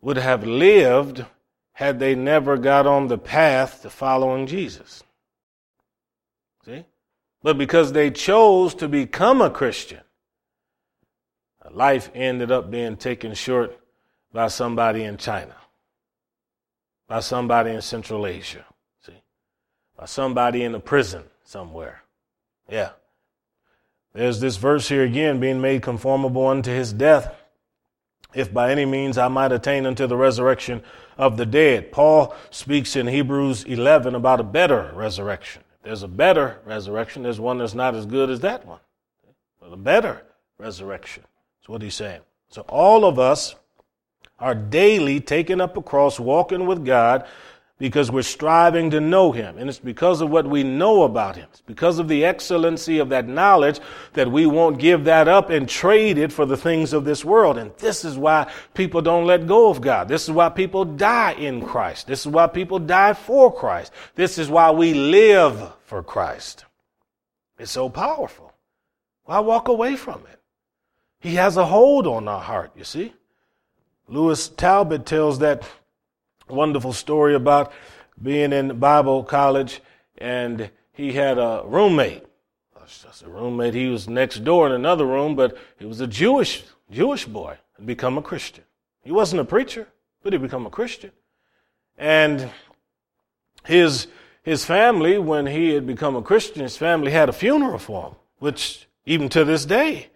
would 0.00 0.16
have 0.16 0.46
lived 0.46 1.24
had 1.72 1.98
they 1.98 2.14
never 2.14 2.56
got 2.56 2.86
on 2.86 3.08
the 3.08 3.18
path 3.18 3.82
to 3.82 3.90
following 3.90 4.46
Jesus. 4.46 5.02
See? 6.64 6.84
But 7.42 7.58
because 7.58 7.92
they 7.92 8.10
chose 8.10 8.74
to 8.76 8.88
become 8.88 9.42
a 9.42 9.50
Christian, 9.50 10.00
life 11.70 12.10
ended 12.14 12.50
up 12.50 12.70
being 12.70 12.96
taken 12.96 13.34
short 13.34 13.78
by 14.32 14.48
somebody 14.48 15.04
in 15.04 15.16
China, 15.16 15.54
by 17.08 17.20
somebody 17.20 17.70
in 17.70 17.80
Central 17.80 18.26
Asia, 18.26 18.64
see, 19.00 19.22
by 19.96 20.04
somebody 20.06 20.64
in 20.64 20.74
a 20.74 20.80
prison 20.80 21.22
somewhere. 21.44 22.02
Yeah. 22.68 22.90
There's 24.12 24.40
this 24.40 24.56
verse 24.56 24.88
here 24.88 25.04
again 25.04 25.40
being 25.40 25.60
made 25.60 25.82
conformable 25.82 26.46
unto 26.46 26.70
his 26.70 26.92
death, 26.92 27.34
if 28.34 28.52
by 28.52 28.70
any 28.70 28.84
means 28.84 29.16
I 29.16 29.28
might 29.28 29.52
attain 29.52 29.86
unto 29.86 30.06
the 30.06 30.16
resurrection 30.16 30.82
of 31.16 31.36
the 31.36 31.46
dead. 31.46 31.92
Paul 31.92 32.34
speaks 32.50 32.96
in 32.96 33.06
Hebrews 33.06 33.64
11 33.64 34.14
about 34.14 34.40
a 34.40 34.44
better 34.44 34.92
resurrection. 34.94 35.62
If 35.76 35.82
there's 35.82 36.02
a 36.02 36.08
better 36.08 36.60
resurrection, 36.64 37.22
there's 37.22 37.40
one 37.40 37.58
that's 37.58 37.74
not 37.74 37.94
as 37.94 38.06
good 38.06 38.30
as 38.30 38.40
that 38.40 38.66
one. 38.66 38.80
But 39.60 39.72
a 39.72 39.76
better 39.76 40.22
resurrection. 40.58 41.24
That's 41.64 41.70
what 41.70 41.80
he's 41.80 41.94
saying. 41.94 42.20
So 42.50 42.60
all 42.68 43.06
of 43.06 43.18
us 43.18 43.54
are 44.38 44.54
daily 44.54 45.18
taking 45.18 45.62
up 45.62 45.78
a 45.78 45.82
cross, 45.82 46.20
walking 46.20 46.66
with 46.66 46.84
God 46.84 47.26
because 47.78 48.10
we're 48.10 48.20
striving 48.20 48.90
to 48.90 49.00
know 49.00 49.32
Him. 49.32 49.56
And 49.56 49.70
it's 49.70 49.78
because 49.78 50.20
of 50.20 50.28
what 50.28 50.46
we 50.46 50.62
know 50.62 51.04
about 51.04 51.36
Him. 51.36 51.48
It's 51.52 51.62
because 51.62 51.98
of 51.98 52.06
the 52.06 52.22
excellency 52.22 52.98
of 52.98 53.08
that 53.08 53.26
knowledge 53.26 53.80
that 54.12 54.30
we 54.30 54.44
won't 54.44 54.78
give 54.78 55.04
that 55.04 55.26
up 55.26 55.48
and 55.48 55.66
trade 55.66 56.18
it 56.18 56.30
for 56.30 56.44
the 56.44 56.56
things 56.58 56.92
of 56.92 57.06
this 57.06 57.24
world. 57.24 57.56
And 57.56 57.74
this 57.78 58.04
is 58.04 58.18
why 58.18 58.52
people 58.74 59.00
don't 59.00 59.24
let 59.24 59.46
go 59.46 59.70
of 59.70 59.80
God. 59.80 60.06
This 60.06 60.24
is 60.24 60.32
why 60.32 60.50
people 60.50 60.84
die 60.84 61.32
in 61.32 61.64
Christ. 61.64 62.06
This 62.06 62.20
is 62.20 62.26
why 62.26 62.46
people 62.46 62.78
die 62.78 63.14
for 63.14 63.50
Christ. 63.50 63.90
This 64.16 64.36
is 64.36 64.50
why 64.50 64.70
we 64.70 64.92
live 64.92 65.72
for 65.86 66.02
Christ. 66.02 66.66
It's 67.58 67.70
so 67.70 67.88
powerful. 67.88 68.52
Why 69.24 69.38
walk 69.38 69.68
away 69.68 69.96
from 69.96 70.22
it? 70.30 70.40
He 71.24 71.36
has 71.36 71.56
a 71.56 71.64
hold 71.64 72.06
on 72.06 72.28
our 72.28 72.42
heart, 72.42 72.72
you 72.76 72.84
see. 72.84 73.14
Louis 74.08 74.46
Talbot 74.46 75.06
tells 75.06 75.38
that 75.38 75.62
wonderful 76.50 76.92
story 76.92 77.34
about 77.34 77.72
being 78.22 78.52
in 78.52 78.78
Bible 78.78 79.24
college 79.24 79.80
and 80.18 80.70
he 80.92 81.14
had 81.14 81.38
a 81.38 81.62
roommate. 81.64 82.24
Just 82.86 83.22
a 83.22 83.30
roommate. 83.30 83.72
He 83.72 83.86
was 83.86 84.06
next 84.06 84.44
door 84.44 84.66
in 84.66 84.72
another 84.72 85.06
room, 85.06 85.34
but 85.34 85.56
he 85.78 85.86
was 85.86 86.02
a 86.02 86.06
Jewish 86.06 86.62
Jewish 86.90 87.24
boy 87.24 87.56
and 87.78 87.86
become 87.86 88.18
a 88.18 88.22
Christian. 88.22 88.64
He 89.02 89.10
wasn't 89.10 89.40
a 89.40 89.46
preacher, 89.46 89.88
but 90.22 90.34
he 90.34 90.38
become 90.38 90.66
a 90.66 90.70
Christian. 90.70 91.12
And 91.96 92.50
his 93.64 94.08
his 94.42 94.66
family, 94.66 95.16
when 95.16 95.46
he 95.46 95.70
had 95.70 95.86
become 95.86 96.16
a 96.16 96.22
Christian, 96.22 96.60
his 96.60 96.76
family 96.76 97.12
had 97.12 97.30
a 97.30 97.32
funeral 97.32 97.78
for 97.78 98.08
him, 98.08 98.14
which 98.40 98.86
even 99.06 99.30
to 99.30 99.42
this 99.46 99.64
day, 99.64 100.10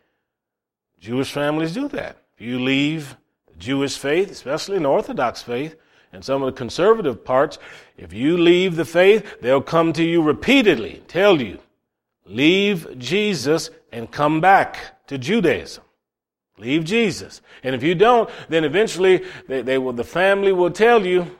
Jewish 1.00 1.32
families 1.32 1.74
do 1.74 1.88
that. 1.88 2.16
If 2.36 2.40
you 2.40 2.58
leave 2.58 3.16
Jewish 3.58 3.98
faith, 3.98 4.30
especially 4.30 4.78
the 4.78 4.86
Orthodox 4.86 5.42
faith, 5.42 5.76
and 6.12 6.24
some 6.24 6.42
of 6.42 6.46
the 6.46 6.56
conservative 6.56 7.24
parts, 7.24 7.58
if 7.96 8.12
you 8.12 8.38
leave 8.38 8.76
the 8.76 8.84
faith, 8.84 9.40
they'll 9.40 9.60
come 9.60 9.92
to 9.92 10.02
you 10.02 10.22
repeatedly, 10.22 11.02
tell 11.06 11.40
you, 11.40 11.58
leave 12.24 12.98
Jesus 12.98 13.70
and 13.92 14.10
come 14.10 14.40
back 14.40 15.06
to 15.08 15.18
Judaism. 15.18 15.84
Leave 16.58 16.84
Jesus. 16.84 17.40
And 17.62 17.74
if 17.74 17.82
you 17.82 17.94
don't, 17.94 18.28
then 18.48 18.64
eventually 18.64 19.24
they, 19.46 19.62
they 19.62 19.78
will, 19.78 19.92
the 19.92 20.04
family 20.04 20.52
will 20.52 20.70
tell 20.70 21.06
you 21.06 21.36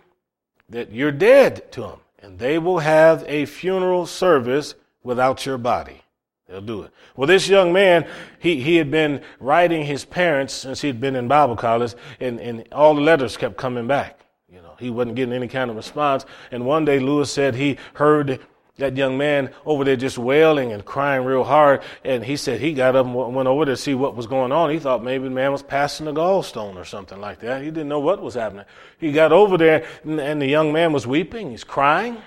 that 0.69 0.93
you're 0.93 1.13
dead 1.13 1.73
to 1.73 1.81
them. 1.81 2.01
And 2.21 2.39
they 2.39 2.59
will 2.59 2.79
have 2.79 3.25
a 3.27 3.47
funeral 3.47 4.07
service 4.07 4.75
without 5.03 5.47
your 5.47 5.59
body. 5.59 6.03
They'll 6.49 6.61
do 6.63 6.83
it. 6.83 6.93
Well, 7.15 7.27
this 7.27 7.47
young 7.49 7.73
man, 7.75 8.07
he, 8.39 8.61
he 8.61 8.77
had 8.77 8.91
been 8.91 9.21
writing 9.39 9.85
his 9.85 10.07
parents 10.07 10.55
since 10.55 10.81
he'd 10.81 11.01
been 11.01 11.15
in 11.15 11.29
Bible 11.29 11.57
college, 11.57 11.95
and, 12.21 12.41
and 12.41 12.67
all 12.73 12.95
the 12.95 13.03
letters 13.03 13.37
kept 13.37 13.59
coming 13.59 13.87
back. 13.87 14.21
You 14.51 14.63
know, 14.63 14.75
he 14.79 14.89
wasn't 14.89 15.17
getting 15.17 15.35
any 15.35 15.49
kind 15.49 15.71
of 15.71 15.77
response. 15.77 16.25
And 16.51 16.65
one 16.65 16.87
day 16.87 17.01
Louis 17.01 17.31
said 17.31 17.55
he 17.55 17.77
heard 17.95 18.41
that 18.79 18.97
young 18.97 19.19
man 19.19 19.51
over 19.67 19.85
there 19.85 19.97
just 19.97 20.17
wailing 20.17 20.73
and 20.73 20.85
crying 20.85 21.25
real 21.25 21.45
hard. 21.45 21.83
And 22.03 22.25
he 22.25 22.37
said 22.37 22.61
he 22.61 22.73
got 22.73 22.97
up 22.97 23.05
and 23.05 23.15
went 23.15 23.49
over 23.49 23.67
to 23.67 23.77
see 23.77 23.95
what 23.95 24.17
was 24.17 24.27
going 24.27 24.53
on. 24.53 24.71
He 24.71 24.79
thought 24.79 25.05
maybe 25.05 25.25
the 25.25 25.31
man 25.31 25.53
was 25.53 25.63
passing 25.63 26.07
a 26.07 26.13
gallstone 26.13 26.77
or 26.77 26.85
something 26.85 27.21
like 27.21 27.41
that. 27.41 27.61
He 27.61 27.67
didn't 27.67 27.89
know 27.89 28.01
what 28.01 28.23
was 28.23 28.35
happening. 28.35 28.65
He 28.99 29.13
got 29.13 29.33
over 29.33 29.59
there 29.59 29.85
and, 30.05 30.21
and 30.21 30.41
the 30.41 30.47
young 30.47 30.73
man 30.73 30.93
was 30.93 31.07
weeping. 31.07 31.51
He's 31.51 31.65
crying 31.65 32.19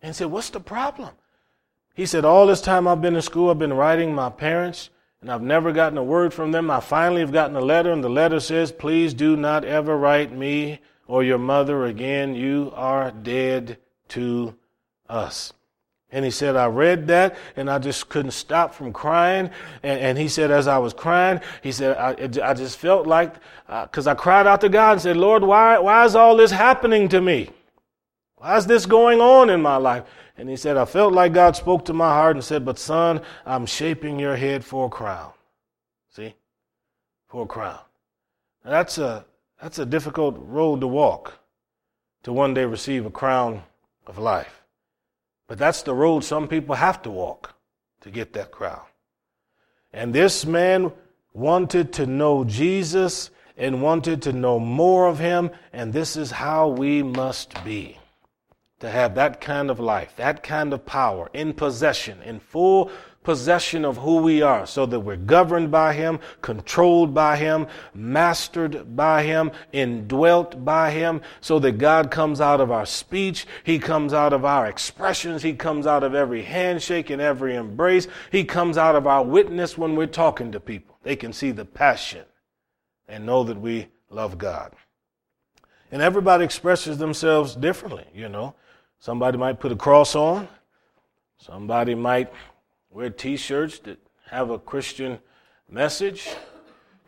and 0.00 0.14
said, 0.14 0.28
what's 0.28 0.50
the 0.50 0.60
problem? 0.60 1.10
He 1.98 2.06
said, 2.06 2.24
All 2.24 2.46
this 2.46 2.60
time 2.60 2.86
I've 2.86 3.02
been 3.02 3.16
in 3.16 3.22
school, 3.22 3.50
I've 3.50 3.58
been 3.58 3.72
writing 3.72 4.14
my 4.14 4.30
parents, 4.30 4.90
and 5.20 5.32
I've 5.32 5.42
never 5.42 5.72
gotten 5.72 5.98
a 5.98 6.04
word 6.04 6.32
from 6.32 6.52
them. 6.52 6.70
I 6.70 6.78
finally 6.78 7.22
have 7.22 7.32
gotten 7.32 7.56
a 7.56 7.60
letter, 7.60 7.90
and 7.90 8.04
the 8.04 8.08
letter 8.08 8.38
says, 8.38 8.70
Please 8.70 9.12
do 9.12 9.36
not 9.36 9.64
ever 9.64 9.98
write 9.98 10.30
me 10.30 10.78
or 11.08 11.24
your 11.24 11.38
mother 11.38 11.86
again. 11.86 12.36
You 12.36 12.72
are 12.76 13.10
dead 13.10 13.78
to 14.10 14.54
us. 15.08 15.52
And 16.12 16.24
he 16.24 16.30
said, 16.30 16.54
I 16.54 16.66
read 16.66 17.08
that 17.08 17.36
and 17.56 17.68
I 17.68 17.80
just 17.80 18.08
couldn't 18.08 18.30
stop 18.30 18.72
from 18.72 18.92
crying. 18.92 19.50
And, 19.82 20.00
and 20.00 20.18
he 20.18 20.28
said, 20.28 20.50
as 20.50 20.66
I 20.66 20.78
was 20.78 20.94
crying, 20.94 21.40
he 21.62 21.70
said, 21.70 21.98
I, 21.98 22.50
I 22.50 22.54
just 22.54 22.78
felt 22.78 23.06
like, 23.06 23.34
because 23.66 24.06
uh, 24.06 24.12
I 24.12 24.14
cried 24.14 24.46
out 24.46 24.62
to 24.62 24.70
God 24.70 24.92
and 24.92 25.00
said, 25.02 25.18
Lord, 25.18 25.42
why, 25.42 25.78
why 25.78 26.06
is 26.06 26.16
all 26.16 26.36
this 26.36 26.50
happening 26.50 27.10
to 27.10 27.20
me? 27.20 27.50
Why 28.36 28.56
is 28.56 28.66
this 28.66 28.86
going 28.86 29.20
on 29.20 29.50
in 29.50 29.60
my 29.60 29.76
life? 29.76 30.04
And 30.38 30.48
he 30.48 30.56
said, 30.56 30.76
I 30.76 30.84
felt 30.84 31.12
like 31.12 31.32
God 31.32 31.56
spoke 31.56 31.84
to 31.86 31.92
my 31.92 32.10
heart 32.10 32.36
and 32.36 32.44
said, 32.44 32.64
But 32.64 32.78
son, 32.78 33.20
I'm 33.44 33.66
shaping 33.66 34.20
your 34.20 34.36
head 34.36 34.64
for 34.64 34.86
a 34.86 34.88
crown. 34.88 35.32
See? 36.10 36.34
For 37.26 37.42
a 37.42 37.46
crown. 37.46 37.80
Now 38.64 38.70
that's 38.70 38.98
a 38.98 39.26
that's 39.60 39.80
a 39.80 39.86
difficult 39.86 40.36
road 40.38 40.80
to 40.80 40.86
walk 40.86 41.40
to 42.22 42.32
one 42.32 42.54
day 42.54 42.64
receive 42.64 43.04
a 43.04 43.10
crown 43.10 43.64
of 44.06 44.18
life. 44.18 44.62
But 45.48 45.58
that's 45.58 45.82
the 45.82 45.94
road 45.94 46.22
some 46.22 46.46
people 46.46 46.76
have 46.76 47.02
to 47.02 47.10
walk 47.10 47.56
to 48.02 48.10
get 48.10 48.32
that 48.34 48.52
crown. 48.52 48.82
And 49.92 50.14
this 50.14 50.46
man 50.46 50.92
wanted 51.32 51.92
to 51.94 52.06
know 52.06 52.44
Jesus 52.44 53.30
and 53.56 53.82
wanted 53.82 54.22
to 54.22 54.32
know 54.32 54.60
more 54.60 55.08
of 55.08 55.18
him, 55.18 55.50
and 55.72 55.92
this 55.92 56.16
is 56.16 56.30
how 56.30 56.68
we 56.68 57.02
must 57.02 57.64
be 57.64 57.97
to 58.80 58.88
have 58.88 59.14
that 59.16 59.40
kind 59.40 59.70
of 59.70 59.80
life, 59.80 60.14
that 60.16 60.42
kind 60.42 60.72
of 60.72 60.86
power 60.86 61.28
in 61.32 61.52
possession, 61.52 62.22
in 62.22 62.38
full 62.38 62.90
possession 63.24 63.84
of 63.84 63.98
who 63.98 64.18
we 64.18 64.40
are, 64.40 64.66
so 64.66 64.86
that 64.86 65.00
we're 65.00 65.16
governed 65.16 65.70
by 65.70 65.92
Him, 65.92 66.18
controlled 66.40 67.12
by 67.12 67.36
Him, 67.36 67.66
mastered 67.92 68.96
by 68.96 69.22
Him, 69.22 69.50
indwelt 69.72 70.64
by 70.64 70.90
Him, 70.90 71.20
so 71.40 71.58
that 71.58 71.72
God 71.72 72.10
comes 72.10 72.40
out 72.40 72.60
of 72.60 72.70
our 72.70 72.86
speech, 72.86 73.46
He 73.64 73.78
comes 73.78 74.14
out 74.14 74.32
of 74.32 74.44
our 74.46 74.66
expressions, 74.66 75.42
He 75.42 75.52
comes 75.52 75.86
out 75.86 76.04
of 76.04 76.14
every 76.14 76.42
handshake 76.42 77.10
and 77.10 77.20
every 77.20 77.54
embrace, 77.54 78.06
He 78.32 78.44
comes 78.44 78.78
out 78.78 78.96
of 78.96 79.06
our 79.06 79.24
witness 79.24 79.76
when 79.76 79.94
we're 79.94 80.06
talking 80.06 80.52
to 80.52 80.60
people. 80.60 80.98
They 81.02 81.16
can 81.16 81.32
see 81.32 81.50
the 81.50 81.66
passion 81.66 82.24
and 83.08 83.26
know 83.26 83.44
that 83.44 83.60
we 83.60 83.88
love 84.08 84.38
God. 84.38 84.74
And 85.90 86.00
everybody 86.00 86.44
expresses 86.44 86.98
themselves 86.98 87.54
differently, 87.54 88.06
you 88.14 88.28
know. 88.28 88.54
Somebody 88.98 89.38
might 89.38 89.60
put 89.60 89.72
a 89.72 89.76
cross 89.76 90.14
on. 90.14 90.48
Somebody 91.38 91.94
might 91.94 92.32
wear 92.90 93.10
t 93.10 93.36
shirts 93.36 93.78
that 93.80 93.98
have 94.30 94.50
a 94.50 94.58
Christian 94.58 95.18
message. 95.68 96.28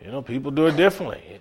You 0.03 0.11
know, 0.11 0.22
people 0.22 0.51
do 0.51 0.66
it 0.66 0.76
differently. 0.76 1.41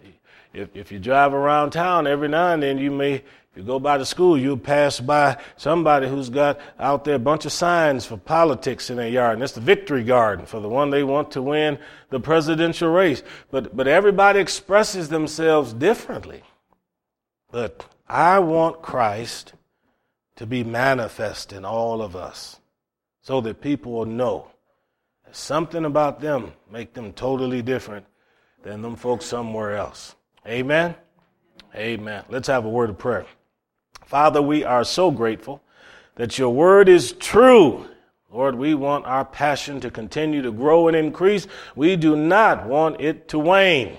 If, 0.54 0.76
if 0.76 0.92
you 0.92 1.00
drive 1.00 1.34
around 1.34 1.72
town 1.72 2.08
every 2.08 2.28
now 2.28 2.54
and 2.54 2.64
then, 2.64 2.78
you 2.80 2.92
may 2.92 3.24
If 3.52 3.58
you 3.58 3.64
go 3.64 3.80
by 3.80 3.98
the 3.98 4.06
school, 4.06 4.38
you'll 4.38 4.58
pass 4.58 5.00
by 5.00 5.38
somebody 5.58 6.08
who's 6.08 6.30
got 6.30 6.60
out 6.78 7.04
there 7.04 7.16
a 7.16 7.20
bunch 7.20 7.46
of 7.46 7.52
signs 7.52 8.06
for 8.06 8.16
politics 8.16 8.92
in 8.92 8.98
their 8.98 9.08
yard, 9.08 9.34
and 9.34 9.44
it's 9.44 9.54
the 9.54 9.62
victory 9.62 10.04
garden 10.04 10.46
for 10.46 10.60
the 10.60 10.70
one 10.70 10.92
they 10.92 11.04
want 11.04 11.32
to 11.32 11.42
win 11.42 11.80
the 12.10 12.20
presidential 12.20 12.92
race. 12.92 13.24
But, 13.50 13.76
but 13.76 13.88
everybody 13.88 14.40
expresses 14.40 15.10
themselves 15.10 15.74
differently. 15.74 16.44
But 17.52 17.86
I 18.08 18.38
want 18.38 18.84
Christ 18.84 19.54
to 20.40 20.46
be 20.46 20.64
manifest 20.64 21.52
in 21.52 21.66
all 21.66 22.02
of 22.02 22.16
us 22.16 22.62
so 23.22 23.42
that 23.42 23.60
people 23.60 23.92
will 23.92 24.06
know 24.06 24.48
that 25.26 25.36
something 25.36 25.84
about 25.84 26.22
them 26.22 26.54
make 26.72 26.94
them 26.94 27.12
totally 27.12 27.62
different 27.62 28.06
than 28.64 28.82
them 28.82 28.96
folks 28.96 29.26
somewhere 29.26 29.76
else. 29.76 30.16
Amen. 30.48 30.96
Amen. 31.76 32.24
Let's 32.30 32.48
have 32.48 32.64
a 32.64 32.70
word 32.70 32.90
of 32.90 32.98
prayer. 32.98 33.26
Father, 34.06 34.42
we 34.42 34.64
are 34.64 34.86
so 34.86 35.12
grateful 35.12 35.62
that 36.16 36.40
your 36.40 36.52
word 36.52 36.88
is 36.88 37.12
true. 37.12 37.86
Lord, 38.32 38.56
we 38.56 38.76
want 38.76 39.06
our 39.08 39.26
passion 39.26 39.82
to 39.82 39.92
continue 39.92 40.42
to 40.42 40.54
grow 40.54 40.88
and 40.88 40.96
increase. 40.96 41.48
We 41.76 41.98
do 41.98 42.16
not 42.16 42.66
want 42.66 43.02
it 43.02 43.28
to 43.30 43.40
wane. 43.40 43.98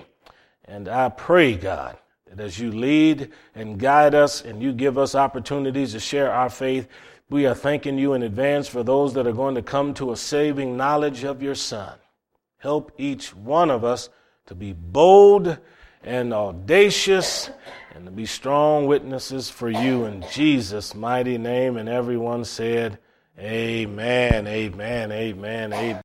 And 0.65 0.89
I 0.89 1.09
pray, 1.09 1.53
God, 1.53 1.99
as 2.39 2.59
you 2.59 2.71
lead 2.71 3.31
and 3.55 3.79
guide 3.79 4.15
us 4.15 4.41
and 4.41 4.61
you 4.61 4.73
give 4.73 4.97
us 4.97 5.15
opportunities 5.15 5.91
to 5.93 5.99
share 5.99 6.31
our 6.31 6.49
faith, 6.49 6.87
we 7.29 7.45
are 7.45 7.55
thanking 7.55 7.97
you 7.97 8.13
in 8.13 8.23
advance 8.23 8.67
for 8.67 8.83
those 8.83 9.13
that 9.13 9.27
are 9.27 9.33
going 9.33 9.55
to 9.55 9.61
come 9.61 9.93
to 9.95 10.11
a 10.11 10.17
saving 10.17 10.77
knowledge 10.77 11.23
of 11.23 11.41
your 11.41 11.55
Son. 11.55 11.97
Help 12.57 12.91
each 12.97 13.33
one 13.33 13.71
of 13.71 13.83
us 13.83 14.09
to 14.47 14.55
be 14.55 14.73
bold 14.73 15.57
and 16.03 16.33
audacious 16.33 17.49
and 17.95 18.05
to 18.05 18.11
be 18.11 18.25
strong 18.25 18.85
witnesses 18.85 19.49
for 19.49 19.69
you 19.69 20.05
in 20.05 20.23
Jesus' 20.31 20.93
mighty 20.95 21.37
name. 21.37 21.77
And 21.77 21.87
everyone 21.87 22.45
said, 22.45 22.99
Amen, 23.39 24.45
amen, 24.45 25.11
amen, 25.11 25.73
amen. 25.73 25.99